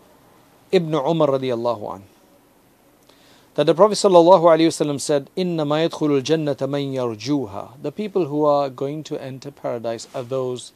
Ibn 0.72 0.94
Umar 0.94 1.28
radiallahu 1.28 1.96
an 1.96 2.02
that 3.54 3.66
the 3.66 3.74
Prophet 3.74 3.94
ﷺ 3.94 5.00
said, 5.00 5.28
"Inna 5.34 5.66
yadkhulul 5.66 6.22
jannata 6.22 6.68
man 6.68 6.92
yarjuha." 6.92 7.82
The 7.82 7.90
people 7.90 8.26
who 8.26 8.44
are 8.44 8.68
going 8.68 9.02
to 9.04 9.20
enter 9.20 9.50
paradise 9.50 10.06
are 10.14 10.22
those 10.22 10.72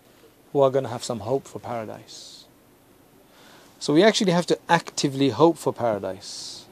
who 0.53 0.61
are 0.61 0.71
going 0.71 0.85
to 0.85 0.91
have 0.91 1.05
some 1.05 1.21
hope 1.21 1.47
for 1.47 1.61
paradise. 1.61 2.45
So 3.79 3.95
we 3.95 4.03
actually 4.03 4.33
have 4.33 4.47
to 4.47 4.59
actively 4.69 5.29
hope 5.29 5.57
for 5.57 5.73
paradise. 5.73 6.65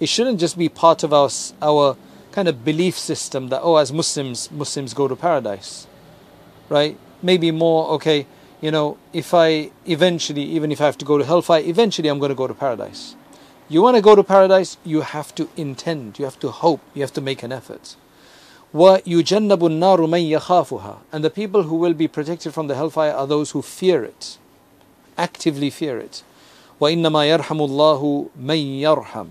It 0.00 0.08
shouldn't 0.08 0.40
just 0.40 0.58
be 0.58 0.68
part 0.68 1.04
of 1.04 1.12
our 1.12 1.30
our 1.62 1.96
kind 2.32 2.48
of 2.48 2.64
belief 2.64 2.98
system 2.98 3.48
that 3.50 3.60
oh, 3.62 3.76
as 3.76 3.92
Muslims, 3.92 4.50
Muslims 4.50 4.94
go 4.94 5.06
to 5.06 5.14
paradise, 5.14 5.86
right? 6.68 6.96
Maybe 7.22 7.52
more 7.52 7.88
okay. 7.90 8.26
You 8.60 8.70
know, 8.72 8.98
if 9.12 9.32
I 9.32 9.70
eventually, 9.86 10.42
even 10.42 10.72
if 10.72 10.80
I 10.80 10.86
have 10.86 10.98
to 10.98 11.04
go 11.04 11.18
to 11.18 11.24
hellfire, 11.24 11.62
eventually 11.62 12.08
I'm 12.08 12.18
going 12.18 12.30
to 12.30 12.34
go 12.34 12.46
to 12.46 12.54
paradise 12.54 13.14
you 13.69 13.81
want 13.81 13.95
to 13.95 14.01
go 14.01 14.15
to 14.15 14.23
paradise 14.23 14.77
you 14.83 15.01
have 15.01 15.33
to 15.35 15.49
intend 15.57 16.19
you 16.19 16.25
have 16.25 16.39
to 16.39 16.49
hope 16.51 16.81
you 16.93 17.01
have 17.01 17.13
to 17.13 17.21
make 17.21 17.43
an 17.43 17.51
effort 17.51 17.95
وَيُجَنَّبُ 18.75 19.57
النَّارُ 19.57 19.99
مَنْ 19.99 20.29
يَخَافُهَا 20.37 20.97
And 21.13 21.23
the 21.23 21.29
people 21.29 21.63
who 21.63 21.77
will 21.77 21.93
be 21.93 22.09
protected 22.09 22.53
from 22.53 22.67
the 22.67 22.75
hellfire 22.75 23.13
are 23.13 23.25
those 23.25 23.51
who 23.51 23.61
fear 23.61 24.03
it, 24.03 24.37
actively 25.17 25.69
fear 25.69 25.97
it. 25.97 26.23
وَإِنَّمَا 26.81 27.39
يَرْحَمُ 27.39 27.69
اللَّهُ 27.69 28.29
مَنْ 28.37 28.81
يَرْحَمُ 28.81 29.29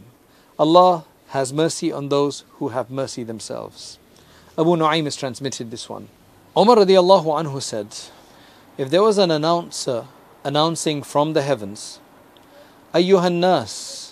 Allah 0.59 1.05
has 1.29 1.53
mercy 1.53 1.93
on 1.93 2.09
those 2.09 2.45
who 2.53 2.69
have 2.69 2.91
mercy 2.91 3.23
themselves. 3.23 3.99
Abu 4.57 4.77
Nu'aym 4.77 5.05
has 5.05 5.15
transmitted 5.17 5.71
this 5.71 5.91
one. 5.91 6.09
Umar 6.57 6.77
radiallahu 6.77 7.27
anhu 7.27 7.61
said, 7.61 7.89
if 8.79 8.89
there 8.89 9.03
was 9.03 9.19
an 9.19 9.31
announcer 9.31 10.07
announcing 10.43 11.03
from 11.03 11.35
the 11.35 11.43
heavens, 11.43 11.99
أيها 12.95 13.27
الناس 13.27 14.08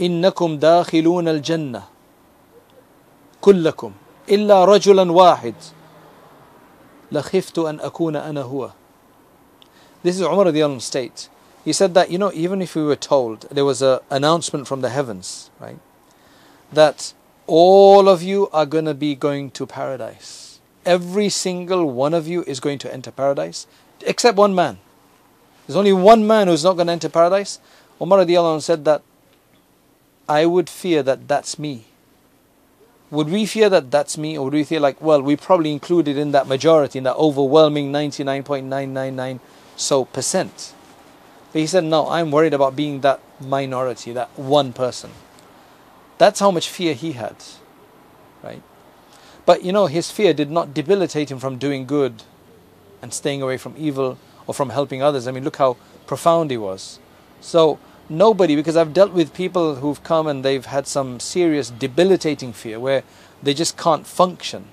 إنكم 0.00 0.58
داخلون 0.58 1.28
الجنة 1.28 1.82
كلكم 3.40 3.92
إلا 4.28 4.64
رجلا 4.64 5.12
واحد 5.12 5.54
لخفت 7.12 7.58
أن 7.58 7.80
أكون 7.80 8.16
أنا 8.16 8.42
هو 8.42 8.70
This 10.02 10.14
is 10.16 10.22
Umar 10.22 10.46
radiallahu 10.46 10.78
anhu 10.78 10.80
state. 10.80 11.28
He 11.64 11.72
said 11.72 11.92
that, 11.94 12.08
you 12.10 12.18
know, 12.18 12.30
even 12.32 12.62
if 12.62 12.76
we 12.76 12.84
were 12.84 12.96
told, 12.96 13.46
there 13.50 13.64
was 13.64 13.82
an 13.82 13.98
announcement 14.10 14.68
from 14.68 14.80
the 14.80 14.90
heavens, 14.90 15.50
right? 15.58 15.80
That 16.72 17.12
all 17.48 18.08
of 18.08 18.22
you 18.22 18.48
are 18.52 18.64
going 18.64 18.84
to 18.84 18.94
be 18.94 19.16
going 19.16 19.50
to 19.50 19.66
paradise. 19.66 20.48
every 20.88 21.28
single 21.28 21.90
one 21.92 22.14
of 22.14 22.26
you 22.26 22.42
is 22.44 22.60
going 22.60 22.78
to 22.78 22.92
enter 22.92 23.10
paradise, 23.10 23.66
except 24.06 24.38
one 24.38 24.54
man. 24.54 24.78
There's 25.66 25.76
only 25.76 25.92
one 25.92 26.26
man 26.26 26.48
who's 26.48 26.64
not 26.64 26.74
going 26.74 26.86
to 26.86 26.94
enter 26.94 27.10
paradise. 27.10 27.60
Umar 28.00 28.20
radiallahu 28.24 28.62
said 28.62 28.86
that 28.86 29.02
I 30.27 30.45
would 30.45 30.69
fear 30.69 31.03
that 31.03 31.27
that's 31.27 31.59
me. 31.59 31.85
Would 33.11 33.29
we 33.29 33.45
fear 33.45 33.69
that 33.69 33.91
that's 33.91 34.17
me, 34.17 34.37
or 34.37 34.45
would 34.45 34.53
we 34.53 34.63
feel 34.63 34.81
like, 34.81 34.99
well, 35.01 35.21
we 35.21 35.35
probably 35.35 35.71
included 35.71 36.17
in 36.17 36.31
that 36.31 36.47
majority, 36.47 36.97
in 36.97 37.03
that 37.03 37.15
overwhelming 37.15 37.91
99.999 37.91 39.39
so 39.75 40.05
percent? 40.05 40.73
But 41.51 41.59
he 41.59 41.67
said, 41.67 41.83
no, 41.83 42.09
I'm 42.09 42.31
worried 42.31 42.55
about 42.55 42.75
being 42.75 43.01
that 43.01 43.19
minority, 43.39 44.13
that 44.13 44.29
one 44.37 44.73
person. 44.73 45.11
That's 46.17 46.39
how 46.39 46.49
much 46.49 46.69
fear 46.69 46.95
he 46.95 47.11
had, 47.11 47.35
right? 48.41 48.63
But 49.45 49.63
you 49.63 49.71
know, 49.71 49.85
his 49.85 50.09
fear 50.09 50.33
did 50.33 50.49
not 50.49 50.73
debilitate 50.73 51.29
him 51.29 51.37
from 51.37 51.57
doing 51.57 51.85
good 51.85 52.23
and 53.01 53.13
staying 53.13 53.41
away 53.41 53.57
from 53.57 53.75
evil 53.77 54.17
or 54.47 54.53
from 54.53 54.69
helping 54.69 55.03
others. 55.03 55.27
I 55.27 55.31
mean, 55.31 55.43
look 55.43 55.57
how 55.57 55.77
profound 56.07 56.49
he 56.49 56.57
was. 56.57 56.99
So, 57.41 57.77
nobody, 58.09 58.55
because 58.55 58.77
I've 58.77 58.93
dealt 58.93 59.13
with 59.13 59.33
people 59.33 59.75
who've 59.75 60.03
come 60.03 60.27
and 60.27 60.43
they've 60.43 60.65
had 60.65 60.87
some 60.87 61.19
serious 61.19 61.69
debilitating 61.69 62.53
fear 62.53 62.79
where 62.79 63.03
they 63.41 63.53
just 63.53 63.77
can't 63.77 64.05
function. 64.05 64.65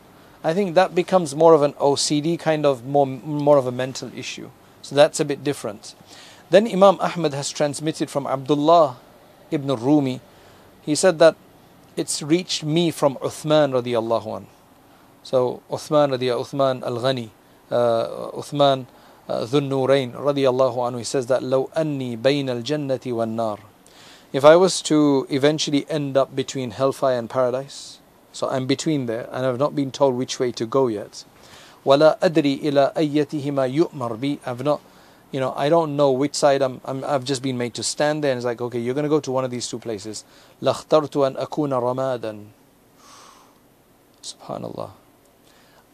I 0.42 0.54
think 0.54 0.74
that 0.74 0.94
becomes 0.94 1.34
more 1.34 1.52
of 1.54 1.62
an 1.62 1.74
OCD 1.74 2.38
kind 2.38 2.64
of 2.64 2.84
more, 2.86 3.06
more 3.06 3.58
of 3.58 3.66
a 3.66 3.72
mental 3.72 4.10
issue. 4.16 4.50
So 4.82 4.94
that's 4.94 5.20
a 5.20 5.24
bit 5.24 5.44
different. 5.44 5.94
Then 6.48 6.66
Imam 6.66 6.98
Ahmad 7.00 7.34
has 7.34 7.50
transmitted 7.50 8.10
from 8.10 8.26
Abdullah 8.26 8.96
ibn 9.50 9.68
Rumi. 9.74 10.20
He 10.82 10.94
said 10.94 11.18
that 11.18 11.36
it's 11.96 12.22
reached 12.22 12.64
me 12.64 12.90
from 12.90 13.16
Uthman 13.16 13.72
radiallahu 13.72 14.38
an. 14.38 14.46
So 15.22 15.62
Uthman 15.70 16.16
radiallahu 16.16 16.46
Uthman 16.46 16.82
al-Ghani, 16.82 17.30
uh, 17.70 18.30
Uthman 18.32 18.86
ذو 19.29 19.57
النورين 19.57 20.13
رضي 20.15 20.49
الله 20.49 20.85
عنه 20.85 20.99
he 20.99 21.03
says 21.03 21.25
that 21.27 21.41
لو 21.41 21.69
أني 21.77 22.15
بين 22.15 22.49
الجنة 22.49 23.01
والنار 23.07 23.59
if 24.33 24.45
I 24.45 24.55
was 24.55 24.81
to 24.83 25.25
eventually 25.29 25.85
end 25.89 26.15
up 26.17 26.35
between 26.35 26.71
hellfire 26.71 27.17
and 27.17 27.29
paradise 27.29 27.99
so 28.31 28.47
I'm 28.49 28.67
between 28.67 29.05
there 29.07 29.27
and 29.31 29.45
I've 29.45 29.57
not 29.57 29.75
been 29.75 29.91
told 29.91 30.15
which 30.15 30.39
way 30.39 30.51
to 30.51 30.65
go 30.65 30.87
yet 30.87 31.25
ولا 31.85 32.17
أدري 32.23 32.59
إلى 32.63 32.93
أيتهما 32.97 33.65
يؤمر 33.65 34.13
بي 34.13 34.39
I've 34.45 34.63
not 34.63 34.81
you 35.31 35.39
know 35.39 35.53
I 35.55 35.69
don't 35.69 35.95
know 35.95 36.11
which 36.11 36.35
side 36.35 36.61
I'm, 36.61 36.81
I'm 36.85 37.03
I've 37.03 37.23
just 37.23 37.41
been 37.41 37.57
made 37.57 37.73
to 37.75 37.83
stand 37.83 38.23
there 38.23 38.31
and 38.31 38.37
it's 38.37 38.45
like 38.45 38.61
okay 38.61 38.79
you're 38.79 38.93
going 38.93 39.03
to 39.03 39.09
go 39.09 39.19
to 39.19 39.31
one 39.31 39.43
of 39.43 39.51
these 39.51 39.67
two 39.67 39.79
places 39.79 40.23
لاخترت 40.61 41.17
أن 41.17 41.37
أكون 41.37 41.73
رمادا 41.73 42.45
subhanallah 44.21 44.91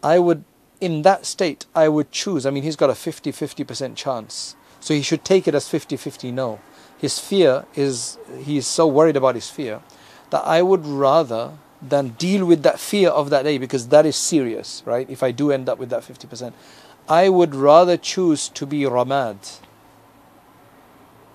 I 0.04 0.20
would 0.20 0.44
in 0.80 1.04
that 1.04 1.26
state, 1.26 1.66
I 1.76 1.88
would 1.88 2.12
choose. 2.12 2.46
I 2.46 2.50
mean, 2.50 2.64
he's 2.64 2.76
got 2.76 2.90
a 2.90 2.96
50 2.96 3.32
50% 3.32 3.96
chance. 3.96 4.56
So 4.80 4.94
he 4.94 5.04
should 5.04 5.24
take 5.24 5.48
it 5.48 5.54
as 5.54 5.70
50 5.70 5.96
50 5.96 6.32
no. 6.32 6.60
His 6.98 7.20
fear 7.20 7.66
is, 7.76 8.18
he 8.44 8.58
is 8.58 8.68
so 8.68 8.88
worried 8.88 9.16
about 9.16 9.36
his 9.36 9.50
fear 9.50 9.82
that 10.32 10.44
I 10.46 10.62
would 10.62 10.86
rather 10.86 11.54
than 11.82 12.10
deal 12.10 12.46
with 12.46 12.64
that 12.64 12.80
fear 12.80 13.10
of 13.10 13.30
that 13.30 13.44
day 13.44 13.58
because 13.58 13.88
that 13.90 14.06
is 14.06 14.16
serious, 14.16 14.84
right? 14.86 15.10
If 15.10 15.24
I 15.24 15.32
do 15.32 15.52
end 15.52 15.68
up 15.70 15.80
with 15.80 15.90
that 15.90 16.04
50%, 16.04 16.54
I 17.10 17.30
would 17.30 17.56
rather 17.56 17.98
choose 17.98 18.50
to 18.50 18.66
be 18.66 18.82
ramad. 18.82 19.60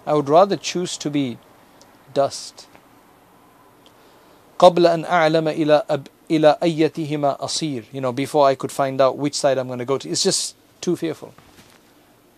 I 0.07 0.14
would 0.14 0.28
rather 0.28 0.57
choose 0.57 0.97
to 0.99 1.11
be 1.11 1.39
dust. 2.14 2.68
قبل 4.59 4.87
أن 4.87 5.05
أعلم 5.05 5.49
إلى 5.49 5.84
أب 5.91 6.07
ila 6.32 6.57
ayyatihima 6.61 7.38
asir, 7.43 7.84
you 7.91 8.01
know, 8.01 8.13
before 8.13 8.47
I 8.47 8.55
could 8.55 8.71
find 8.71 9.01
out 9.01 9.17
which 9.17 9.36
side 9.36 9.57
I'm 9.57 9.67
going 9.67 9.79
to 9.79 9.86
go 9.86 9.97
to. 9.97 10.09
It's 10.09 10.23
just 10.23 10.55
too 10.79 10.95
fearful. 10.95 11.34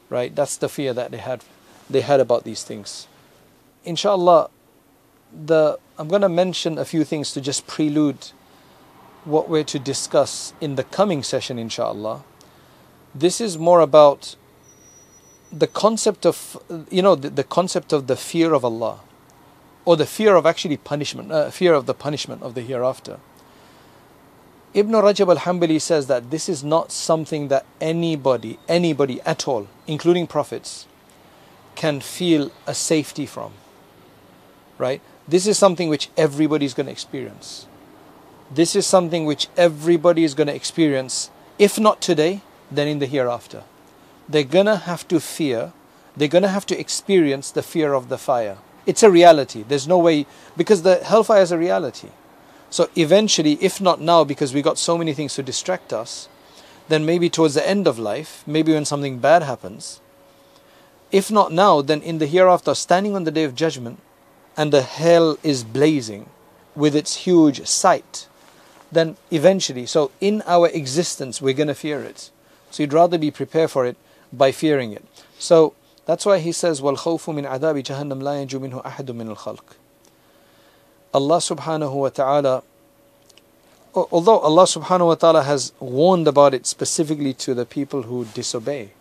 Right? 0.10 0.36
That's 0.36 0.58
the 0.58 0.70
fear 0.70 0.94
that 0.94 1.12
they 1.12 1.18
had 1.18 1.44
they 1.90 2.02
had 2.02 2.20
about 2.20 2.44
these 2.44 2.64
things. 2.64 3.08
Inshallah, 3.84 4.50
the 5.46 5.78
I'm 5.98 6.08
going 6.08 6.22
to 6.22 6.30
mention 6.30 6.78
a 6.78 6.86
few 6.86 7.04
things 7.04 7.34
to 7.34 7.42
just 7.42 7.68
prelude 7.68 8.32
what 9.26 9.48
we're 9.50 9.64
to 9.64 9.80
discuss 9.80 10.54
in 10.60 10.76
the 10.76 10.84
coming 10.84 11.24
session, 11.24 11.60
inshallah. 11.60 12.24
This 13.16 13.40
is 13.40 13.58
more 13.58 13.80
about 13.80 14.36
the 15.52 15.68
concept 15.68 16.26
of, 16.26 16.58
you 16.90 17.02
know, 17.02 17.16
the, 17.16 17.30
the 17.30 17.44
concept 17.44 17.94
of 17.94 18.08
the 18.08 18.16
fear 18.16 18.54
of 18.54 18.66
Allah, 18.66 19.02
or 19.86 19.96
the 19.96 20.06
fear 20.06 20.36
of 20.36 20.46
actually 20.46 20.78
punishment, 20.78 21.32
uh, 21.32 21.52
fear 21.52 21.74
of 21.74 21.86
the 21.86 21.94
punishment 21.94 22.42
of 22.42 22.56
the 22.56 22.62
hereafter. 22.62 23.20
Ibn 24.74 24.92
Rajab 24.92 25.30
al 25.30 25.38
Hanbali 25.38 25.80
says 25.80 26.08
that 26.08 26.32
this 26.32 26.50
is 26.50 26.64
not 26.64 26.92
something 26.92 27.50
that 27.50 27.66
anybody, 27.80 28.58
anybody 28.68 29.22
at 29.22 29.48
all, 29.48 29.68
including 29.86 30.26
prophets, 30.26 30.88
can 31.76 32.02
feel 32.02 32.52
a 32.66 32.74
safety 32.74 33.28
from. 33.28 33.54
Right? 34.80 35.02
This 35.28 35.46
is 35.46 35.60
something 35.60 35.90
which 35.90 36.10
everybody 36.18 36.66
is 36.66 36.74
going 36.74 36.88
to 36.88 36.92
experience. 36.92 37.68
This 38.52 38.76
is 38.76 38.88
something 38.88 39.26
which 39.26 39.48
everybody 39.56 40.24
is 40.24 40.34
going 40.34 40.48
to 40.48 40.56
experience, 40.56 41.30
if 41.60 41.80
not 41.80 42.02
today, 42.02 42.42
then 42.72 42.88
in 42.88 42.98
the 42.98 43.06
hereafter. 43.06 43.64
They're 44.28 44.44
going 44.44 44.66
to 44.66 44.78
have 44.78 45.08
to 45.10 45.20
fear, 45.20 45.72
they're 46.18 46.28
going 46.28 46.44
to 46.44 46.50
have 46.50 46.66
to 46.68 46.80
experience 46.80 47.52
the 47.52 47.62
fear 47.62 47.94
of 47.94 48.10
the 48.10 48.18
fire. 48.18 48.58
It's 48.86 49.04
a 49.04 49.12
reality. 49.12 49.64
There's 49.68 49.88
no 49.88 50.00
way, 50.00 50.26
because 50.58 50.82
the 50.82 50.98
hellfire 51.04 51.42
is 51.42 51.52
a 51.52 51.58
reality. 51.58 52.10
So 52.73 52.89
eventually, 52.97 53.59
if 53.61 53.81
not 53.81 54.01
now, 54.01 54.25
because 54.25 54.53
we 54.53 54.63
got 54.63 54.79
so 54.79 54.99
many 54.99 55.15
things 55.15 55.35
to 55.35 55.43
distract 55.43 55.93
us, 55.93 56.29
then 56.89 57.05
maybe 57.05 57.31
towards 57.31 57.55
the 57.55 57.69
end 57.69 57.87
of 57.87 57.99
life, 57.99 58.43
maybe 58.47 58.73
when 58.73 58.85
something 58.85 59.19
bad 59.19 59.43
happens, 59.43 60.01
if 61.11 61.31
not 61.31 61.53
now, 61.53 61.81
then 61.81 62.03
in 62.03 62.19
the 62.19 62.27
hereafter, 62.27 62.75
standing 62.75 63.17
on 63.17 63.25
the 63.25 63.31
day 63.31 63.45
of 63.45 63.55
judgment, 63.55 64.01
and 64.57 64.73
the 64.73 64.83
hell 64.83 65.39
is 65.43 65.65
blazing 65.65 66.29
with 66.75 66.95
its 66.95 67.17
huge 67.17 67.67
sight, 67.67 68.29
then 68.93 69.17
eventually, 69.31 69.87
so 69.87 70.11
in 70.21 70.43
our 70.47 70.69
existence, 70.69 71.41
we're 71.41 71.55
going 71.55 71.69
to 71.69 71.75
fear 71.75 72.03
it. 72.03 72.31
So 72.71 72.83
you'd 72.83 72.93
rather 72.93 73.19
be 73.19 73.31
prepared 73.31 73.71
for 73.71 73.87
it 73.87 73.97
by 74.33 74.53
fearing 74.53 74.93
it. 74.93 75.05
So 75.39 75.75
that's 76.05 76.27
why 76.27 76.39
he 76.39 76.53
says, 76.53 76.81
وَالْخَوْفُ 76.81 77.25
مِنْ 77.35 77.47
عَذَابِ 77.49 77.83
جَهَنَّمْ 77.83 78.23
لَا 78.23 78.47
يَنْجُو 78.47 78.61
مِنْهُ 78.61 78.85
أَحَدٌ 78.85 79.07
مِنَ 79.07 79.35
الْخَلْقِ 79.35 79.63
Allah 81.15 81.39
subhanahu 81.39 81.93
wa 81.93 82.09
ta'ala, 82.09 82.63
although 83.95 84.39
Allah 84.39 84.65
subhanahu 84.65 85.07
wa 85.07 85.15
ta'ala 85.15 85.43
has 85.43 85.73
warned 85.81 86.29
about 86.29 86.55
it 86.55 86.67
specifically 86.67 87.33
to 87.35 87.55
the 87.55 87.65
people 87.65 88.03
who 88.03 88.27
disobey, 88.27 88.93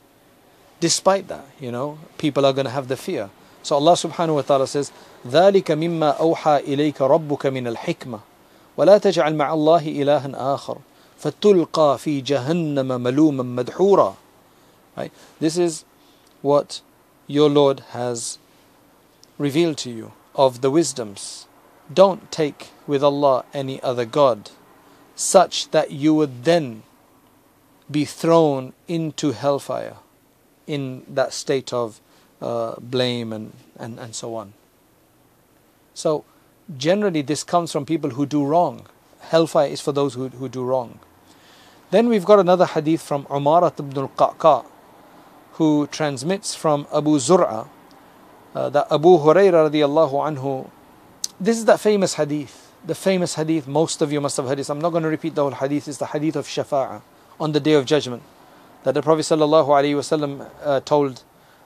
despite 0.79 1.27
that, 1.27 1.45
you 1.59 1.71
know, 1.71 1.99
people 2.17 2.45
are 2.45 2.53
going 2.53 2.65
to 2.65 2.71
have 2.71 2.87
the 2.87 2.97
fear. 2.97 3.29
So 3.63 3.75
Allah 3.75 3.93
subhanahu 3.93 4.35
wa 4.35 4.41
ta'ala 4.41 4.67
says, 4.67 4.91
ذلك 5.27 5.71
مما 5.71 6.09
أوحى 6.19 6.57
إليك 6.57 7.01
ربك 7.01 7.45
من 7.47 7.67
الحكمة 7.67 8.19
ولا 8.77 8.97
تجعل 8.97 9.35
مع 9.35 9.53
الله 9.53 9.87
إلها 9.87 10.53
آخر 10.55 10.77
فتلقى 11.17 11.97
في 11.97 12.21
جهنم 12.21 13.01
ملوما 13.01 13.43
مدحورا 13.43 14.15
right? 14.95 15.11
This 15.39 15.57
is 15.57 15.83
what 16.41 16.81
your 17.27 17.49
Lord 17.49 17.81
has 17.91 18.39
revealed 19.37 19.77
to 19.79 19.89
you 19.89 20.13
of 20.35 20.61
the 20.61 20.71
wisdoms 20.71 21.47
don't 21.94 22.30
take 22.30 22.70
with 22.86 23.02
Allah 23.02 23.44
any 23.52 23.82
other 23.82 24.04
God, 24.04 24.50
such 25.14 25.70
that 25.70 25.90
you 25.90 26.14
would 26.14 26.44
then 26.44 26.82
be 27.90 28.04
thrown 28.04 28.72
into 28.88 29.32
hellfire 29.32 29.96
in 30.66 31.04
that 31.08 31.32
state 31.32 31.72
of 31.72 32.00
uh, 32.40 32.74
blame 32.80 33.32
and, 33.32 33.52
and, 33.78 33.98
and 33.98 34.14
so 34.14 34.34
on. 34.34 34.54
So, 35.94 36.24
generally, 36.76 37.22
this 37.22 37.44
comes 37.44 37.70
from 37.72 37.84
people 37.84 38.10
who 38.10 38.26
do 38.26 38.44
wrong. 38.44 38.86
Hellfire 39.20 39.68
is 39.68 39.80
for 39.80 39.92
those 39.92 40.14
who, 40.14 40.28
who 40.28 40.48
do 40.48 40.64
wrong. 40.64 40.98
Then 41.90 42.08
we've 42.08 42.24
got 42.24 42.38
another 42.38 42.64
hadith 42.64 43.02
from 43.02 43.26
Umarat 43.26 43.78
ibn 43.78 43.98
al-Qaqa, 43.98 44.64
who 45.52 45.86
transmits 45.88 46.54
from 46.54 46.86
Abu 46.92 47.18
Zur'a 47.18 47.68
uh, 48.54 48.68
that 48.70 48.86
Abu 48.90 49.18
Hurairah 49.18 49.70
radiallahu 49.70 50.12
anhu 50.12 50.68
this 51.42 51.58
is 51.58 51.64
that 51.64 51.80
famous 51.80 52.14
hadith. 52.14 52.72
The 52.86 52.94
famous 52.94 53.34
hadith, 53.34 53.66
most 53.66 54.00
of 54.00 54.12
you 54.12 54.20
must 54.20 54.36
have 54.36 54.46
heard 54.46 54.58
this. 54.58 54.70
I'm 54.70 54.80
not 54.80 54.90
going 54.90 55.02
to 55.02 55.08
repeat 55.08 55.34
the 55.34 55.42
whole 55.42 55.50
hadith. 55.50 55.88
It's 55.88 55.98
the 55.98 56.06
hadith 56.06 56.36
of 56.36 56.46
Shafa'ah 56.46 57.02
on 57.40 57.52
the 57.52 57.60
day 57.60 57.72
of 57.72 57.84
judgment. 57.84 58.22
That 58.84 58.94
the 58.94 59.02
Prophet 59.02 59.22
ﷺ, 59.22 60.50
uh, 60.64 60.80
told, 60.80 61.22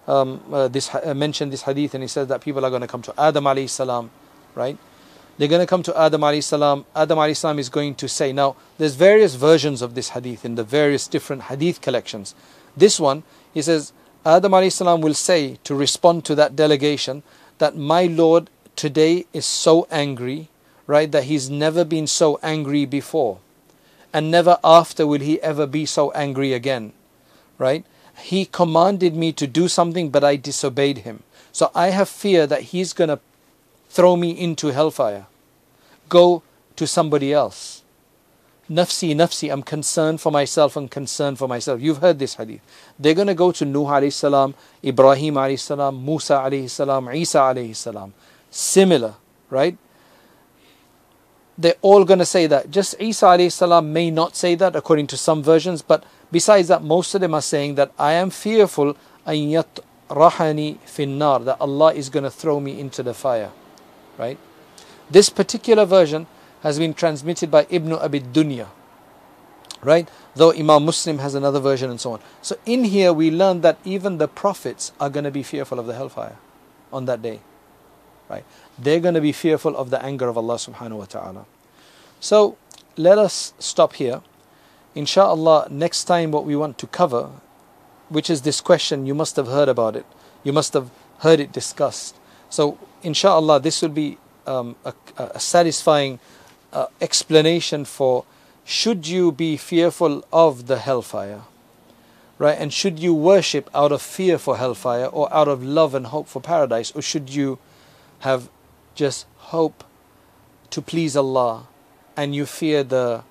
um, 0.07 0.43
uh, 0.51 0.69
this, 0.69 0.95
uh, 0.95 1.13
mentioned 1.15 1.53
this 1.53 1.63
hadith 1.63 1.95
and 1.95 2.03
he 2.03 2.09
said 2.09 2.29
that 2.29 2.41
people 2.41 2.65
are 2.65 2.71
going 2.71 2.83
to 2.83 2.89
come 2.89 3.03
to 3.03 3.15
Adam 3.19 3.45
alayhi 3.45 3.69
salam, 3.69 4.11
right? 4.55 4.79
They're 5.39 5.49
going 5.49 5.61
to 5.61 5.67
come 5.67 5.83
to 5.85 5.99
Adam 5.99 6.23
alayhi 6.23 6.43
salam. 6.43 6.87
Adam 6.95 7.19
alayhi 7.19 7.37
salam 7.37 7.59
is 7.59 7.69
going 7.69 7.95
to 7.97 8.09
say, 8.09 8.33
now 8.33 8.57
there's 8.79 8.95
various 8.95 9.35
versions 9.35 9.83
of 9.83 9.95
this 9.95 10.11
hadith 10.11 10.45
in 10.45 10.55
the 10.55 10.65
various 10.65 11.07
different 11.07 11.43
hadith 11.45 11.83
collections. 11.83 12.35
This 12.77 12.99
one, 12.99 13.25
he 13.53 13.61
says, 13.61 13.93
Adam 14.25 14.53
alayhi 14.53 14.73
salam 14.73 15.03
will 15.03 15.15
say 15.15 15.59
to 15.65 15.75
respond 15.75 16.25
to 16.27 16.35
that 16.35 16.57
delegation 16.57 17.23
that 17.59 17.77
my 17.77 18.05
Lord 18.05 18.51
today 18.77 19.27
is 19.33 19.47
so 19.47 19.87
angry, 19.91 20.49
right, 20.87 21.11
that 21.11 21.25
he's 21.25 21.51
never 21.51 21.85
been 21.85 22.07
so 22.07 22.39
angry 22.43 22.85
before. 22.85 23.41
and 24.17 24.31
never 24.31 24.59
after 24.65 25.07
will 25.07 25.21
he 25.21 25.39
ever 25.43 25.67
be 25.67 25.85
so 25.85 26.11
angry 26.13 26.55
again. 26.55 26.95
Right? 27.59 27.85
He 28.17 28.47
commanded 28.47 29.15
me 29.15 29.31
to 29.35 29.47
do 29.47 29.69
something, 29.69 30.09
but 30.09 30.25
I 30.25 30.37
disobeyed 30.37 30.99
him. 30.99 31.23
So 31.53 31.71
I 31.75 31.91
have 31.91 32.09
fear 32.09 32.47
that 32.47 32.73
he's 32.73 32.95
going 32.95 33.09
to 33.09 33.21
throw 33.91 34.17
me 34.17 34.31
into 34.31 34.69
hellfire. 34.69 35.27
Go 36.09 36.43
to 36.77 36.87
somebody 36.87 37.31
else. 37.35 37.83
Nafsi, 38.71 39.15
nafsi, 39.15 39.53
I'm 39.53 39.63
concerned 39.63 40.23
for 40.23 40.33
myself 40.33 40.77
and 40.77 40.91
concerned 40.91 41.39
for 41.39 41.47
myself. 41.47 41.83
You've 41.83 41.99
heard 41.99 42.19
this 42.19 42.37
hadith. 42.37 42.63
They're 42.99 43.13
going 43.13 43.29
to 43.29 43.35
go 43.35 43.53
to 43.53 43.67
Nuh 43.67 44.09
salam, 44.09 44.55
Ibrahim 44.83 45.57
salam, 45.59 46.03
Musa 46.03 46.69
salam, 46.69 47.15
Isa 47.15 47.75
salam. 47.75 48.15
Similar, 48.51 49.15
right? 49.51 49.77
They're 51.59 51.75
all 51.83 52.05
going 52.05 52.19
to 52.19 52.27
say 52.27 52.47
that. 52.47 52.71
Just 52.71 53.01
Isa 53.01 53.51
salam 53.51 53.93
may 53.93 54.11
not 54.11 54.37
say 54.37 54.55
that 54.57 54.77
according 54.77 55.07
to 55.09 55.17
some 55.17 55.43
versions, 55.43 55.83
but 55.83 56.05
besides 56.31 56.69
that, 56.69 56.83
most 56.83 57.15
of 57.15 57.21
them 57.21 57.35
are 57.35 57.43
saying 57.43 57.77
that 57.77 57.93
I 57.99 58.13
am 58.13 58.31
fearful 58.31 58.97
an 59.25 59.35
yatrahani 59.35 60.79
finnar, 60.87 61.45
that 61.45 61.61
Allah 61.61 61.95
is 61.95 62.09
going 62.11 62.25
to 62.25 62.31
throw 62.31 62.61
me 62.61 62.79
into 62.79 63.03
the 63.03 63.15
fire, 63.15 63.51
right? 64.19 64.39
This 65.11 65.31
particular 65.31 65.85
version 65.85 66.27
has 66.63 66.79
been 66.79 66.95
transmitted 66.95 67.51
by 67.51 67.67
Ibn 67.71 67.93
Abi 67.93 68.21
Dunya. 68.21 68.69
Right? 69.83 70.09
Though 70.35 70.53
Imam 70.53 70.85
Muslim 70.85 71.19
has 71.19 71.35
another 71.35 71.61
version 71.61 71.91
and 71.91 72.01
so 72.01 72.13
on. 72.13 72.21
So 72.43 72.57
in 72.65 72.85
here 72.85 73.13
we 73.13 73.31
learn 73.31 73.61
that 73.61 73.79
even 73.85 74.19
the 74.19 74.27
prophets 74.27 74.91
are 74.99 75.11
going 75.11 75.25
to 75.25 75.31
be 75.31 75.45
fearful 75.45 75.79
of 75.79 75.87
the 75.87 75.95
hellfire 75.95 76.39
on 76.93 77.05
that 77.05 77.23
day. 77.23 77.41
Right? 78.29 78.45
They're 78.79 79.01
going 79.01 79.15
to 79.15 79.21
be 79.21 79.33
fearful 79.33 79.77
of 79.77 79.91
the 79.91 80.03
anger 80.03 80.29
of 80.29 80.37
Allah 80.37 80.57
subhanahu 80.57 80.99
wa 80.99 81.05
ta'ala. 81.05 81.47
So 82.21 82.57
let 82.97 83.19
us 83.19 83.53
stop 83.59 83.95
here. 83.95 84.23
Insha'Allah, 84.95 85.71
next 85.71 86.05
time 86.05 86.31
what 86.31 86.45
we 86.45 86.57
want 86.57 86.79
to 86.79 86.87
cover, 86.87 87.31
which 88.09 88.31
is 88.31 88.43
this 88.43 88.61
question, 88.61 89.07
you 89.07 89.15
must 89.15 89.37
have 89.37 89.47
heard 89.47 89.69
about 89.69 89.95
it. 89.95 90.07
You 90.43 90.53
must 90.53 90.73
have 90.73 90.91
heard 91.19 91.41
it 91.41 91.53
discussed. 91.53 92.17
So, 92.49 92.79
insha'Allah, 93.03 93.63
this 93.63 93.83
will 93.83 93.91
be 93.91 94.19
um, 94.47 94.77
a, 94.85 94.95
a 95.19 95.41
satisfying 95.41 96.19
uh, 96.73 96.87
explanation 97.01 97.85
for 97.85 98.25
should 98.65 99.07
you 99.07 99.33
be 99.33 99.57
fearful 99.57 100.25
of 100.33 100.67
the 100.67 100.79
hellfire 100.79 101.43
right 102.39 102.59
and 102.59 102.73
should 102.73 102.99
you 102.99 103.15
worship 103.15 103.71
out 103.75 103.93
of 103.93 104.03
fear 104.03 104.37
for 104.39 104.57
hellfire 104.57 105.07
or 105.07 105.33
out 105.33 105.49
of 105.49 105.63
love 105.63 105.95
and 105.95 106.09
hope 106.09 106.27
for 106.29 106.41
paradise 106.41 106.91
or 106.93 107.01
should 107.01 107.31
you 107.31 107.59
have 108.21 108.49
just 108.95 109.27
hope 109.37 109.85
to 110.71 110.83
please 110.83 111.17
Allah 111.17 111.67
and 112.17 112.35
you 112.35 112.47
fear 112.47 112.83
the 112.83 113.23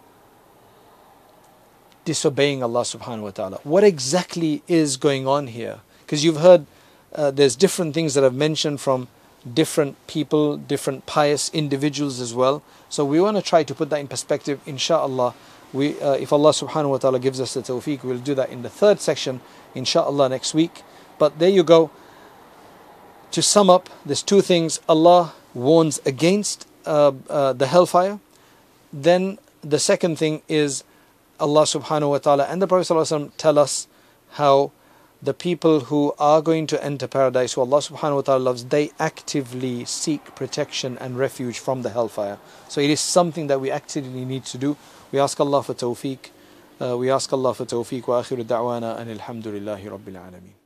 disobeying 2.06 2.62
Allah 2.62 2.82
subhanahu 2.82 3.22
wa 3.22 3.32
ta'ala 3.32 3.60
what 3.64 3.84
exactly 3.84 4.62
is 4.68 4.96
going 4.96 5.28
on 5.28 5.48
here 5.48 5.80
because 6.06 6.24
you've 6.24 6.38
heard 6.38 6.66
uh, 7.16 7.32
there's 7.32 7.56
different 7.56 7.94
things 7.94 8.14
that 8.14 8.24
I've 8.24 8.36
mentioned 8.36 8.82
from 8.82 9.08
different 9.52 9.96
people, 10.08 10.58
different 10.58 11.06
pious 11.06 11.50
individuals 11.54 12.20
as 12.20 12.34
well. 12.34 12.64
So 12.90 13.06
we 13.06 13.22
want 13.22 13.38
to 13.38 13.44
try 13.44 13.64
to 13.64 13.76
put 13.76 13.90
that 13.92 14.00
in 14.00 14.08
perspective, 14.08 14.60
inshallah. 14.66 15.34
We, 15.72 16.00
uh, 16.02 16.14
if 16.14 16.34
Allah 16.34 16.52
subhanahu 16.52 16.90
wa 16.90 16.98
ta'ala 16.98 17.20
gives 17.20 17.40
us 17.40 17.54
the 17.54 17.62
tawfiq, 17.62 18.04
we'll 18.04 18.18
do 18.18 18.34
that 18.36 18.50
in 18.50 18.64
the 18.64 18.70
third 18.70 19.00
section, 19.00 19.42
inshallah, 19.74 20.30
next 20.30 20.54
week. 20.54 20.84
But 21.20 21.40
there 21.40 21.50
you 21.50 21.64
go. 21.64 21.92
To 23.32 23.42
sum 23.42 23.70
up, 23.70 23.90
there's 24.06 24.24
two 24.24 24.42
things. 24.42 24.80
Allah 24.88 25.34
warns 25.54 26.00
against 26.06 26.68
uh, 26.86 27.12
uh, 27.30 27.54
the 27.54 27.68
hellfire. 27.68 28.20
Then 28.94 29.40
the 29.62 29.80
second 29.80 30.18
thing 30.18 30.42
is 30.48 30.84
Allah 31.40 31.64
subhanahu 31.64 32.12
wa 32.12 32.18
ta'ala 32.20 32.46
and 32.46 32.62
the 32.62 32.68
Prophet 32.68 33.32
tell 33.38 33.60
us 33.60 33.88
how 34.34 34.72
the 35.22 35.34
people 35.34 35.82
who 35.82 36.14
are 36.20 36.42
going 36.42 36.68
to 36.68 36.84
enter 36.84 37.08
paradise, 37.08 37.54
who 37.54 37.62
Allah 37.62 37.80
subhanahu 37.80 38.16
wa 38.16 38.22
ta'ala 38.22 38.44
loves, 38.44 38.66
they 38.66 38.92
actively 39.00 39.84
seek 39.86 40.36
protection 40.36 40.98
and 41.00 41.18
refuge 41.18 41.60
from 41.60 41.82
the 41.82 41.90
hellfire. 41.90 42.38
So 42.70 42.80
it 42.80 42.90
is 42.90 43.00
something 43.00 43.48
that 43.48 43.60
we 43.60 43.72
actively 43.72 44.24
need 44.24 44.46
to 44.46 44.58
do. 44.58 44.78
We 45.12 45.20
ask 45.20 45.40
Allah 45.40 45.64
for 45.64 45.74
tawfiq. 45.74 46.20
Uh, 46.80 46.98
we 46.98 47.10
ask 47.10 47.32
Allah 47.34 47.54
for 47.54 47.66
tawfiq 47.66 48.08
wa 48.08 48.22
akhiru 48.22 48.44
da'wana 48.44 49.00
and 49.00 49.20
alhamdulillahi 49.20 49.90
rabbil 49.90 50.20
alameen. 50.20 50.65